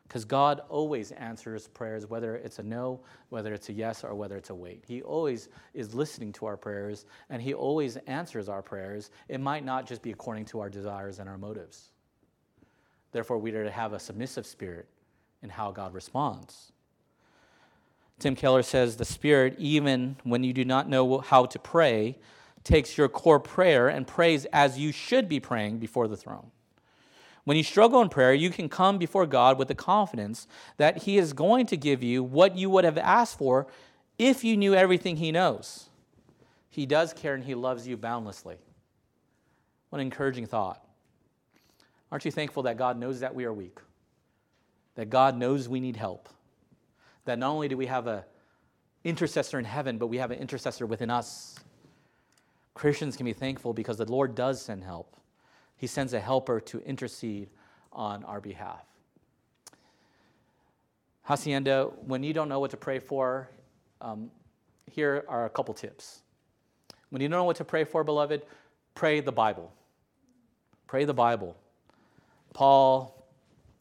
because 0.08 0.24
God 0.24 0.62
always 0.70 1.12
answers 1.12 1.68
prayers, 1.68 2.08
whether 2.08 2.36
it's 2.36 2.60
a 2.60 2.64
no, 2.64 3.02
whether 3.30 3.54
it's 3.54 3.70
a 3.70 3.74
yes, 3.74 4.04
or 4.04 4.16
whether 4.16 4.38
it's 4.38 4.50
a 4.50 4.56
wait. 4.56 4.84
He 4.88 5.02
always 5.02 5.50
is 5.74 5.94
listening 5.94 6.32
to 6.34 6.46
our 6.46 6.56
prayers, 6.56 7.06
and 7.30 7.42
He 7.42 7.54
always 7.54 7.98
answers 8.08 8.48
our 8.48 8.62
prayers. 8.62 9.12
It 9.28 9.42
might 9.42 9.66
not 9.66 9.86
just 9.86 10.02
be 10.02 10.12
according 10.12 10.46
to 10.46 10.62
our 10.62 10.70
desires 10.70 11.20
and 11.20 11.28
our 11.28 11.38
motives. 11.38 11.92
Therefore, 13.12 13.38
we 13.38 13.52
are 13.52 13.64
to 13.64 13.72
have 13.72 13.94
a 13.94 14.00
submissive 14.00 14.46
spirit 14.46 14.88
in 15.42 15.50
how 15.50 15.72
God 15.72 15.94
responds. 15.94 16.72
Tim 18.20 18.36
Keller 18.36 18.64
says 18.64 18.98
the 18.98 19.06
Spirit, 19.06 19.56
even 19.60 20.16
when 20.24 20.44
you 20.44 20.54
do 20.54 20.66
not 20.66 20.90
know 20.90 21.20
how 21.20 21.46
to 21.46 21.60
pray, 21.60 22.18
takes 22.64 22.98
your 22.98 23.10
core 23.10 23.40
prayer 23.40 23.90
and 23.90 24.08
prays 24.08 24.46
as 24.46 24.80
you 24.80 24.92
should 24.92 25.30
be 25.30 25.40
praying 25.40 25.78
before 25.78 26.08
the 26.08 26.18
throne. 26.18 26.52
When 27.48 27.56
you 27.56 27.64
struggle 27.64 28.02
in 28.02 28.10
prayer, 28.10 28.34
you 28.34 28.50
can 28.50 28.68
come 28.68 28.98
before 28.98 29.26
God 29.26 29.58
with 29.58 29.70
the 29.70 29.74
confidence 29.74 30.50
that 30.76 31.04
He 31.04 31.18
is 31.18 31.32
going 31.32 31.66
to 31.68 31.78
give 31.78 32.04
you 32.04 32.22
what 32.22 32.58
you 32.58 32.70
would 32.70 32.84
have 32.84 32.98
asked 32.98 33.38
for 33.38 33.68
if 34.20 34.44
you 34.44 34.58
knew 34.58 34.76
everything 34.76 35.16
He 35.16 35.32
knows. 35.32 35.88
He 36.70 36.86
does 36.86 37.14
care 37.14 37.36
and 37.36 37.46
He 37.46 37.56
loves 37.56 37.88
you 37.88 37.96
boundlessly. 37.96 38.58
What 39.88 40.02
an 40.02 40.08
encouraging 40.08 40.46
thought. 40.46 40.86
Aren't 42.12 42.26
you 42.26 42.32
thankful 42.32 42.64
that 42.64 42.76
God 42.76 43.00
knows 43.00 43.22
that 43.22 43.34
we 43.34 43.46
are 43.46 43.54
weak? 43.54 43.80
That 44.96 45.10
God 45.10 45.38
knows 45.38 45.70
we 45.70 45.80
need 45.80 45.96
help? 45.96 46.28
That 47.24 47.40
not 47.40 47.52
only 47.52 47.70
do 47.70 47.78
we 47.78 47.86
have 47.86 48.08
an 48.08 48.24
intercessor 49.06 49.58
in 49.58 49.64
heaven, 49.64 49.98
but 49.98 50.08
we 50.08 50.18
have 50.18 50.32
an 50.32 50.40
intercessor 50.40 50.86
within 50.86 51.10
us. 51.10 51.58
Christians 52.74 53.16
can 53.16 53.26
be 53.26 53.32
thankful 53.32 53.72
because 53.72 53.96
the 53.96 54.12
Lord 54.12 54.36
does 54.36 54.62
send 54.62 54.84
help. 54.84 55.16
He 55.78 55.88
sends 55.88 56.14
a 56.14 56.20
helper 56.20 56.60
to 56.62 56.80
intercede 56.80 57.50
on 57.94 58.24
our 58.24 58.42
behalf. 58.42 58.84
Hacienda, 61.24 61.92
when 62.06 62.24
you 62.24 62.34
don't 62.34 62.50
know 62.50 62.60
what 62.60 62.72
to 62.72 62.78
pray 62.78 63.00
for, 63.00 63.50
um, 64.02 64.32
here 64.90 65.26
are 65.28 65.46
a 65.46 65.50
couple 65.50 65.74
tips. 65.74 66.22
When 67.10 67.22
you 67.22 67.28
don't 67.28 67.40
know 67.40 67.44
what 67.44 67.58
to 67.58 67.66
pray 67.66 67.84
for, 67.84 68.04
beloved, 68.04 68.44
pray 68.96 69.20
the 69.20 69.32
Bible. 69.32 69.72
Pray 70.88 71.06
the 71.06 71.14
Bible. 71.14 71.56
Paul 72.54 73.28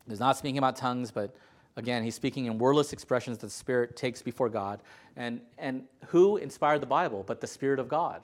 is 0.08 0.20
not 0.20 0.36
speaking 0.36 0.58
about 0.58 0.76
tongues, 0.76 1.10
but 1.10 1.34
again, 1.76 2.02
he's 2.02 2.14
speaking 2.14 2.46
in 2.46 2.58
wordless 2.58 2.92
expressions 2.92 3.38
that 3.38 3.46
the 3.46 3.52
Spirit 3.52 3.96
takes 3.96 4.22
before 4.22 4.48
God. 4.48 4.80
And, 5.16 5.40
and 5.56 5.84
who 6.06 6.36
inspired 6.36 6.80
the 6.80 6.86
Bible 6.86 7.24
but 7.26 7.40
the 7.40 7.46
Spirit 7.46 7.78
of 7.78 7.88
God? 7.88 8.22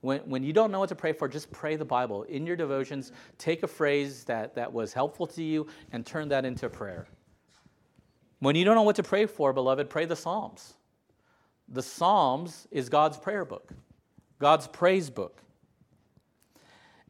When, 0.00 0.20
when 0.20 0.44
you 0.44 0.52
don't 0.52 0.70
know 0.70 0.78
what 0.78 0.90
to 0.90 0.94
pray 0.94 1.12
for, 1.12 1.28
just 1.28 1.50
pray 1.50 1.76
the 1.76 1.84
Bible. 1.84 2.22
In 2.24 2.46
your 2.46 2.56
devotions, 2.56 3.12
take 3.36 3.62
a 3.62 3.66
phrase 3.66 4.24
that, 4.24 4.54
that 4.54 4.72
was 4.72 4.92
helpful 4.92 5.26
to 5.28 5.42
you 5.42 5.66
and 5.92 6.06
turn 6.06 6.28
that 6.28 6.44
into 6.44 6.68
prayer. 6.68 7.08
When 8.38 8.54
you 8.54 8.64
don't 8.64 8.76
know 8.76 8.82
what 8.82 8.96
to 8.96 9.02
pray 9.02 9.26
for, 9.26 9.52
beloved, 9.52 9.90
pray 9.90 10.04
the 10.04 10.14
Psalms. 10.14 10.74
The 11.68 11.82
Psalms 11.82 12.68
is 12.70 12.88
God's 12.88 13.18
prayer 13.18 13.44
book, 13.44 13.72
God's 14.38 14.68
praise 14.68 15.10
book. 15.10 15.42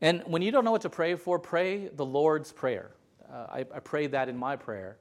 And 0.01 0.22
when 0.27 0.42
you 0.42 0.51
don't 0.51 0.64
know 0.64 0.70
what 0.70 0.83
to 0.83 0.90
pray 0.90 1.14
for, 1.16 1.38
pray 1.38 1.88
the 1.88 2.07
Lord's 2.07 2.53
Prayer. 2.53 2.92
Uh, 3.31 3.46
I, 3.51 3.59
I 3.74 3.81
prayed 3.81 4.12
that 4.12 4.29
in 4.29 4.37
my 4.38 4.57
prayer. 4.57 4.96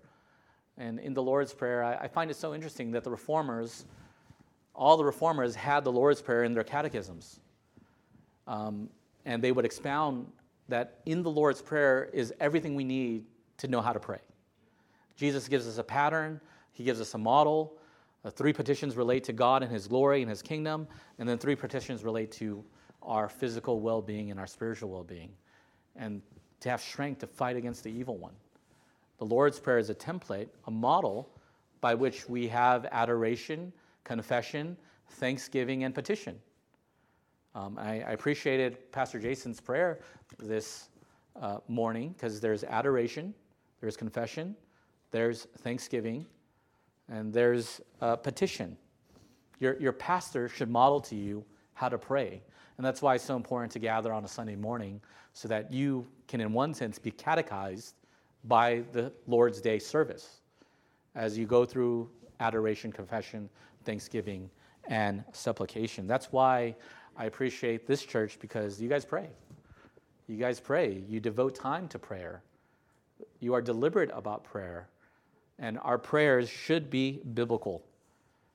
And 0.77 0.99
in 0.99 1.13
the 1.13 1.23
Lord's 1.23 1.53
Prayer, 1.53 1.83
I, 1.83 1.95
I 1.95 2.07
find 2.07 2.29
it 2.29 2.35
so 2.35 2.53
interesting 2.53 2.91
that 2.91 3.03
the 3.03 3.11
reformers, 3.11 3.85
all 4.75 4.97
the 4.97 5.05
reformers 5.05 5.55
had 5.55 5.83
the 5.83 5.91
Lord's 5.91 6.21
Prayer 6.21 6.43
in 6.43 6.53
their 6.53 6.63
catechisms. 6.63 7.39
Um, 8.47 8.89
and 9.25 9.43
they 9.43 9.51
would 9.51 9.65
expound 9.65 10.25
that 10.69 10.99
in 11.05 11.21
the 11.21 11.29
Lord's 11.29 11.61
Prayer 11.61 12.09
is 12.13 12.33
everything 12.39 12.75
we 12.75 12.83
need 12.83 13.25
to 13.57 13.67
know 13.67 13.81
how 13.81 13.93
to 13.93 13.99
pray. 13.99 14.19
Jesus 15.15 15.47
gives 15.47 15.67
us 15.67 15.77
a 15.77 15.83
pattern, 15.83 16.39
He 16.73 16.83
gives 16.83 17.01
us 17.01 17.13
a 17.13 17.17
model. 17.17 17.77
Uh, 18.25 18.29
three 18.29 18.51
petitions 18.51 18.95
relate 18.95 19.23
to 19.25 19.33
God 19.33 19.63
and 19.63 19.71
His 19.71 19.87
glory 19.87 20.21
and 20.21 20.29
His 20.29 20.41
kingdom, 20.41 20.87
and 21.19 21.27
then 21.27 21.37
three 21.37 21.55
petitions 21.55 22.03
relate 22.03 22.31
to 22.33 22.63
our 23.03 23.29
physical 23.29 23.79
well 23.79 24.01
being 24.01 24.31
and 24.31 24.39
our 24.39 24.47
spiritual 24.47 24.89
well 24.89 25.03
being, 25.03 25.31
and 25.95 26.21
to 26.59 26.69
have 26.69 26.81
strength 26.81 27.19
to 27.19 27.27
fight 27.27 27.55
against 27.55 27.83
the 27.83 27.91
evil 27.91 28.17
one. 28.17 28.33
The 29.17 29.25
Lord's 29.25 29.59
Prayer 29.59 29.77
is 29.77 29.89
a 29.89 29.95
template, 29.95 30.47
a 30.67 30.71
model 30.71 31.29
by 31.81 31.93
which 31.93 32.27
we 32.27 32.47
have 32.47 32.85
adoration, 32.91 33.71
confession, 34.03 34.77
thanksgiving, 35.11 35.83
and 35.83 35.93
petition. 35.93 36.39
Um, 37.57 37.75
I, 37.79 38.01
I, 38.01 38.11
appreciated 38.11 38.91
Pastor 38.91 39.17
Jason's 39.17 39.59
prayer 39.59 40.01
this 40.37 40.89
uh, 41.41 41.57
morning 41.67 42.09
because 42.09 42.39
there's 42.39 42.63
adoration, 42.63 43.33
there's 43.81 43.97
confession, 43.97 44.55
there's 45.09 45.47
thanksgiving, 45.61 46.27
and 47.09 47.33
there's 47.33 47.81
uh, 47.99 48.15
petition. 48.15 48.77
Your, 49.59 49.75
your 49.79 49.91
pastor 49.91 50.47
should 50.47 50.69
model 50.69 51.01
to 51.01 51.15
you 51.15 51.43
how 51.73 51.89
to 51.89 51.97
pray. 51.97 52.43
And 52.77 52.85
that's 52.85 53.01
why 53.01 53.15
it's 53.15 53.23
so 53.23 53.35
important 53.35 53.71
to 53.71 53.79
gather 53.79 54.13
on 54.13 54.23
a 54.23 54.27
Sunday 54.27 54.55
morning 54.55 55.01
so 55.33 55.47
that 55.47 55.73
you 55.73 56.05
can, 56.27 56.41
in 56.41 56.53
one 56.53 56.75
sense, 56.75 56.99
be 56.99 57.09
catechized 57.09 57.95
by 58.43 58.83
the 58.91 59.11
Lord's 59.25 59.61
Day 59.61 59.79
service 59.79 60.41
as 61.15 61.35
you 61.35 61.47
go 61.47 61.65
through 61.65 62.07
adoration, 62.39 62.91
confession, 62.91 63.49
thanksgiving, 63.83 64.47
and 64.89 65.23
supplication. 65.33 66.05
That's 66.05 66.31
why 66.31 66.75
I 67.17 67.25
appreciate 67.25 67.87
this 67.87 68.03
church 68.03 68.37
because 68.39 68.79
you 68.79 68.87
guys 68.87 69.03
pray. 69.03 69.27
You 70.27 70.37
guys 70.37 70.59
pray. 70.59 71.03
You 71.07 71.19
devote 71.19 71.55
time 71.55 71.87
to 71.89 71.99
prayer. 71.99 72.43
You 73.39 73.55
are 73.55 73.61
deliberate 73.61 74.11
about 74.13 74.43
prayer. 74.43 74.87
And 75.57 75.79
our 75.79 75.97
prayers 75.97 76.47
should 76.47 76.91
be 76.91 77.21
biblical, 77.33 77.83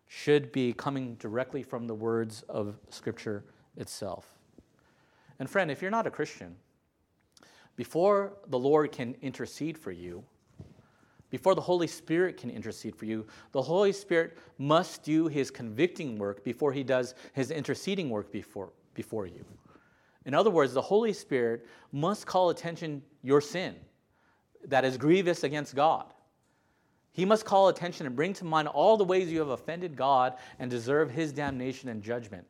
should 0.07 0.53
be 0.53 0.73
coming 0.73 1.17
directly 1.17 1.65
from 1.65 1.89
the 1.89 1.95
words 1.95 2.45
of 2.49 2.79
Scripture 2.91 3.45
itself. 3.77 4.39
And 5.41 5.51
friend, 5.51 5.69
if 5.69 5.83
you're 5.83 5.91
not 5.91 6.07
a 6.07 6.11
Christian, 6.11 6.55
before 7.75 8.35
the 8.47 8.59
Lord 8.59 8.93
can 8.93 9.17
intercede 9.23 9.77
for 9.77 9.91
you, 9.91 10.23
before 11.33 11.55
the 11.55 11.63
Holy 11.63 11.87
Spirit 11.87 12.37
can 12.37 12.51
intercede 12.51 12.95
for 12.95 13.07
you, 13.07 13.27
the 13.53 13.63
Holy 13.63 13.91
Spirit 13.95 14.37
must 14.59 15.03
do 15.03 15.29
his 15.29 15.51
convicting 15.51 16.19
work 16.19 16.45
before 16.45 16.75
he 16.75 16.85
does 16.85 17.15
his 17.33 17.51
interceding 17.51 18.11
work 18.11 18.31
before, 18.31 18.69
before 18.93 19.27
you. 19.27 19.43
In 20.27 20.35
other 20.35 20.51
words, 20.51 20.75
the 20.75 20.83
Holy 20.83 21.15
Spirit 21.15 21.67
must 21.91 22.27
call 22.27 22.51
attention 22.51 23.01
your 23.23 23.41
sin 23.41 23.75
that 24.67 24.85
is 24.85 24.99
grievous 24.99 25.43
against 25.43 25.75
God. 25.75 26.13
He 27.13 27.25
must 27.25 27.47
call 27.47 27.69
attention 27.69 28.05
and 28.05 28.15
bring 28.15 28.35
to 28.35 28.45
mind 28.45 28.69
all 28.69 28.99
the 28.99 29.05
ways 29.05 29.33
you 29.33 29.39
have 29.39 29.49
offended 29.49 29.97
God 29.97 30.35
and 30.59 30.71
deserve 30.71 31.11
his 31.11 31.33
damnation 31.33 31.89
and 31.89 32.03
judgment. 32.03 32.47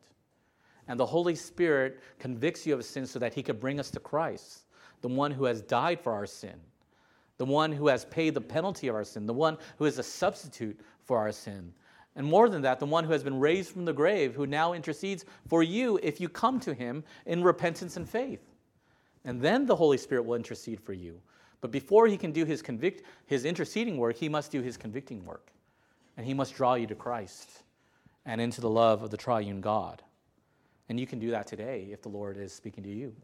And 0.89 0.99
the 0.99 1.05
Holy 1.05 1.35
Spirit 1.35 2.01
convicts 2.19 2.67
you 2.67 2.73
of 2.73 2.83
sin 2.83 3.05
so 3.05 3.17
that 3.19 3.33
he 3.33 3.43
could 3.43 3.61
bring 3.61 3.79
us 3.79 3.89
to 3.91 4.01
Christ, 4.01 4.65
the 4.99 5.07
one 5.07 5.31
who 5.31 5.45
has 5.45 5.61
died 5.61 6.01
for 6.01 6.11
our 6.11 6.25
sin, 6.25 6.59
the 7.37 7.45
one 7.45 7.71
who 7.71 7.87
has 7.87 8.05
paid 8.05 8.33
the 8.33 8.41
penalty 8.41 8.87
of 8.87 8.95
our 8.95 9.03
sin, 9.03 9.25
the 9.25 9.33
one 9.33 9.57
who 9.77 9.85
is 9.85 9.99
a 9.99 10.03
substitute 10.03 10.79
for 11.03 11.17
our 11.17 11.31
sin. 11.31 11.73
And 12.15 12.27
more 12.27 12.47
than 12.47 12.61
that, 12.61 12.79
the 12.79 12.85
one 12.85 13.03
who 13.03 13.11
has 13.11 13.23
been 13.23 13.39
raised 13.39 13.71
from 13.71 13.85
the 13.85 13.93
grave, 13.93 14.35
who 14.35 14.45
now 14.45 14.73
intercedes 14.73 15.25
for 15.47 15.63
you 15.63 15.99
if 16.03 16.21
you 16.21 16.29
come 16.29 16.59
to 16.59 16.73
him 16.73 17.03
in 17.25 17.43
repentance 17.43 17.97
and 17.97 18.07
faith. 18.07 18.53
And 19.25 19.41
then 19.41 19.65
the 19.65 19.75
Holy 19.75 19.97
Spirit 19.97 20.25
will 20.25 20.35
intercede 20.35 20.79
for 20.79 20.93
you. 20.93 21.19
But 21.61 21.71
before 21.71 22.07
he 22.07 22.17
can 22.17 22.31
do 22.31 22.45
his, 22.45 22.61
convict, 22.61 23.03
his 23.25 23.45
interceding 23.45 23.97
work, 23.97 24.17
he 24.17 24.29
must 24.29 24.51
do 24.51 24.61
his 24.61 24.77
convicting 24.77 25.25
work. 25.25 25.51
And 26.17 26.25
he 26.25 26.33
must 26.33 26.55
draw 26.55 26.75
you 26.75 26.85
to 26.87 26.95
Christ 26.95 27.63
and 28.25 28.39
into 28.39 28.61
the 28.61 28.69
love 28.69 29.01
of 29.01 29.09
the 29.09 29.17
triune 29.17 29.61
God. 29.61 30.03
And 30.89 30.99
you 30.99 31.07
can 31.07 31.19
do 31.19 31.31
that 31.31 31.47
today 31.47 31.87
if 31.91 32.01
the 32.01 32.09
Lord 32.09 32.37
is 32.37 32.53
speaking 32.53 32.83
to 32.83 32.89
you. 32.89 33.15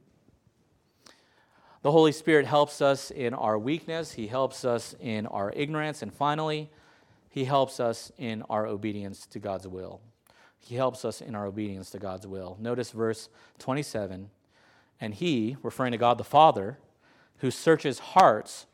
The 1.82 1.92
Holy 1.92 2.12
Spirit 2.12 2.46
helps 2.46 2.82
us 2.82 3.10
in 3.10 3.34
our 3.34 3.58
weakness, 3.58 4.14
He 4.14 4.28
helps 4.28 4.66
us 4.66 4.96
in 5.00 5.26
our 5.28 5.54
ignorance, 5.56 6.02
and 6.02 6.14
finally, 6.14 6.70
He 7.30 7.46
helps 7.46 7.80
us 7.80 8.12
in 8.18 8.44
our 8.50 8.68
obedience 8.68 9.26
to 9.28 9.40
God's 9.40 9.68
will. 9.68 10.02
He 10.58 10.76
helps 10.76 11.06
us 11.06 11.22
in 11.22 11.36
our 11.36 11.46
obedience 11.46 11.90
to 11.92 12.00
God's 12.00 12.28
will. 12.28 12.58
Notice 12.60 12.92
verse 12.92 13.30
27 13.60 14.30
and 15.00 15.14
He, 15.14 15.56
referring 15.64 15.94
to 15.94 15.98
God 15.98 16.18
the 16.18 16.24
Father, 16.24 16.78
who 17.38 17.52
searches 17.52 18.00
hearts, 18.00 18.66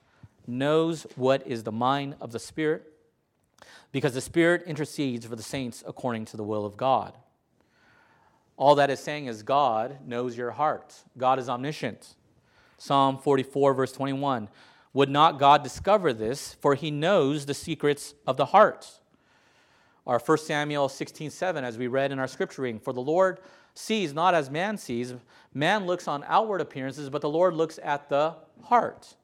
knows 0.48 1.06
what 1.16 1.46
is 1.46 1.64
the 1.64 1.72
mind 1.72 2.16
of 2.20 2.32
the 2.32 2.40
Spirit, 2.40 2.92
because 3.92 4.14
the 4.14 4.22
Spirit 4.22 4.64
intercedes 4.66 5.26
for 5.26 5.36
the 5.36 5.44
saints 5.44 5.84
according 5.86 6.26
to 6.26 6.38
the 6.38 6.44
will 6.44 6.66
of 6.66 6.76
God. 6.76 7.14
All 8.58 8.76
that 8.76 8.90
is 8.90 9.00
saying 9.00 9.28
is 9.28 9.44
God 9.44 10.00
knows 10.08 10.38
your 10.38 10.52
heart. 10.52 10.96
God 11.18 11.40
is 11.40 11.50
omniscient. 11.50 12.16
Psalm 12.78 13.18
44, 13.18 13.74
verse 13.74 13.92
21. 13.92 14.50
Would 14.94 15.10
not 15.10 15.40
God 15.40 15.64
discover 15.64 16.14
this? 16.14 16.54
For 16.56 16.76
he 16.76 16.92
knows 16.92 17.46
the 17.46 17.54
secrets 17.54 18.14
of 18.26 18.38
the 18.38 18.46
heart. 18.46 19.00
Our 20.08 20.20
1 20.20 20.38
Samuel 20.38 20.88
16, 20.88 21.32
7, 21.32 21.64
as 21.64 21.78
we 21.78 21.88
read 21.88 22.12
in 22.12 22.20
our 22.20 22.28
scripture 22.28 22.62
reading. 22.62 22.80
For 22.80 22.94
the 22.94 23.02
Lord 23.02 23.40
sees 23.74 24.14
not 24.14 24.34
as 24.34 24.50
man 24.50 24.78
sees. 24.78 25.14
Man 25.54 25.86
looks 25.86 26.08
on 26.08 26.24
outward 26.28 26.62
appearances, 26.62 27.10
but 27.10 27.22
the 27.22 27.30
Lord 27.30 27.54
looks 27.54 27.80
at 27.84 28.08
the 28.10 28.36
heart. 28.64 29.16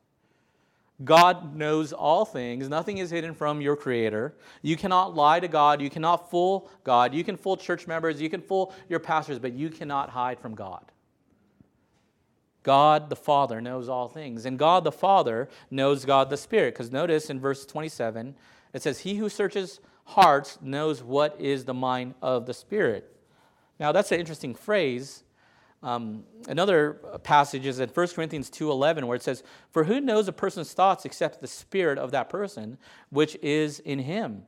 God 1.04 1.56
knows 1.56 1.94
all 1.94 2.26
things. 2.26 2.70
Nothing 2.70 3.00
is 3.00 3.10
hidden 3.10 3.34
from 3.34 3.62
your 3.62 3.76
Creator. 3.76 4.36
You 4.62 4.78
cannot 4.78 5.16
lie 5.16 5.40
to 5.40 5.48
God. 5.48 5.82
You 5.82 5.90
cannot 5.90 6.30
fool 6.30 6.70
God. 6.84 7.14
You 7.14 7.24
can 7.24 7.38
fool 7.38 7.58
church 7.58 7.88
members. 7.88 8.22
You 8.22 8.30
can 8.30 8.42
fool 8.42 8.74
your 8.88 9.00
pastors, 9.00 9.40
but 9.40 9.54
you 9.54 9.70
cannot 9.70 10.10
hide 10.10 10.40
from 10.40 10.54
God. 10.54 10.92
God 12.64 13.10
the 13.10 13.16
Father 13.16 13.62
knows 13.62 13.90
all 13.90 14.08
things. 14.08 14.46
And 14.46 14.58
God 14.60 14.84
the 14.84 14.92
Father 14.92 15.50
knows 15.70 16.06
God 16.06 16.30
the 16.30 16.38
Spirit. 16.38 16.74
Because 16.74 16.92
notice 16.92 17.30
in 17.30 17.40
verse 17.40 17.66
27, 17.66 18.36
it 18.74 18.82
says, 18.82 19.00
He 19.00 19.16
who 19.16 19.30
searches 19.30 19.80
hearts 20.06 20.60
knows 20.62 21.04
what 21.04 21.40
is 21.40 21.66
the 21.66 21.74
mind 21.74 22.14
of 22.22 22.46
the 22.46 22.54
Spirit. 22.54 23.16
Now, 23.80 23.92
that's 23.92 24.12
an 24.12 24.20
interesting 24.20 24.54
phrase 24.54 25.24
um, 25.84 26.26
another 26.48 26.94
passage 27.24 27.66
is 27.66 27.80
in 27.80 27.90
1 27.90 28.08
Corinthians 28.10 28.52
2.11 28.52 29.06
where 29.06 29.16
it 29.16 29.24
says, 29.24 29.44
For 29.72 29.84
who 29.84 30.00
knows 30.00 30.28
a 30.28 30.34
person's 30.34 30.74
thoughts 30.74 31.06
except 31.06 31.42
the 31.42 31.48
spirit 31.48 31.98
of 31.98 32.12
that 32.12 32.30
person, 32.30 32.78
which 33.10 33.36
is 33.42 33.80
in 33.80 34.00
him? 34.00 34.44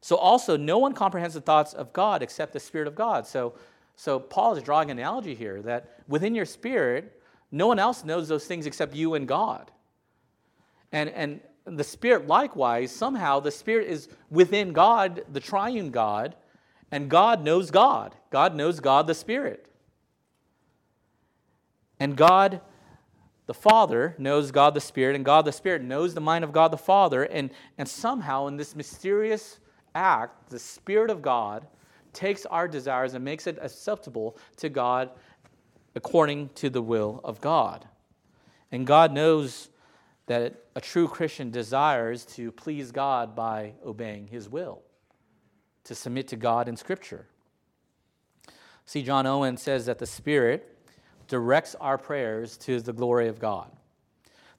So 0.00 0.16
also, 0.16 0.56
no 0.56 0.78
one 0.78 0.94
comprehends 0.94 1.34
the 1.34 1.40
thoughts 1.40 1.72
of 1.72 1.92
God 1.92 2.22
except 2.22 2.52
the 2.52 2.58
spirit 2.58 2.88
of 2.88 2.96
God. 2.96 3.26
So, 3.26 3.54
so 3.94 4.18
Paul 4.18 4.56
is 4.56 4.62
drawing 4.64 4.90
an 4.90 4.98
analogy 4.98 5.36
here 5.36 5.62
that 5.62 6.00
within 6.08 6.34
your 6.34 6.46
spirit, 6.46 7.21
no 7.52 7.68
one 7.68 7.78
else 7.78 8.04
knows 8.04 8.26
those 8.26 8.46
things 8.46 8.66
except 8.66 8.94
you 8.94 9.14
and 9.14 9.28
God. 9.28 9.70
And, 10.90 11.10
and 11.10 11.40
the 11.64 11.84
spirit 11.84 12.26
likewise, 12.26 12.90
somehow 12.90 13.38
the 13.38 13.50
spirit 13.50 13.88
is 13.88 14.08
within 14.30 14.72
God, 14.72 15.22
the 15.32 15.40
triune 15.40 15.90
God, 15.90 16.34
and 16.92 17.08
God 17.08 17.42
knows 17.42 17.70
God. 17.70 18.14
God 18.30 18.54
knows 18.54 18.78
God 18.78 19.06
the 19.06 19.14
Spirit. 19.14 19.66
And 21.98 22.16
God 22.16 22.60
the 23.46 23.54
Father 23.54 24.14
knows 24.18 24.50
God 24.50 24.74
the 24.74 24.80
Spirit, 24.80 25.16
and 25.16 25.24
God 25.24 25.46
the 25.46 25.52
Spirit 25.52 25.82
knows 25.82 26.14
the 26.14 26.20
mind 26.20 26.44
of 26.44 26.52
God 26.52 26.70
the 26.70 26.76
Father. 26.76 27.24
And, 27.24 27.50
and 27.78 27.88
somehow, 27.88 28.46
in 28.46 28.56
this 28.56 28.76
mysterious 28.76 29.58
act, 29.94 30.50
the 30.50 30.58
Spirit 30.58 31.10
of 31.10 31.22
God 31.22 31.66
takes 32.12 32.44
our 32.46 32.68
desires 32.68 33.14
and 33.14 33.24
makes 33.24 33.46
it 33.46 33.58
acceptable 33.62 34.36
to 34.58 34.68
God 34.68 35.10
according 35.94 36.50
to 36.50 36.70
the 36.70 36.82
will 36.82 37.20
of 37.24 37.40
God. 37.40 37.86
And 38.70 38.86
God 38.86 39.12
knows 39.12 39.68
that 40.26 40.54
a 40.74 40.80
true 40.80 41.08
Christian 41.08 41.50
desires 41.50 42.24
to 42.24 42.52
please 42.52 42.92
God 42.92 43.34
by 43.36 43.74
obeying 43.84 44.28
His 44.28 44.48
will, 44.48 44.82
to 45.84 45.94
submit 45.94 46.28
to 46.28 46.36
God 46.36 46.68
in 46.68 46.76
Scripture. 46.76 47.26
See, 48.86 49.02
John 49.02 49.26
Owen 49.26 49.56
says 49.56 49.86
that 49.86 49.98
the 49.98 50.06
Spirit 50.06 50.68
directs 51.28 51.74
our 51.80 51.98
prayers 51.98 52.56
to 52.58 52.80
the 52.80 52.92
glory 52.92 53.28
of 53.28 53.38
God. 53.38 53.70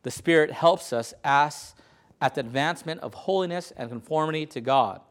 The 0.04 0.12
Spirit 0.12 0.52
helps 0.52 0.94
us 0.94 1.14
ask 1.24 1.78
at 2.22 2.36
the 2.36 2.42
advancement 2.42 3.02
of 3.02 3.14
holiness 3.14 3.74
and 3.76 3.90
conformity 3.90 4.46
to 4.48 4.62
God. 4.62 5.02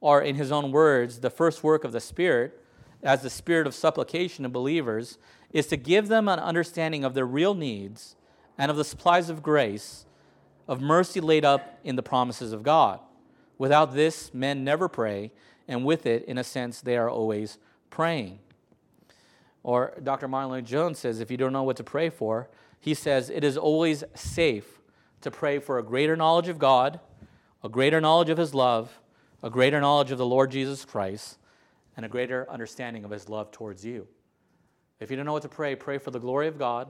Or, 0.00 0.22
in 0.22 0.36
his 0.36 0.50
own 0.50 0.72
words, 0.72 1.20
the 1.20 1.30
first 1.30 1.62
work 1.62 1.84
of 1.84 1.92
the 1.92 2.00
Spirit, 2.00 2.58
as 3.02 3.22
the 3.22 3.30
Spirit 3.30 3.66
of 3.66 3.74
supplication 3.74 4.44
of 4.44 4.52
believers, 4.52 5.18
is 5.52 5.66
to 5.66 5.76
give 5.76 6.08
them 6.08 6.28
an 6.28 6.38
understanding 6.38 7.04
of 7.04 7.14
their 7.14 7.26
real 7.26 7.54
needs 7.54 8.16
and 8.58 8.70
of 8.70 8.76
the 8.76 8.84
supplies 8.84 9.30
of 9.30 9.42
grace, 9.42 10.06
of 10.68 10.80
mercy 10.80 11.20
laid 11.20 11.44
up 11.44 11.78
in 11.82 11.96
the 11.96 12.02
promises 12.02 12.52
of 12.52 12.62
God. 12.62 13.00
Without 13.58 13.94
this, 13.94 14.32
men 14.32 14.64
never 14.64 14.88
pray, 14.88 15.32
and 15.66 15.84
with 15.84 16.06
it, 16.06 16.24
in 16.24 16.38
a 16.38 16.44
sense, 16.44 16.80
they 16.80 16.96
are 16.96 17.10
always 17.10 17.58
praying. 17.90 18.38
Or 19.62 19.94
Dr. 20.02 20.28
Martyn 20.28 20.50
Lloyd-Jones 20.50 20.98
says, 20.98 21.20
if 21.20 21.30
you 21.30 21.36
don't 21.36 21.52
know 21.52 21.62
what 21.62 21.76
to 21.76 21.84
pray 21.84 22.10
for, 22.10 22.48
he 22.80 22.94
says 22.94 23.28
it 23.28 23.44
is 23.44 23.56
always 23.56 24.02
safe 24.14 24.80
to 25.20 25.30
pray 25.30 25.58
for 25.58 25.78
a 25.78 25.82
greater 25.82 26.16
knowledge 26.16 26.48
of 26.48 26.58
God, 26.58 27.00
a 27.62 27.68
greater 27.68 28.00
knowledge 28.00 28.30
of 28.30 28.38
His 28.38 28.54
love, 28.54 29.00
a 29.42 29.50
greater 29.50 29.80
knowledge 29.80 30.10
of 30.10 30.18
the 30.18 30.26
Lord 30.26 30.50
Jesus 30.50 30.84
Christ, 30.84 31.36
and 31.96 32.06
a 32.06 32.08
greater 32.08 32.50
understanding 32.50 33.04
of 33.04 33.10
His 33.10 33.28
love 33.28 33.50
towards 33.50 33.84
you. 33.84 34.06
If 35.00 35.10
you 35.10 35.16
don't 35.16 35.26
know 35.26 35.32
what 35.32 35.42
to 35.42 35.48
pray, 35.48 35.74
pray 35.74 35.98
for 35.98 36.10
the 36.10 36.18
glory 36.18 36.46
of 36.46 36.58
God, 36.58 36.88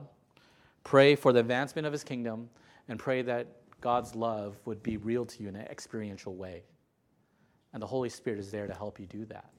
pray 0.83 1.15
for 1.15 1.33
the 1.33 1.39
advancement 1.39 1.85
of 1.85 1.93
His 1.93 2.03
kingdom, 2.03 2.49
and 2.87 2.99
pray 2.99 3.21
that 3.21 3.47
God's 3.79 4.15
love 4.15 4.59
would 4.65 4.83
be 4.83 4.97
real 4.97 5.25
to 5.25 5.43
you 5.43 5.49
in 5.49 5.55
an 5.55 5.67
experiential 5.67 6.35
way. 6.35 6.63
And 7.73 7.81
the 7.81 7.87
Holy 7.87 8.09
Spirit 8.09 8.39
is 8.39 8.51
there 8.51 8.67
to 8.67 8.73
help 8.73 8.99
you 8.99 9.05
do 9.07 9.25
that. 9.25 9.49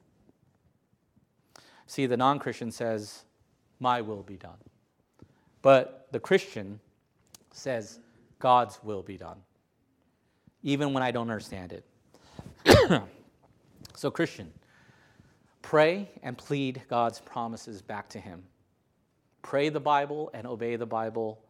See, 1.86 2.06
the 2.06 2.16
non 2.16 2.38
Christian 2.38 2.70
says, 2.70 3.24
My 3.80 4.00
will 4.00 4.22
be 4.22 4.36
done. 4.36 4.58
But 5.62 6.08
the 6.12 6.20
Christian 6.20 6.80
says, 7.52 8.00
God's 8.38 8.80
will 8.82 9.02
be 9.02 9.16
done, 9.16 9.38
even 10.62 10.92
when 10.92 11.02
I 11.02 11.10
don't 11.10 11.30
understand 11.30 11.72
it. 11.72 11.84
so, 13.94 14.10
Christian, 14.10 14.52
pray 15.62 16.10
and 16.22 16.36
plead 16.36 16.82
God's 16.88 17.20
promises 17.20 17.80
back 17.80 18.08
to 18.10 18.20
Him. 18.20 18.42
Pray 19.42 19.68
the 19.68 19.80
Bible 19.80 20.30
and 20.34 20.46
obey 20.46 20.76
the 20.76 20.86
Bible. 20.86 21.40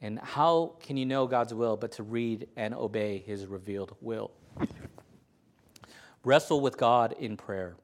And 0.00 0.18
how 0.18 0.74
can 0.80 0.96
you 0.96 1.06
know 1.06 1.26
God's 1.26 1.52
will 1.52 1.76
but 1.76 1.92
to 1.92 2.02
read 2.02 2.48
and 2.56 2.74
obey 2.74 3.18
His 3.26 3.46
revealed 3.46 3.96
will? 4.00 4.30
Wrestle 6.24 6.60
with 6.60 6.76
God 6.76 7.14
in 7.18 7.36
prayer. 7.36 7.76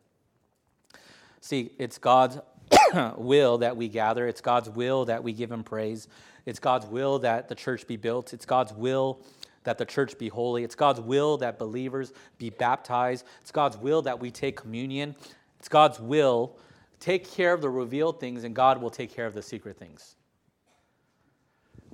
See, 1.40 1.72
it's 1.78 1.98
God's 1.98 2.38
will 3.16 3.58
that 3.58 3.76
we 3.76 3.88
gather, 3.88 4.26
it's 4.26 4.40
God's 4.40 4.68
will 4.68 5.06
that 5.06 5.22
we 5.22 5.32
give 5.32 5.50
Him 5.50 5.64
praise, 5.64 6.08
it's 6.46 6.58
God's 6.58 6.86
will 6.86 7.18
that 7.20 7.48
the 7.48 7.54
church 7.54 7.86
be 7.86 7.96
built, 7.96 8.32
it's 8.32 8.46
God's 8.46 8.72
will 8.72 9.20
that 9.64 9.78
the 9.78 9.84
church 9.84 10.18
be 10.18 10.28
holy, 10.28 10.64
it's 10.64 10.74
God's 10.74 11.00
will 11.00 11.36
that 11.38 11.58
believers 11.58 12.12
be 12.38 12.50
baptized, 12.50 13.24
it's 13.40 13.52
God's 13.52 13.76
will 13.76 14.02
that 14.02 14.18
we 14.18 14.30
take 14.30 14.56
communion, 14.56 15.14
it's 15.58 15.68
God's 15.68 16.00
will. 16.00 16.56
Take 16.98 17.28
care 17.28 17.52
of 17.52 17.60
the 17.60 17.68
revealed 17.68 18.20
things, 18.20 18.44
and 18.44 18.54
God 18.54 18.80
will 18.80 18.90
take 18.90 19.12
care 19.12 19.26
of 19.26 19.34
the 19.34 19.42
secret 19.42 19.76
things. 19.76 20.14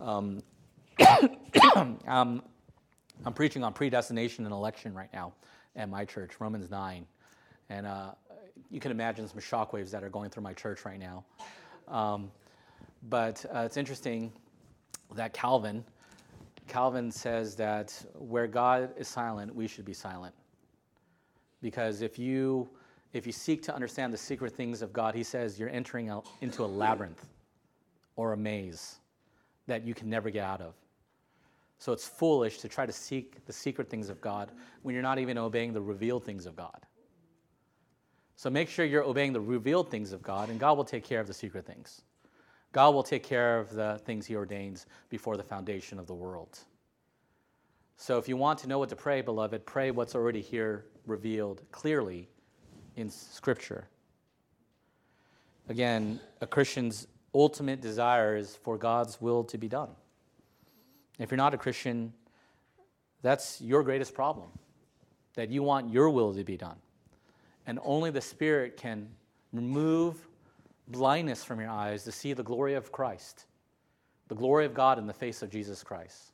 Um, 0.01 0.43
um, 2.07 2.43
I'm 3.25 3.33
preaching 3.35 3.65
on 3.65 3.73
predestination 3.73 4.45
and 4.45 4.53
election 4.53 4.95
right 4.95 5.13
now 5.13 5.33
at 5.77 5.89
my 5.89 6.05
church, 6.05 6.33
Romans 6.41 6.71
9. 6.71 7.07
And 7.71 7.87
uh, 7.87 8.11
you 8.71 8.81
can 8.81 8.91
imagine 8.91 9.27
some 9.29 9.39
shockwaves 9.39 9.91
that 9.91 10.03
are 10.03 10.09
going 10.11 10.31
through 10.31 10.43
my 10.43 10.53
church 10.53 10.85
right 10.85 10.99
now. 10.99 11.25
Um, 11.89 12.31
but 13.09 13.45
uh, 13.55 13.61
it's 13.61 13.77
interesting 13.77 14.33
that 15.15 15.33
Calvin, 15.33 15.85
Calvin 16.69 17.11
says 17.11 17.57
that 17.57 17.95
where 18.15 18.47
God 18.47 18.91
is 18.97 19.09
silent, 19.09 19.55
we 19.55 19.67
should 19.67 19.85
be 19.85 19.95
silent. 19.95 20.35
Because 21.61 22.03
if 22.03 22.19
you 22.19 22.69
if 23.13 23.27
you 23.27 23.33
seek 23.33 23.63
to 23.63 23.75
understand 23.75 24.13
the 24.13 24.19
secret 24.19 24.55
things 24.55 24.83
of 24.83 24.93
God, 24.93 25.15
he 25.15 25.23
says 25.23 25.59
you're 25.59 25.71
entering 25.71 26.11
a, 26.11 26.21
into 26.43 26.63
a 26.63 26.67
labyrinth 26.67 27.27
or 28.17 28.35
a 28.35 28.37
maze 28.37 28.99
that 29.67 29.83
you 29.83 29.95
can 29.95 30.11
never 30.11 30.29
get 30.29 30.45
out 30.45 30.61
of. 30.61 30.75
So 31.79 31.93
it's 31.93 32.07
foolish 32.07 32.59
to 32.59 32.69
try 32.69 32.85
to 32.85 32.93
seek 32.93 33.45
the 33.47 33.53
secret 33.53 33.89
things 33.89 34.11
of 34.11 34.21
God 34.21 34.51
when 34.83 34.95
you're 34.95 35.03
not 35.03 35.19
even 35.19 35.39
obeying 35.39 35.73
the 35.73 35.81
revealed 35.81 36.25
things 36.25 36.45
of 36.45 36.55
God. 36.55 36.85
So 38.37 38.51
make 38.51 38.69
sure 38.69 38.85
you're 38.85 39.05
obeying 39.05 39.33
the 39.33 39.41
revealed 39.41 39.91
things 39.91 40.13
of 40.13 40.23
God, 40.23 40.51
and 40.51 40.61
God 40.61 40.77
will 40.77 40.85
take 40.85 41.05
care 41.05 41.21
of 41.21 41.27
the 41.27 41.35
secret 41.35 41.67
things. 41.67 42.03
God 42.73 42.95
will 42.95 43.03
take 43.03 43.23
care 43.23 43.59
of 43.59 43.73
the 43.73 44.01
things 44.05 44.27
He 44.27 44.37
ordains 44.37 44.87
before 45.09 45.37
the 45.37 45.43
foundation 45.43 45.99
of 45.99 46.07
the 46.07 46.15
world. 46.15 46.59
So 47.97 48.19
if 48.19 48.29
you 48.29 48.37
want 48.37 48.61
to 48.61 48.69
know 48.69 48.79
what 48.79 48.91
to 48.91 48.97
pray, 48.97 49.23
beloved, 49.23 49.67
pray 49.67 49.91
what's 49.91 50.15
already 50.15 50.41
here 50.41 50.85
revealed 51.07 51.63
clearly 51.73 52.29
in 52.97 53.11
Scripture. 53.11 53.89
Again, 55.69 56.21
a 56.41 56.47
Christian's 56.47 57.09
ultimate 57.35 57.81
desire 57.81 58.37
is 58.37 58.57
for 58.57 58.79
God's 58.79 59.21
will 59.21 59.45
to 59.45 59.59
be 59.59 59.69
done. 59.69 59.91
If 61.19 61.31
you're 61.31 61.39
not 61.39 61.55
a 61.55 61.59
Christian, 61.59 62.13
that's 63.23 63.61
your 63.61 63.83
greatest 63.83 64.15
problem, 64.15 64.51
that 65.35 65.51
you 65.51 65.63
want 65.63 65.93
your 65.93 66.11
will 66.11 66.33
to 66.35 66.45
be 66.45 66.57
done. 66.57 66.77
And 67.67 67.81
only 67.83 68.11
the 68.11 68.21
Spirit 68.21 68.77
can 68.77 69.09
remove 69.53 70.28
blindness 70.89 71.45
from 71.45 71.61
your 71.61 71.71
eyes 71.71 72.05
to 72.05 72.13
see 72.13 72.33
the 72.33 72.43
glory 72.43 72.75
of 72.75 72.91
Christ, 72.93 73.47
the 74.29 74.35
glory 74.35 74.65
of 74.65 74.75
God 74.75 74.99
in 74.99 75.07
the 75.07 75.13
face 75.13 75.43
of 75.43 75.51
Jesus 75.51 75.83
Christ. 75.83 76.33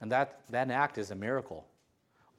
And 0.00 0.10
that, 0.12 0.40
that 0.50 0.70
act 0.70 0.98
is 0.98 1.10
a 1.10 1.14
miracle. 1.14 1.66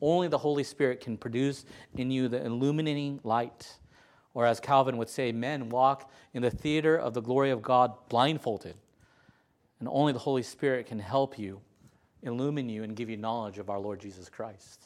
Only 0.02 0.28
the 0.28 0.38
Holy 0.38 0.64
Spirit 0.64 1.00
can 1.00 1.18
produce 1.18 1.66
in 1.96 2.12
you 2.12 2.28
the 2.28 2.46
illuminating 2.46 3.20
light. 3.24 3.80
Or, 4.34 4.46
as 4.46 4.60
Calvin 4.60 4.98
would 4.98 5.10
say, 5.10 5.32
men 5.32 5.70
walk 5.70 6.12
in 6.34 6.42
the 6.42 6.52
theater 6.52 6.98
of 6.98 7.14
the 7.14 7.22
glory 7.22 7.52
of 7.52 7.62
God 7.62 7.94
blindfolded. 8.10 8.76
And 9.80 9.88
only 9.90 10.12
the 10.12 10.20
Holy 10.20 10.44
Spirit 10.44 10.88
can 10.88 11.00
help 11.00 11.40
you, 11.40 11.62
illumine 12.22 12.68
you, 12.68 12.84
and 12.84 12.96
give 12.96 13.10
you 13.10 13.18
knowledge 13.18 13.58
of 13.58 13.70
our 13.70 13.80
Lord 13.80 14.00
Jesus 14.00 14.30
Christ. 14.30 14.86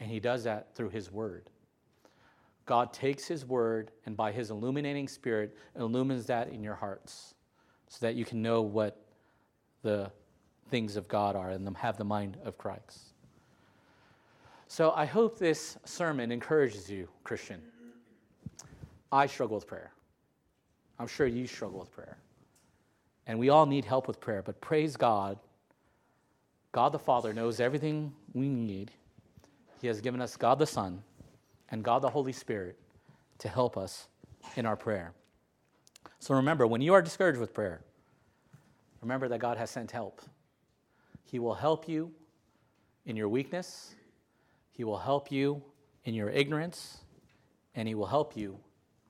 And 0.00 0.10
He 0.10 0.20
does 0.20 0.44
that 0.44 0.74
through 0.74 0.90
His 0.90 1.12
Word. 1.12 1.50
God 2.68 2.92
takes 2.92 3.26
His 3.26 3.46
Word 3.46 3.92
and 4.04 4.14
by 4.14 4.30
His 4.30 4.50
illuminating 4.50 5.08
Spirit 5.08 5.56
illumines 5.74 6.26
that 6.26 6.50
in 6.50 6.62
your 6.62 6.74
hearts 6.74 7.34
so 7.86 8.04
that 8.04 8.14
you 8.14 8.26
can 8.26 8.42
know 8.42 8.60
what 8.60 9.00
the 9.82 10.12
things 10.70 10.96
of 10.96 11.08
God 11.08 11.34
are 11.34 11.48
and 11.48 11.74
have 11.78 11.96
the 11.96 12.04
mind 12.04 12.36
of 12.44 12.58
Christ. 12.58 13.14
So 14.66 14.92
I 14.94 15.06
hope 15.06 15.38
this 15.38 15.78
sermon 15.86 16.30
encourages 16.30 16.90
you, 16.90 17.08
Christian. 17.24 17.62
I 19.10 19.24
struggle 19.24 19.54
with 19.54 19.66
prayer. 19.66 19.92
I'm 20.98 21.06
sure 21.06 21.26
you 21.26 21.46
struggle 21.46 21.78
with 21.80 21.90
prayer. 21.90 22.18
And 23.26 23.38
we 23.38 23.48
all 23.48 23.64
need 23.64 23.86
help 23.86 24.06
with 24.06 24.20
prayer, 24.20 24.42
but 24.42 24.60
praise 24.60 24.94
God. 24.94 25.38
God 26.72 26.92
the 26.92 26.98
Father 26.98 27.32
knows 27.32 27.60
everything 27.60 28.12
we 28.34 28.50
need. 28.50 28.90
He 29.80 29.86
has 29.86 30.02
given 30.02 30.20
us 30.20 30.36
God 30.36 30.58
the 30.58 30.66
Son 30.66 31.02
and 31.70 31.82
God 31.82 32.02
the 32.02 32.10
Holy 32.10 32.32
Spirit 32.32 32.78
to 33.38 33.48
help 33.48 33.76
us 33.76 34.08
in 34.56 34.66
our 34.66 34.76
prayer. 34.76 35.12
So 36.18 36.34
remember, 36.34 36.66
when 36.66 36.80
you 36.80 36.94
are 36.94 37.02
discouraged 37.02 37.38
with 37.38 37.54
prayer, 37.54 37.82
remember 39.00 39.28
that 39.28 39.38
God 39.38 39.56
has 39.58 39.70
sent 39.70 39.90
help. 39.90 40.22
He 41.24 41.38
will 41.38 41.54
help 41.54 41.88
you 41.88 42.12
in 43.06 43.16
your 43.16 43.28
weakness, 43.28 43.94
he 44.72 44.84
will 44.84 44.98
help 44.98 45.32
you 45.32 45.62
in 46.04 46.14
your 46.14 46.30
ignorance, 46.30 46.98
and 47.74 47.86
He 47.86 47.94
will 47.94 48.06
help 48.06 48.36
you 48.36 48.58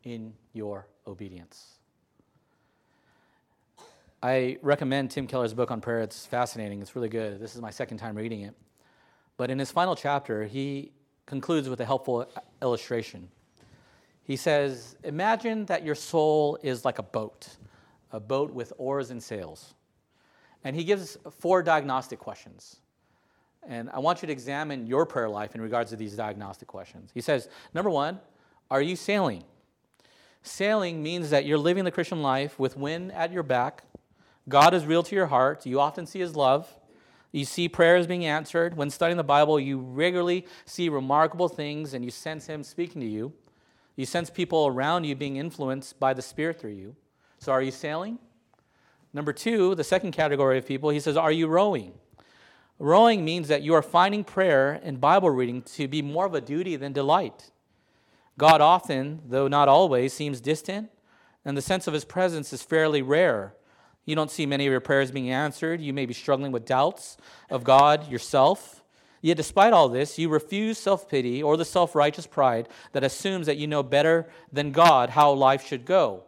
in 0.03 0.33
your 0.53 0.89
obedience. 1.07 1.79
I 4.23 4.59
recommend 4.63 5.11
Tim 5.11 5.27
Keller's 5.27 5.55
book 5.55 5.71
on 5.71 5.81
prayer. 5.81 6.01
It's 6.01 6.27
fascinating, 6.27 6.83
it's 6.83 6.97
really 6.97 7.09
good. 7.09 7.39
This 7.39 7.55
is 7.55 7.61
my 7.61 7.71
second 7.71 7.99
time 7.99 8.17
reading 8.17 8.41
it. 8.41 8.55
But 9.37 9.51
in 9.51 9.59
his 9.59 9.71
final 9.71 9.95
chapter, 9.95 10.45
he 10.45 10.91
concludes 11.29 11.69
with 11.69 11.81
a 11.81 11.85
helpful 11.85 12.27
illustration. 12.63 13.29
He 14.25 14.35
says, 14.35 14.97
Imagine 15.05 15.67
that 15.67 15.85
your 15.85 15.95
soul 15.95 16.59
is 16.63 16.85
like 16.85 16.99
a 16.99 17.03
boat, 17.03 17.49
a 18.11 18.19
boat 18.19 18.51
with 18.51 18.73
oars 18.79 19.11
and 19.11 19.23
sails. 19.23 19.75
And 20.65 20.75
he 20.75 20.85
gives 20.85 21.19
four 21.39 21.63
diagnostic 21.63 22.19
questions. 22.19 22.81
And 23.69 23.91
I 23.91 23.99
want 23.99 24.23
you 24.23 24.27
to 24.27 24.33
examine 24.33 24.87
your 24.87 25.05
prayer 25.05 25.29
life 25.29 25.55
in 25.55 25.61
regards 25.61 25.91
to 25.91 25.97
these 25.97 26.17
diagnostic 26.17 26.67
questions. 26.67 27.11
He 27.13 27.21
says, 27.21 27.49
number 27.75 27.91
one, 27.91 28.19
are 28.71 28.81
you 28.81 28.97
sailing? 28.97 29.45
Sailing 30.43 31.03
means 31.03 31.31
that 31.31 31.45
you're 31.45 31.59
living 31.59 31.85
the 31.85 31.91
Christian 31.91 32.23
life 32.23 32.59
with 32.59 32.77
wind 32.77 33.13
at 33.13 33.33
your 33.33 33.43
back. 33.43 33.85
God 34.49 34.73
is 34.73 34.87
real 34.87 35.03
to 35.03 35.15
your 35.15 35.27
heart. 35.27 35.67
You 35.67 35.79
often 35.79 36.07
see 36.07 36.21
his 36.21 36.35
love. 36.35 36.67
You 37.33 37.45
see 37.45 37.69
prayers 37.69 38.07
being 38.07 38.25
answered. 38.25 38.77
When 38.77 38.91
studying 38.91 39.17
the 39.17 39.25
Bible, 39.25 39.61
you 39.61 39.79
regularly 39.79 40.47
see 40.65 40.89
remarkable 40.89 41.49
things 41.49 41.95
and 41.95 42.05
you 42.05 42.11
sense 42.11 42.47
him 42.47 42.63
speaking 42.63 43.01
to 43.01 43.07
you. 43.07 43.33
You 43.97 44.07
sense 44.07 44.31
people 44.31 44.67
around 44.67 45.05
you 45.05 45.15
being 45.15 45.37
influenced 45.37 45.99
by 46.01 46.15
the 46.15 46.23
Spirit 46.23 46.61
through 46.61 46.73
you. 46.73 46.97
So, 47.39 47.53
are 47.53 47.63
you 47.63 47.71
sailing? 47.71 48.19
Number 49.13 49.33
two, 49.33 49.75
the 49.75 49.85
second 49.85 50.13
category 50.13 50.59
of 50.59 50.67
people, 50.67 50.91
he 50.91 51.01
says, 51.01 51.17
Are 51.17 51.33
you 51.33 51.49
rowing? 51.49 51.93
Rowing 52.79 53.25
means 53.25 53.49
that 53.49 53.63
you 53.63 53.75
are 53.75 53.83
finding 53.83 54.23
prayer 54.23 54.81
and 54.83 55.01
Bible 55.01 55.31
reading 55.31 55.63
to 55.63 55.89
be 55.89 56.01
more 56.01 56.27
of 56.27 56.35
a 56.35 56.41
duty 56.41 56.77
than 56.77 56.93
delight. 56.93 57.51
God 58.39 58.61
often, 58.61 59.21
though 59.27 59.49
not 59.49 59.69
always, 59.69 60.13
seems 60.13 60.41
distant, 60.41 60.91
and 61.45 61.57
the 61.57 61.63
sense 61.63 61.89
of 61.89 61.95
his 61.95 62.05
presence 62.05 62.53
is 62.53 62.63
fairly 62.63 63.03
rare. 63.03 63.55
You 64.09 64.15
don't 64.15 64.31
see 64.31 64.47
many 64.47 64.67
of 64.67 64.71
your 64.71 64.81
prayers 64.81 65.11
being 65.11 65.31
answered. 65.31 65.83
You 65.83 65.93
may 65.93 66.07
be 66.07 66.15
struggling 66.15 66.51
with 66.51 66.65
doubts 66.65 67.19
of 67.51 67.63
God 67.63 68.11
yourself. 68.11 68.83
Yet, 69.21 69.37
despite 69.37 69.75
all 69.75 69.91
this, 69.91 70.19
you 70.19 70.31
refuse 70.31 70.79
self 70.79 71.11
pity 71.11 71.43
or 71.43 71.59
the 71.59 71.67
self 71.67 71.95
righteous 71.95 72.27
pride 72.27 72.71
that 72.93 73.05
assumes 73.05 73.45
that 73.45 73.59
you 73.59 73.67
know 73.67 73.83
better 73.83 74.27
than 74.51 74.73
God 74.73 75.11
how 75.11 75.33
life 75.33 75.67
should 75.67 75.85
go. 75.85 76.23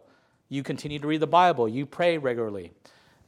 You 0.51 0.63
continue 0.63 0.99
to 0.99 1.07
read 1.07 1.23
the 1.23 1.27
Bible, 1.27 1.71
you 1.71 1.87
pray 1.87 2.19
regularly, 2.19 2.73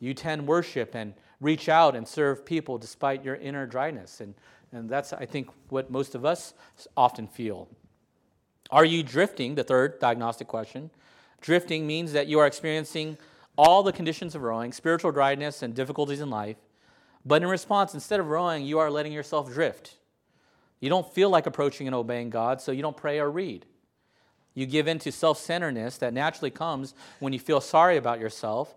you 0.00 0.10
attend 0.10 0.46
worship 0.46 0.94
and 0.94 1.14
reach 1.40 1.70
out 1.70 1.96
and 1.96 2.06
serve 2.06 2.44
people 2.44 2.76
despite 2.76 3.24
your 3.24 3.36
inner 3.36 3.66
dryness. 3.66 4.20
And, 4.20 4.34
and 4.70 4.86
that's, 4.86 5.14
I 5.14 5.24
think, 5.24 5.48
what 5.70 5.90
most 5.90 6.14
of 6.14 6.26
us 6.26 6.52
often 6.94 7.26
feel. 7.26 7.68
Are 8.70 8.84
you 8.84 9.02
drifting? 9.02 9.54
The 9.54 9.64
third 9.64 9.98
diagnostic 9.98 10.46
question. 10.46 10.90
Drifting 11.40 11.86
means 11.86 12.12
that 12.12 12.26
you 12.26 12.38
are 12.38 12.46
experiencing 12.46 13.16
all 13.56 13.82
the 13.82 13.92
conditions 13.92 14.34
of 14.34 14.42
rowing, 14.42 14.72
spiritual 14.72 15.12
dryness, 15.12 15.62
and 15.62 15.74
difficulties 15.74 16.20
in 16.20 16.30
life. 16.30 16.56
But 17.24 17.42
in 17.42 17.48
response, 17.48 17.94
instead 17.94 18.20
of 18.20 18.28
rowing, 18.28 18.64
you 18.64 18.78
are 18.78 18.90
letting 18.90 19.12
yourself 19.12 19.52
drift. 19.52 19.96
You 20.80 20.88
don't 20.88 21.12
feel 21.12 21.30
like 21.30 21.46
approaching 21.46 21.86
and 21.86 21.94
obeying 21.94 22.30
God, 22.30 22.60
so 22.60 22.72
you 22.72 22.82
don't 22.82 22.96
pray 22.96 23.20
or 23.20 23.30
read. 23.30 23.66
You 24.54 24.66
give 24.66 24.88
in 24.88 24.98
to 25.00 25.12
self 25.12 25.38
centeredness 25.38 25.98
that 25.98 26.12
naturally 26.12 26.50
comes 26.50 26.94
when 27.20 27.32
you 27.32 27.38
feel 27.38 27.60
sorry 27.60 27.96
about 27.96 28.20
yourself, 28.20 28.74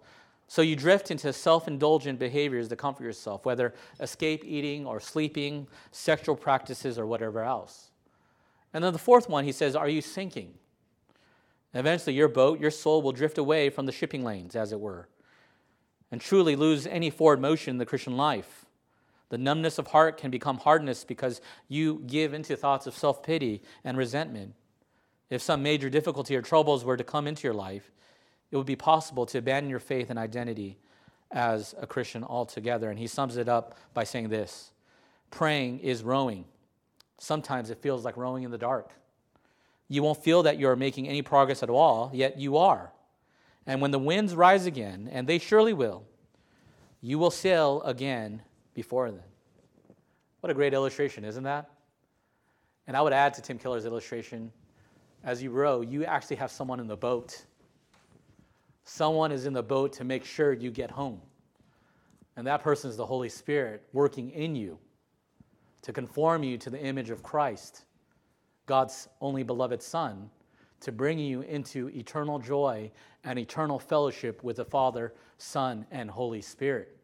so 0.48 0.62
you 0.62 0.76
drift 0.76 1.10
into 1.10 1.34
self 1.34 1.68
indulgent 1.68 2.20
behaviors 2.20 2.68
to 2.70 2.76
comfort 2.76 3.04
yourself, 3.04 3.46
whether 3.46 3.74
escape 4.00 4.44
eating 4.46 4.86
or 4.86 5.00
sleeping, 5.00 5.68
sexual 5.92 6.36
practices, 6.36 7.00
or 7.00 7.06
whatever 7.06 7.42
else. 7.42 7.90
And 8.74 8.84
then 8.84 8.94
the 8.94 9.00
fourth 9.00 9.28
one, 9.28 9.44
he 9.44 9.52
says, 9.52 9.76
Are 9.76 9.90
you 9.90 10.02
sinking? 10.02 10.54
Eventually, 11.80 12.16
your 12.16 12.28
boat, 12.28 12.60
your 12.60 12.72
soul 12.72 13.02
will 13.02 13.12
drift 13.12 13.38
away 13.38 13.70
from 13.70 13.86
the 13.86 13.92
shipping 13.92 14.24
lanes, 14.24 14.56
as 14.56 14.72
it 14.72 14.80
were, 14.80 15.08
and 16.12 16.22
truly 16.22 16.56
lose 16.56 16.88
any 16.88 17.10
forward 17.10 17.42
motion 17.42 17.72
in 17.72 17.78
the 17.78 17.86
Christian 17.86 18.16
life. 18.18 18.66
The 19.30 19.38
numbness 19.38 19.78
of 19.78 19.88
heart 19.88 20.18
can 20.18 20.32
become 20.32 20.58
hardness 20.58 21.04
because 21.04 21.42
you 21.68 22.04
give 22.08 22.34
into 22.34 22.56
thoughts 22.56 22.88
of 22.88 22.96
self 22.96 23.24
pity 23.24 23.62
and 23.84 23.98
resentment. 23.98 24.54
If 25.30 25.42
some 25.42 25.64
major 25.64 25.90
difficulty 25.90 26.36
or 26.36 26.42
troubles 26.42 26.86
were 26.86 26.98
to 26.98 27.04
come 27.04 27.28
into 27.28 27.44
your 27.44 27.54
life, 27.54 27.92
it 28.52 28.58
would 28.58 28.66
be 28.66 28.76
possible 28.76 29.26
to 29.26 29.40
abandon 29.40 29.70
your 29.70 29.80
faith 29.80 30.10
and 30.10 30.20
identity 30.20 30.78
as 31.32 31.74
a 31.80 31.88
Christian 31.88 32.24
altogether. 32.24 32.90
And 32.90 33.00
he 33.00 33.08
sums 33.08 33.38
it 33.38 33.50
up 33.50 33.78
by 33.94 34.04
saying 34.04 34.30
this 34.30 34.72
praying 35.32 35.80
is 35.80 36.04
rowing. 36.04 36.46
Sometimes 37.18 37.70
it 37.70 37.80
feels 37.80 38.06
like 38.06 38.18
rowing 38.18 38.44
in 38.44 38.52
the 38.52 38.58
dark. 38.58 38.92
You 39.88 40.04
won't 40.04 40.24
feel 40.24 40.44
that 40.44 40.60
you're 40.60 40.76
making 40.76 41.08
any 41.08 41.22
progress 41.22 41.64
at 41.64 41.70
all, 41.70 42.12
yet 42.14 42.40
you 42.40 42.58
are. 42.58 42.92
And 43.68 43.82
when 43.82 43.92
the 43.92 44.00
winds 44.00 44.36
rise 44.36 44.66
again, 44.66 45.10
and 45.12 45.28
they 45.28 45.40
surely 45.40 45.74
will, 45.74 46.04
you 47.02 47.20
will 47.20 47.32
sail 47.32 47.82
again 47.84 48.42
before 48.74 49.12
them. 49.12 49.24
What 50.42 50.52
a 50.52 50.54
great 50.54 50.74
illustration, 50.74 51.24
isn't 51.24 51.44
that? 51.44 51.70
And 52.88 52.96
I 52.96 53.02
would 53.02 53.14
add 53.14 53.34
to 53.36 53.42
Tim 53.42 53.58
Keller's 53.58 53.86
illustration 53.86 54.52
as 55.24 55.42
you 55.42 55.50
row, 55.50 55.82
you 55.82 56.06
actually 56.06 56.36
have 56.36 56.52
someone 56.52 56.80
in 56.80 56.88
the 56.88 56.98
boat 56.98 57.46
Someone 58.86 59.32
is 59.32 59.48
in 59.48 59.54
the 59.54 59.64
boat 59.64 59.92
to 59.94 60.04
make 60.04 60.24
sure 60.24 60.54
you 60.54 60.70
get 60.70 60.92
home. 60.92 61.20
And 62.38 62.46
that 62.46 62.62
person 62.62 62.90
is 62.90 62.96
the 62.96 63.06
Holy 63.06 63.30
Spirit 63.30 63.84
working 63.94 64.30
in 64.30 64.56
you 64.56 64.78
to 65.82 65.92
conform 65.92 66.44
you 66.44 66.58
to 66.60 66.70
the 66.70 66.80
image 66.80 67.10
of 67.10 67.24
Christ, 67.24 67.85
God's 68.66 69.08
only 69.22 69.44
beloved 69.44 69.82
Son, 69.82 70.30
to 70.82 70.92
bring 70.92 71.20
you 71.20 71.42
into 71.42 71.90
eternal 71.90 72.40
joy 72.40 72.92
and 73.24 73.40
eternal 73.40 73.80
fellowship 73.80 74.44
with 74.44 74.58
the 74.58 74.66
Father, 74.66 75.14
Son, 75.38 75.86
and 75.92 76.10
Holy 76.10 76.42
Spirit. 76.42 76.98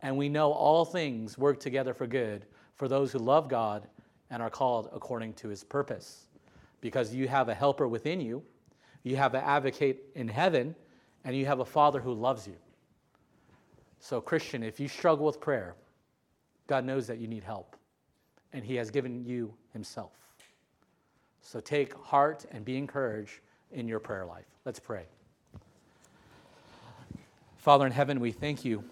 And 0.00 0.16
we 0.16 0.28
know 0.28 0.52
all 0.52 0.84
things 0.84 1.36
work 1.36 1.60
together 1.60 1.92
for 1.92 2.06
good 2.06 2.46
for 2.76 2.88
those 2.88 3.12
who 3.12 3.18
love 3.18 3.48
God 3.48 3.88
and 4.30 4.42
are 4.42 4.50
called 4.50 4.88
according 4.92 5.34
to 5.34 5.48
his 5.48 5.64
purpose. 5.64 6.26
Because 6.80 7.14
you 7.14 7.26
have 7.26 7.48
a 7.48 7.54
helper 7.54 7.88
within 7.88 8.20
you, 8.20 8.42
you 9.02 9.16
have 9.16 9.34
an 9.34 9.42
advocate 9.42 10.04
in 10.14 10.28
heaven, 10.28 10.74
and 11.24 11.36
you 11.36 11.46
have 11.46 11.60
a 11.60 11.64
Father 11.64 12.00
who 12.00 12.12
loves 12.12 12.46
you. 12.46 12.56
So, 14.00 14.20
Christian, 14.20 14.62
if 14.62 14.78
you 14.78 14.86
struggle 14.86 15.26
with 15.26 15.40
prayer, 15.40 15.74
God 16.68 16.84
knows 16.84 17.06
that 17.08 17.18
you 17.18 17.26
need 17.26 17.42
help, 17.42 17.76
and 18.52 18.64
He 18.64 18.76
has 18.76 18.90
given 18.90 19.24
you 19.24 19.54
Himself. 19.72 20.12
So, 21.42 21.60
take 21.60 21.94
heart 21.94 22.44
and 22.50 22.64
be 22.64 22.76
encouraged 22.76 23.40
in 23.72 23.88
your 23.88 24.00
prayer 24.00 24.26
life. 24.26 24.44
Let's 24.64 24.80
pray. 24.80 25.04
Father 27.56 27.86
in 27.86 27.92
heaven, 27.92 28.20
we 28.20 28.32
thank 28.32 28.64
you 28.64 28.84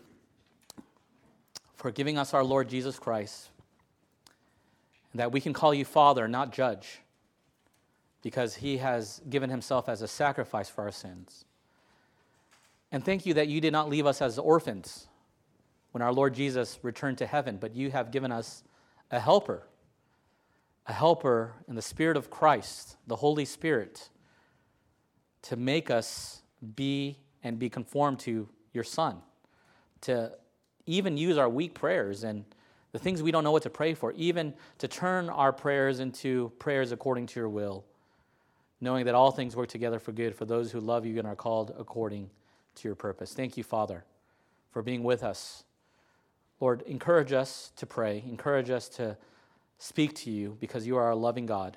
for 1.77 1.91
giving 1.91 2.19
us 2.19 2.35
our 2.35 2.45
Lord 2.45 2.69
Jesus 2.69 2.99
Christ, 2.99 3.51
and 5.13 5.21
that 5.21 5.33
we 5.33 5.41
can 5.41 5.53
call 5.53 5.73
you 5.73 5.85
Father, 5.85 6.27
not 6.27 6.53
judge, 6.53 7.01
because 8.23 8.57
He 8.57 8.79
has 8.79 9.21
given 9.29 9.51
Himself 9.51 9.89
as 9.89 10.03
a 10.03 10.09
sacrifice 10.09 10.69
for 10.69 10.83
our 10.83 10.91
sins. 10.91 11.45
And 12.91 13.05
thank 13.05 13.27
you 13.27 13.35
that 13.35 13.49
you 13.49 13.61
did 13.61 13.73
not 13.73 13.89
leave 13.89 14.07
us 14.07 14.23
as 14.23 14.39
orphans 14.39 15.07
when 15.93 16.03
our 16.03 16.13
Lord 16.13 16.35
Jesus 16.35 16.79
returned 16.83 17.19
to 17.19 17.27
heaven, 17.27 17.57
but 17.59 17.75
you 17.75 17.91
have 17.91 18.11
given 18.11 18.31
us 18.31 18.63
a 19.11 19.21
helper, 19.21 19.67
a 20.87 20.93
helper 20.93 21.55
in 21.69 21.75
the 21.75 21.83
Spirit 21.83 22.17
of 22.17 22.31
Christ, 22.31 22.97
the 23.07 23.17
Holy 23.17 23.45
Spirit, 23.45 24.09
to 25.43 25.57
make 25.57 25.91
us 25.91 26.43
be 26.75 27.19
and 27.43 27.59
be 27.59 27.69
conformed 27.69 28.19
to 28.21 28.49
your 28.73 28.85
Son, 28.85 29.19
to 30.03 30.33
even 30.87 31.17
use 31.17 31.39
our 31.39 31.49
weak 31.49 31.75
prayers 31.75 32.25
and 32.25 32.45
the 32.93 32.99
things 32.99 33.23
we 33.23 33.31
don't 33.31 33.45
know 33.45 33.53
what 33.53 33.63
to 33.65 33.71
pray 33.71 33.95
for, 33.95 34.13
even 34.13 34.55
to 34.79 34.89
turn 34.89 35.29
our 35.29 35.53
prayers 35.53 36.01
into 36.01 36.53
prayers 36.59 36.93
according 36.93 37.27
to 37.27 37.41
your 37.41 37.49
will, 37.49 37.85
knowing 38.81 39.05
that 39.05 39.15
all 39.15 39.31
things 39.31 39.57
work 39.57 39.69
together 39.69 39.99
for 39.99 40.13
good 40.13 40.35
for 40.35 40.45
those 40.45 40.71
who 40.71 40.81
love 40.81 41.05
you 41.05 41.19
and 41.19 41.27
are 41.27 41.37
called 41.37 41.75
according 41.79 42.31
to 42.77 42.89
your 42.89 42.95
purpose. 42.95 43.35
Thank 43.35 43.57
you, 43.57 43.65
Father, 43.65 44.05
for 44.71 44.83
being 44.83 45.03
with 45.03 45.25
us. 45.25 45.65
Lord, 46.61 46.83
encourage 46.83 47.33
us 47.33 47.73
to 47.77 47.87
pray, 47.87 48.25
encourage 48.27 48.71
us 48.71 48.89
to 48.91 49.17
speak 49.79 50.15
to 50.17 50.31
you 50.31 50.57
because 50.61 50.87
you 50.87 50.97
are 50.97 51.11
a 51.11 51.17
loving 51.17 51.47
God. 51.47 51.77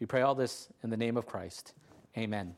We 0.00 0.06
pray 0.06 0.22
all 0.22 0.34
this 0.34 0.68
in 0.82 0.90
the 0.90 0.96
name 0.96 1.16
of 1.16 1.26
Christ. 1.26 1.74
Amen. 2.16 2.54